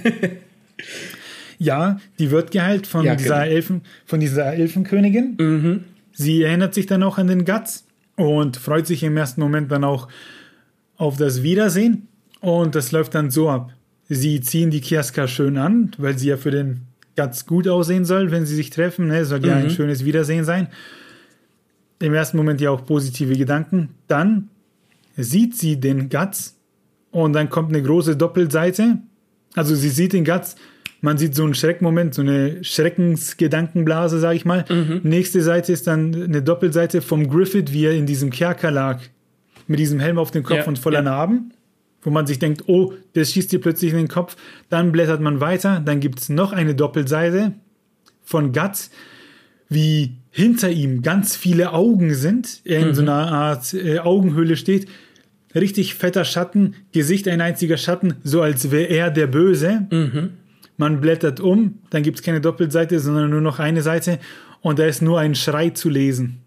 [1.58, 3.56] ja, die wird geheilt von ja, dieser genau.
[3.56, 5.38] Elfen, von dieser Elfenkönigin.
[5.40, 5.84] Mhm.
[6.12, 7.86] Sie erinnert sich dann auch an den Guts
[8.18, 10.10] und freut sich im ersten Moment dann auch
[10.98, 12.10] auf das Wiedersehen.
[12.42, 13.72] Und das läuft dann so ab.
[14.10, 16.82] Sie ziehen die Kiaska schön an, weil sie ja für den
[17.16, 19.08] ganz gut aussehen soll, wenn sie sich treffen.
[19.08, 19.26] Ne?
[19.26, 19.70] Soll ja ein mhm.
[19.72, 20.70] schönes Wiedersehen sein.
[22.00, 23.90] Im ersten Moment ja auch positive Gedanken.
[24.08, 24.50] Dann
[25.18, 26.56] sieht sie den Guts
[27.12, 29.00] und dann kommt eine große Doppelseite.
[29.56, 30.56] Also sie sieht den Guts,
[31.02, 34.66] man sieht so einen Schreckmoment, so eine Schreckensgedankenblase, sag ich mal.
[34.70, 35.02] Mhm.
[35.04, 39.02] Nächste Seite ist dann eine Doppelseite vom Griffith, wie er in diesem Kerker lag.
[39.68, 41.04] Mit diesem Helm auf dem Kopf ja, und voller ja.
[41.04, 41.54] Narben.
[42.02, 44.36] Wo man sich denkt, oh, das schießt dir plötzlich in den Kopf.
[44.70, 47.54] Dann blättert man weiter, dann gibt es noch eine Doppelseite
[48.24, 48.92] von Guts,
[49.70, 52.94] wie hinter ihm ganz viele Augen sind, er in mhm.
[52.96, 54.88] so einer Art äh, Augenhöhle steht.
[55.56, 59.88] Richtig fetter Schatten, Gesicht ein einziger Schatten, so als wäre er der Böse.
[59.90, 60.30] Mhm.
[60.78, 64.20] Man blättert um, dann gibt es keine Doppelseite, sondern nur noch eine Seite
[64.62, 66.44] und da ist nur ein Schrei zu lesen.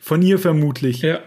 [0.00, 1.02] Von ihr vermutlich.
[1.02, 1.20] Ja.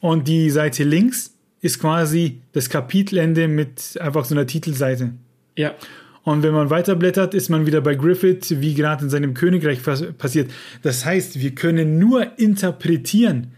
[0.00, 1.33] Und die Seite links
[1.64, 5.14] ist quasi das Kapitelende mit einfach so einer Titelseite.
[5.56, 5.74] Ja.
[6.22, 9.78] Und wenn man weiterblättert, ist man wieder bei Griffith, wie gerade in seinem Königreich
[10.18, 10.50] passiert.
[10.82, 13.52] Das heißt, wir können nur interpretieren,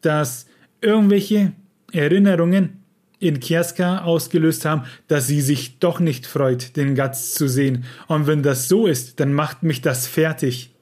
[0.00, 0.46] dass
[0.80, 1.52] irgendwelche
[1.90, 2.84] Erinnerungen
[3.18, 7.84] in Kiaska ausgelöst haben, dass sie sich doch nicht freut, den Gatz zu sehen.
[8.06, 10.72] Und wenn das so ist, dann macht mich das fertig.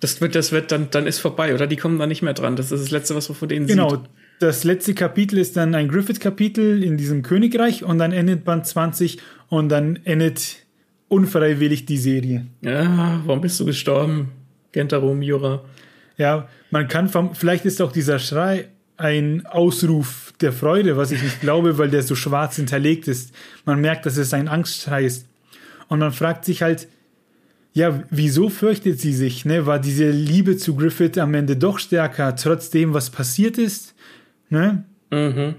[0.00, 1.66] Das wird, das wird, dann, dann ist vorbei, oder?
[1.66, 2.56] Die kommen da nicht mehr dran.
[2.56, 3.90] Das ist das Letzte, was man von denen genau.
[3.90, 3.98] sieht.
[3.98, 4.10] Genau.
[4.38, 9.18] Das letzte Kapitel ist dann ein Griffith-Kapitel in diesem Königreich und dann endet Band 20
[9.48, 10.56] und dann endet
[11.08, 12.46] unfreiwillig die Serie.
[12.60, 14.32] Ja, warum bist du gestorben?
[14.72, 15.64] Gentaro Miura.
[16.18, 18.68] Ja, man kann, vom, vielleicht ist auch dieser Schrei
[18.98, 23.34] ein Ausruf der Freude, was ich nicht glaube, weil der so schwarz hinterlegt ist.
[23.64, 25.26] Man merkt, dass es ein Angstschrei ist.
[25.88, 26.88] Und man fragt sich halt,
[27.72, 29.44] ja, wieso fürchtet sie sich?
[29.44, 29.66] Ne?
[29.66, 33.94] War diese Liebe zu Griffith am Ende doch stärker, trotzdem, was passiert ist?
[34.48, 34.84] Ne?
[35.10, 35.54] Mhm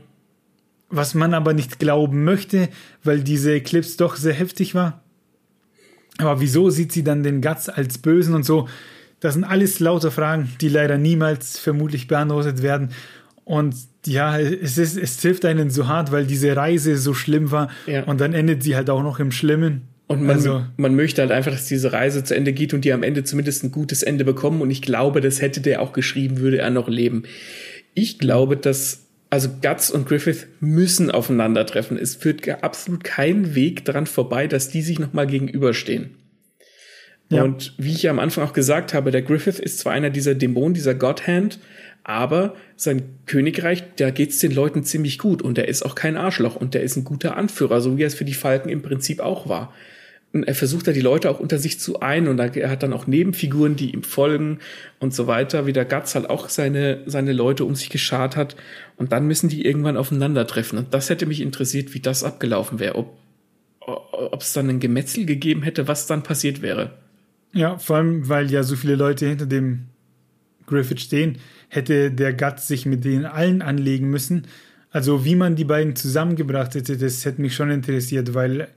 [0.90, 2.70] was man aber nicht glauben möchte,
[3.04, 5.02] weil diese Eclipse doch sehr heftig war.
[6.18, 8.68] Aber wieso sieht sie dann den Guts als Bösen und so?
[9.20, 12.90] Das sind alles lauter Fragen, die leider niemals vermutlich beantwortet werden.
[13.44, 17.70] Und ja, es, ist, es trifft einen so hart, weil diese Reise so schlimm war.
[17.86, 18.04] Ja.
[18.04, 19.84] Und dann endet sie halt auch noch im Schlimmen.
[20.08, 22.94] Und man, also, man möchte halt einfach, dass diese Reise zu Ende geht und die
[22.94, 24.62] am Ende zumindest ein gutes Ende bekommen.
[24.62, 27.24] Und ich glaube, das hätte der auch geschrieben, würde er noch leben.
[27.98, 31.98] Ich glaube, dass also Guts und Griffith müssen aufeinandertreffen.
[31.98, 36.12] Es führt absolut kein Weg daran vorbei, dass die sich nochmal gegenüberstehen.
[37.30, 37.44] Ja.
[37.44, 40.36] Und wie ich ja am Anfang auch gesagt habe, der Griffith ist zwar einer dieser
[40.36, 41.58] Dämonen, dieser Godhand,
[42.04, 46.56] aber sein Königreich, da geht's den Leuten ziemlich gut und er ist auch kein Arschloch
[46.56, 49.22] und der ist ein guter Anführer, so wie er es für die Falken im Prinzip
[49.22, 49.74] auch war
[50.44, 53.08] er versucht da die Leute auch unter sich zu ein und er hat dann auch
[53.08, 54.60] Nebenfiguren, die ihm folgen
[55.00, 58.56] und so weiter, wie der Guts halt auch seine, seine Leute um sich geschart hat
[58.96, 62.96] und dann müssen die irgendwann aufeinandertreffen und das hätte mich interessiert, wie das abgelaufen wäre,
[62.96, 63.18] ob
[63.88, 66.92] ob es dann ein Gemetzel gegeben hätte, was dann passiert wäre.
[67.54, 69.86] Ja, vor allem, weil ja so viele Leute hinter dem
[70.66, 71.38] Griffith stehen,
[71.70, 74.48] hätte der Guts sich mit denen allen anlegen müssen.
[74.92, 78.68] Also wie man die beiden zusammengebracht hätte, das hätte mich schon interessiert, weil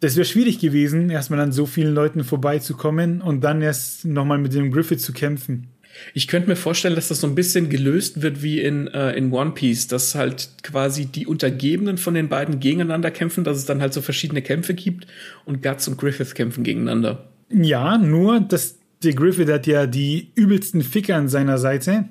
[0.00, 4.54] das wäre schwierig gewesen, erstmal an so vielen Leuten vorbeizukommen und dann erst nochmal mit
[4.54, 5.68] dem Griffith zu kämpfen.
[6.12, 9.32] Ich könnte mir vorstellen, dass das so ein bisschen gelöst wird wie in, äh, in
[9.32, 13.80] One Piece, dass halt quasi die Untergebenen von den beiden gegeneinander kämpfen, dass es dann
[13.80, 15.06] halt so verschiedene Kämpfe gibt
[15.46, 17.30] und Guts und Griffith kämpfen gegeneinander.
[17.50, 22.04] Ja, nur, dass der Griffith hat ja die übelsten Ficker an seiner Seite.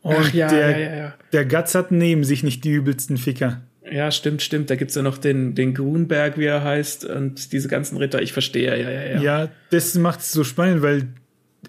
[0.00, 3.62] Und ja, der, ja, ja, der Guts hat neben sich nicht die übelsten Ficker.
[3.90, 4.70] Ja, stimmt, stimmt.
[4.70, 8.22] Da gibt's ja noch den, den Grunberg, wie er heißt, und diese ganzen Ritter.
[8.22, 9.20] Ich verstehe, ja, ja, ja.
[9.20, 11.08] Ja, das macht es so spannend, weil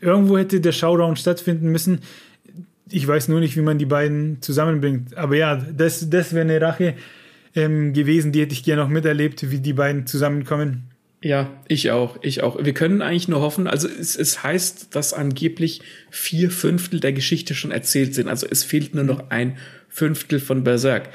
[0.02, 2.00] irgendwo hätte der Showdown stattfinden müssen.
[2.90, 5.18] Ich weiß nur nicht, wie man die beiden zusammenbringt.
[5.18, 6.94] Aber ja, das, das wäre eine Rache
[7.56, 10.84] ähm, gewesen, die hätte ich gerne noch miterlebt, wie die beiden zusammenkommen.
[11.22, 12.64] Ja, ich auch, ich auch.
[12.64, 15.82] Wir können eigentlich nur hoffen, also es, es heißt, dass angeblich
[16.12, 18.28] vier Fünftel der Geschichte schon erzählt sind.
[18.28, 19.58] Also es fehlt nur noch ein
[19.90, 21.10] Fünftel von Berserk.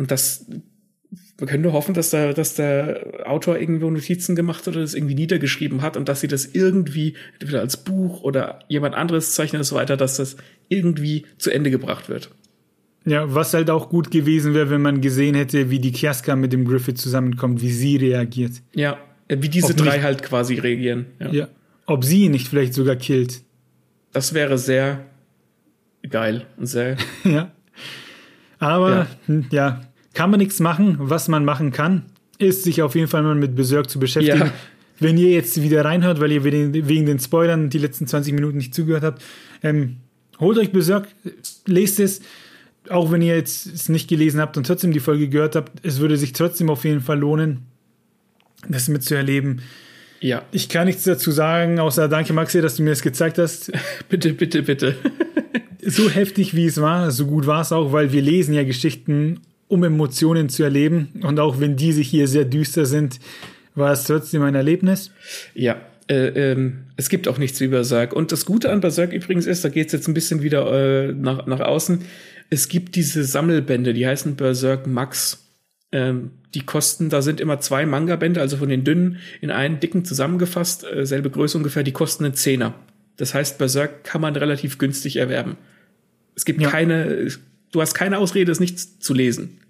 [0.00, 0.46] Und das,
[1.36, 4.94] wir können nur hoffen, dass der, dass der Autor irgendwo Notizen gemacht hat oder das
[4.94, 9.60] irgendwie niedergeschrieben hat und dass sie das irgendwie entweder als Buch oder jemand anderes zeichnet
[9.60, 10.38] und so weiter, dass das
[10.70, 12.30] irgendwie zu Ende gebracht wird.
[13.04, 16.54] Ja, was halt auch gut gewesen wäre, wenn man gesehen hätte, wie die Kiaska mit
[16.54, 18.52] dem Griffith zusammenkommt, wie sie reagiert.
[18.74, 18.98] Ja,
[19.28, 21.06] wie diese Ob drei nicht, halt quasi reagieren.
[21.18, 21.30] Ja.
[21.30, 21.48] ja.
[21.84, 23.42] Ob sie ihn nicht vielleicht sogar killt.
[24.12, 25.04] Das wäre sehr
[26.08, 26.96] geil und sehr.
[27.24, 27.52] ja.
[28.60, 29.06] Aber ja.
[29.26, 29.80] Hm, ja,
[30.20, 30.96] kann man nichts machen.
[30.98, 32.02] Was man machen kann,
[32.36, 34.38] ist sich auf jeden Fall mal mit Berserk zu beschäftigen.
[34.38, 34.52] Ja.
[34.98, 38.74] Wenn ihr jetzt wieder reinhört, weil ihr wegen den Spoilern die letzten 20 Minuten nicht
[38.74, 39.22] zugehört habt,
[39.62, 39.96] ähm,
[40.38, 41.08] holt euch Berserk,
[41.64, 42.20] lest es.
[42.90, 46.00] Auch wenn ihr jetzt es nicht gelesen habt und trotzdem die Folge gehört habt, es
[46.00, 47.60] würde sich trotzdem auf jeden Fall lohnen,
[48.68, 49.62] das mitzuerleben.
[50.20, 50.42] Ja.
[50.52, 53.72] Ich kann nichts dazu sagen, außer danke Maxi, dass du mir das gezeigt hast.
[54.10, 54.96] bitte, bitte, bitte.
[55.82, 59.40] so heftig wie es war, so gut war es auch, weil wir lesen ja Geschichten
[59.70, 61.08] um Emotionen zu erleben.
[61.22, 63.20] Und auch wenn diese hier sehr düster sind,
[63.74, 65.12] war es trotzdem ein Erlebnis.
[65.54, 68.12] Ja, äh, ähm, es gibt auch nichts wie Berserk.
[68.12, 71.12] Und das Gute an Berserk übrigens ist, da geht es jetzt ein bisschen wieder äh,
[71.12, 72.02] nach, nach außen,
[72.50, 75.46] Es gibt diese Sammelbände, die heißen Berserk Max.
[75.92, 80.04] Ähm, die kosten, da sind immer zwei Manga-Bände, also von den dünnen in einen dicken
[80.04, 82.74] zusammengefasst, äh, selbe Größe ungefähr, die kosten einen Zehner.
[83.16, 85.56] Das heißt, Berserk kann man relativ günstig erwerben.
[86.34, 86.70] Es gibt ja.
[86.70, 87.28] keine,
[87.72, 89.60] du hast keine Ausrede, es nicht zu lesen.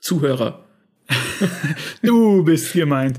[0.00, 0.64] Zuhörer.
[2.02, 3.18] du bist gemeint.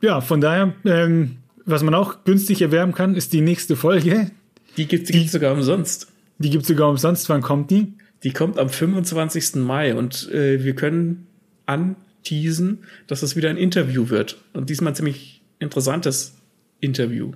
[0.00, 4.30] Ja, von daher, ähm, was man auch günstig erwerben kann, ist die nächste Folge.
[4.76, 6.08] Die gibt es sogar umsonst.
[6.38, 7.28] Die gibt es sogar umsonst.
[7.28, 7.94] Wann kommt die?
[8.22, 9.56] Die kommt am 25.
[9.56, 11.26] Mai und äh, wir können
[11.64, 14.36] anteasen, dass es wieder ein Interview wird.
[14.52, 16.34] Und diesmal ein ziemlich interessantes
[16.80, 17.32] Interview.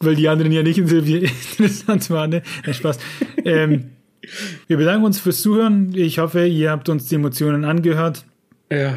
[0.00, 2.42] Weil die anderen ja nicht interessant waren, ne?
[2.70, 2.98] Spaß.
[3.44, 3.90] ähm,
[4.66, 5.92] wir bedanken uns fürs Zuhören.
[5.94, 8.24] Ich hoffe, ihr habt uns die Emotionen angehört.
[8.70, 8.96] Ja,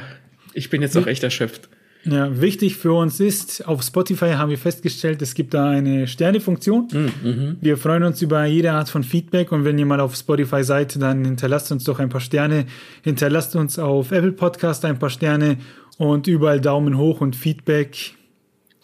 [0.53, 1.69] ich bin jetzt auch echt erschöpft.
[2.05, 6.87] Ja, wichtig für uns ist, auf Spotify haben wir festgestellt, es gibt da eine Sternefunktion.
[6.91, 7.57] Mm, mhm.
[7.61, 11.01] Wir freuen uns über jede Art von Feedback und wenn ihr mal auf Spotify seid,
[11.01, 12.67] dann hinterlasst uns doch ein paar Sterne.
[13.01, 15.57] Hinterlasst uns auf Apple Podcast ein paar Sterne
[15.97, 18.13] und überall Daumen hoch und Feedback,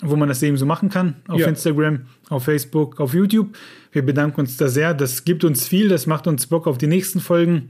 [0.02, 1.18] wo man das eben so machen kann.
[1.28, 1.48] Auf ja.
[1.48, 3.56] Instagram, auf Facebook, auf YouTube.
[3.92, 4.94] Wir bedanken uns da sehr.
[4.94, 7.70] Das gibt uns viel, das macht uns Bock auf die nächsten Folgen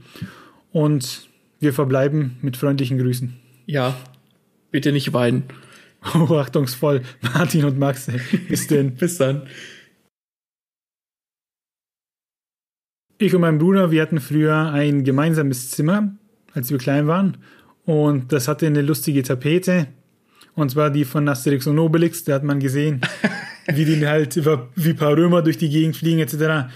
[0.70, 1.28] und
[1.60, 3.34] wir verbleiben mit freundlichen Grüßen.
[3.66, 3.96] Ja,
[4.72, 5.44] Bitte nicht weinen.
[6.14, 8.10] Hochachtungsvoll, Martin und Max.
[8.48, 8.94] Bis denn.
[8.96, 9.42] Bis dann.
[13.18, 16.16] Ich und mein Bruder, wir hatten früher ein gemeinsames Zimmer,
[16.54, 17.36] als wir klein waren.
[17.84, 19.88] Und das hatte eine lustige Tapete.
[20.54, 22.24] Und zwar die von Asterix und Obelix.
[22.24, 23.02] Da hat man gesehen,
[23.66, 26.72] wie die halt über, wie ein paar Römer durch die Gegend fliegen, etc.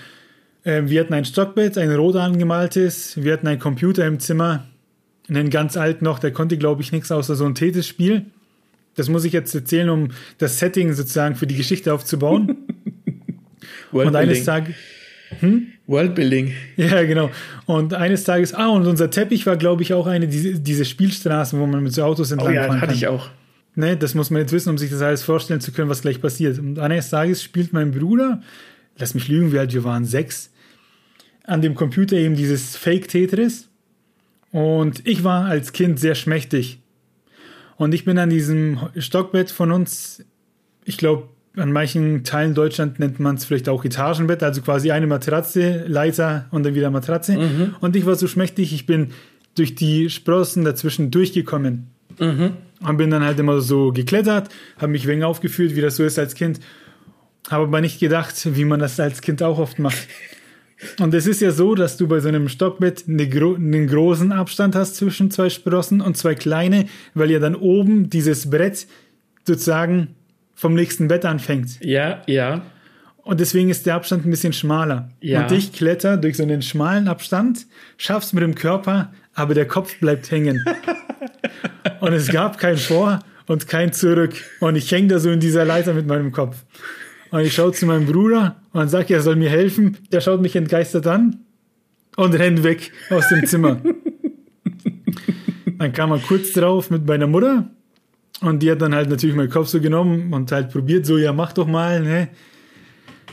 [0.65, 3.23] Ähm, wir hatten ein Stockbett, ein rot angemaltes.
[3.23, 4.67] Wir hatten einen Computer im Zimmer
[5.29, 8.27] einen ganz alt noch, der konnte, glaube ich, nichts außer so ein Tetris-Spiel.
[8.95, 10.09] Das muss ich jetzt erzählen, um
[10.39, 12.57] das Setting sozusagen für die Geschichte aufzubauen.
[13.93, 14.75] und eines Tages.
[15.41, 15.67] Hm?
[15.87, 16.53] Worldbuilding.
[16.77, 17.31] Ja, genau.
[17.67, 21.59] Und eines Tages, ah, und unser Teppich war, glaube ich, auch eine diese, diese Spielstraßen,
[21.59, 22.97] wo man mit so Autos entlang oh, ja, fahren hatte kann.
[22.97, 23.31] ich auch.
[23.79, 26.23] Ne, das muss man jetzt wissen, um sich das alles vorstellen zu können, was gleich
[26.23, 26.59] passiert.
[26.59, 28.43] Und eines Tages spielt mein Bruder,
[28.97, 30.51] lass mich lügen, wie alt wir waren, sechs,
[31.45, 33.69] an dem Computer eben dieses Fake-Tetris.
[34.51, 36.81] Und ich war als Kind sehr schmächtig.
[37.77, 40.25] Und ich bin an diesem Stockbett von uns,
[40.87, 45.07] ich glaube, an manchen Teilen Deutschland nennt man es vielleicht auch Etagenbett, also quasi eine
[45.07, 47.37] Matratze, Leiter und dann wieder Matratze.
[47.37, 47.75] Mhm.
[47.81, 49.13] Und ich war so schmächtig, ich bin
[49.55, 51.89] durch die Sprossen dazwischen durchgekommen.
[52.19, 52.53] Mhm.
[52.81, 56.19] Und bin dann halt immer so geklettert, habe mich wegen aufgeführt, wie das so ist
[56.19, 56.61] als Kind.
[57.49, 60.09] Habe aber nicht gedacht, wie man das als Kind auch oft macht.
[61.01, 64.31] Und es ist ja so, dass du bei so einem Stockbett eine gro einen großen
[64.31, 68.87] Abstand hast zwischen zwei Sprossen und zwei kleine, weil ja dann oben dieses Brett
[69.47, 70.09] sozusagen
[70.55, 71.79] vom nächsten Bett anfängt.
[71.81, 72.63] Ja, ja.
[73.23, 75.09] Und deswegen ist der Abstand ein bisschen schmaler.
[75.21, 75.43] Ja.
[75.43, 77.67] Und ich kletter durch so einen schmalen Abstand,
[77.97, 80.65] schaff's mit dem Körper, aber der Kopf bleibt hängen.
[82.01, 84.35] und es gab kein Vor und kein Zurück.
[84.61, 86.57] Und ich hänge da so in dieser Leiter mit meinem Kopf.
[87.31, 89.99] Und ich schaue zu meinem Bruder und sage, er soll mir helfen.
[90.13, 91.41] Der schaut mich entgeistert an
[92.17, 93.81] und rennt weg aus dem Zimmer.
[95.79, 97.69] dann kam er kurz drauf mit meiner Mutter
[98.41, 101.33] und die hat dann halt natürlich meinen Kopf so genommen und halt probiert, so, ja,
[101.33, 102.29] mach doch mal, ne?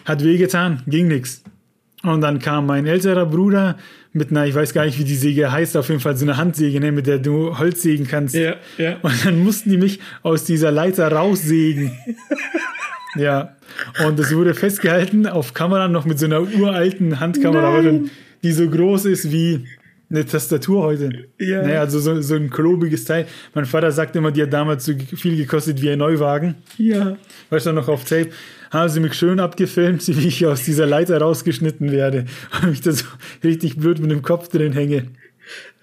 [0.06, 1.44] Hat wehgetan, ging nix.
[2.04, 3.78] Und dann kam mein älterer Bruder
[4.14, 6.38] mit einer, ich weiß gar nicht, wie die Säge heißt, auf jeden Fall so eine
[6.38, 8.36] Handsäge, ne, mit der du Holz sägen kannst.
[8.36, 8.98] Ja, ja.
[9.02, 11.92] Und dann mussten die mich aus dieser Leiter raussägen.
[13.16, 13.56] Ja,
[14.08, 17.84] und das wurde festgehalten auf Kamera noch mit so einer uralten Handkamera,
[18.42, 19.68] die so groß ist wie
[20.10, 21.28] eine Tastatur heute.
[21.40, 21.62] Ja.
[21.64, 23.26] Naja, also so, so ein klobiges Teil.
[23.54, 26.56] Mein Vater sagt immer, die hat damals so viel gekostet wie ein Neuwagen.
[26.78, 27.18] Ja.
[27.50, 28.30] Weißt du noch auf Tape?
[28.74, 32.26] Haben sie mich schön abgefilmt, wie ich aus dieser Leiter rausgeschnitten werde.
[32.64, 33.06] Und ich da so
[33.44, 35.06] richtig blöd mit dem Kopf drin hänge.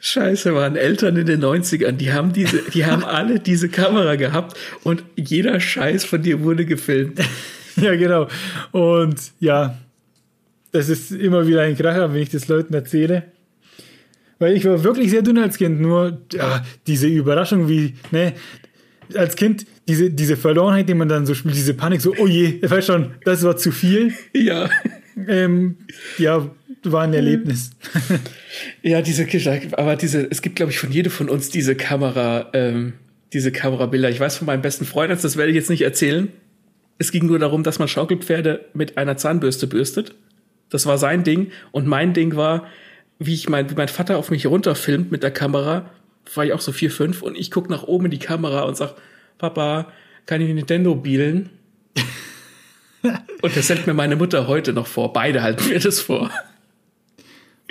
[0.00, 4.58] Scheiße, waren Eltern in den 90ern, die haben diese, die haben alle diese Kamera gehabt
[4.82, 7.20] und jeder Scheiß von dir wurde gefilmt.
[7.76, 8.26] ja, genau.
[8.72, 9.78] Und ja,
[10.72, 13.24] das ist immer wieder ein Kracher, wenn ich das Leuten erzähle.
[14.38, 18.32] Weil ich war wirklich sehr dünn als Kind, nur ja, diese Überraschung, wie, ne,
[19.14, 22.60] als Kind, diese, diese Verlorenheit, die man dann so spielt, diese Panik, so, oh je,
[22.62, 24.14] ich weiß schon, das war zu viel.
[24.34, 24.70] Ja.
[25.28, 25.76] Ähm,
[26.18, 26.50] ja,
[26.84, 27.70] war ein Erlebnis.
[28.82, 29.26] ja, diese,
[29.72, 32.94] aber diese, es gibt, glaube ich, von jedem von uns diese Kamera, ähm,
[33.32, 34.10] diese Kamerabilder.
[34.10, 36.28] Ich weiß von meinem besten Freund, das werde ich jetzt nicht erzählen.
[36.98, 40.14] Es ging nur darum, dass man Schaukelpferde mit einer Zahnbürste bürstet.
[40.68, 41.50] Das war sein Ding.
[41.72, 42.66] Und mein Ding war,
[43.18, 45.90] wie ich mein, wie mein Vater auf mich runterfilmt mit der Kamera,
[46.34, 48.76] war ich auch so vier, fünf, und ich guck nach oben in die Kamera und
[48.76, 48.94] sag,
[49.40, 49.86] Papa,
[50.26, 51.48] kann ich Nintendo bielen?
[53.02, 55.14] und das hält mir meine Mutter heute noch vor.
[55.14, 56.30] Beide halten mir das vor.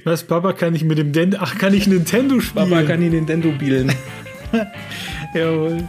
[0.04, 2.72] Was, Papa, kann ich mit dem Nintendo, ach, kann ich Nintendo spielen?
[2.72, 3.94] Papa kann ich Nintendo spielen.
[5.36, 5.84] Jawohl.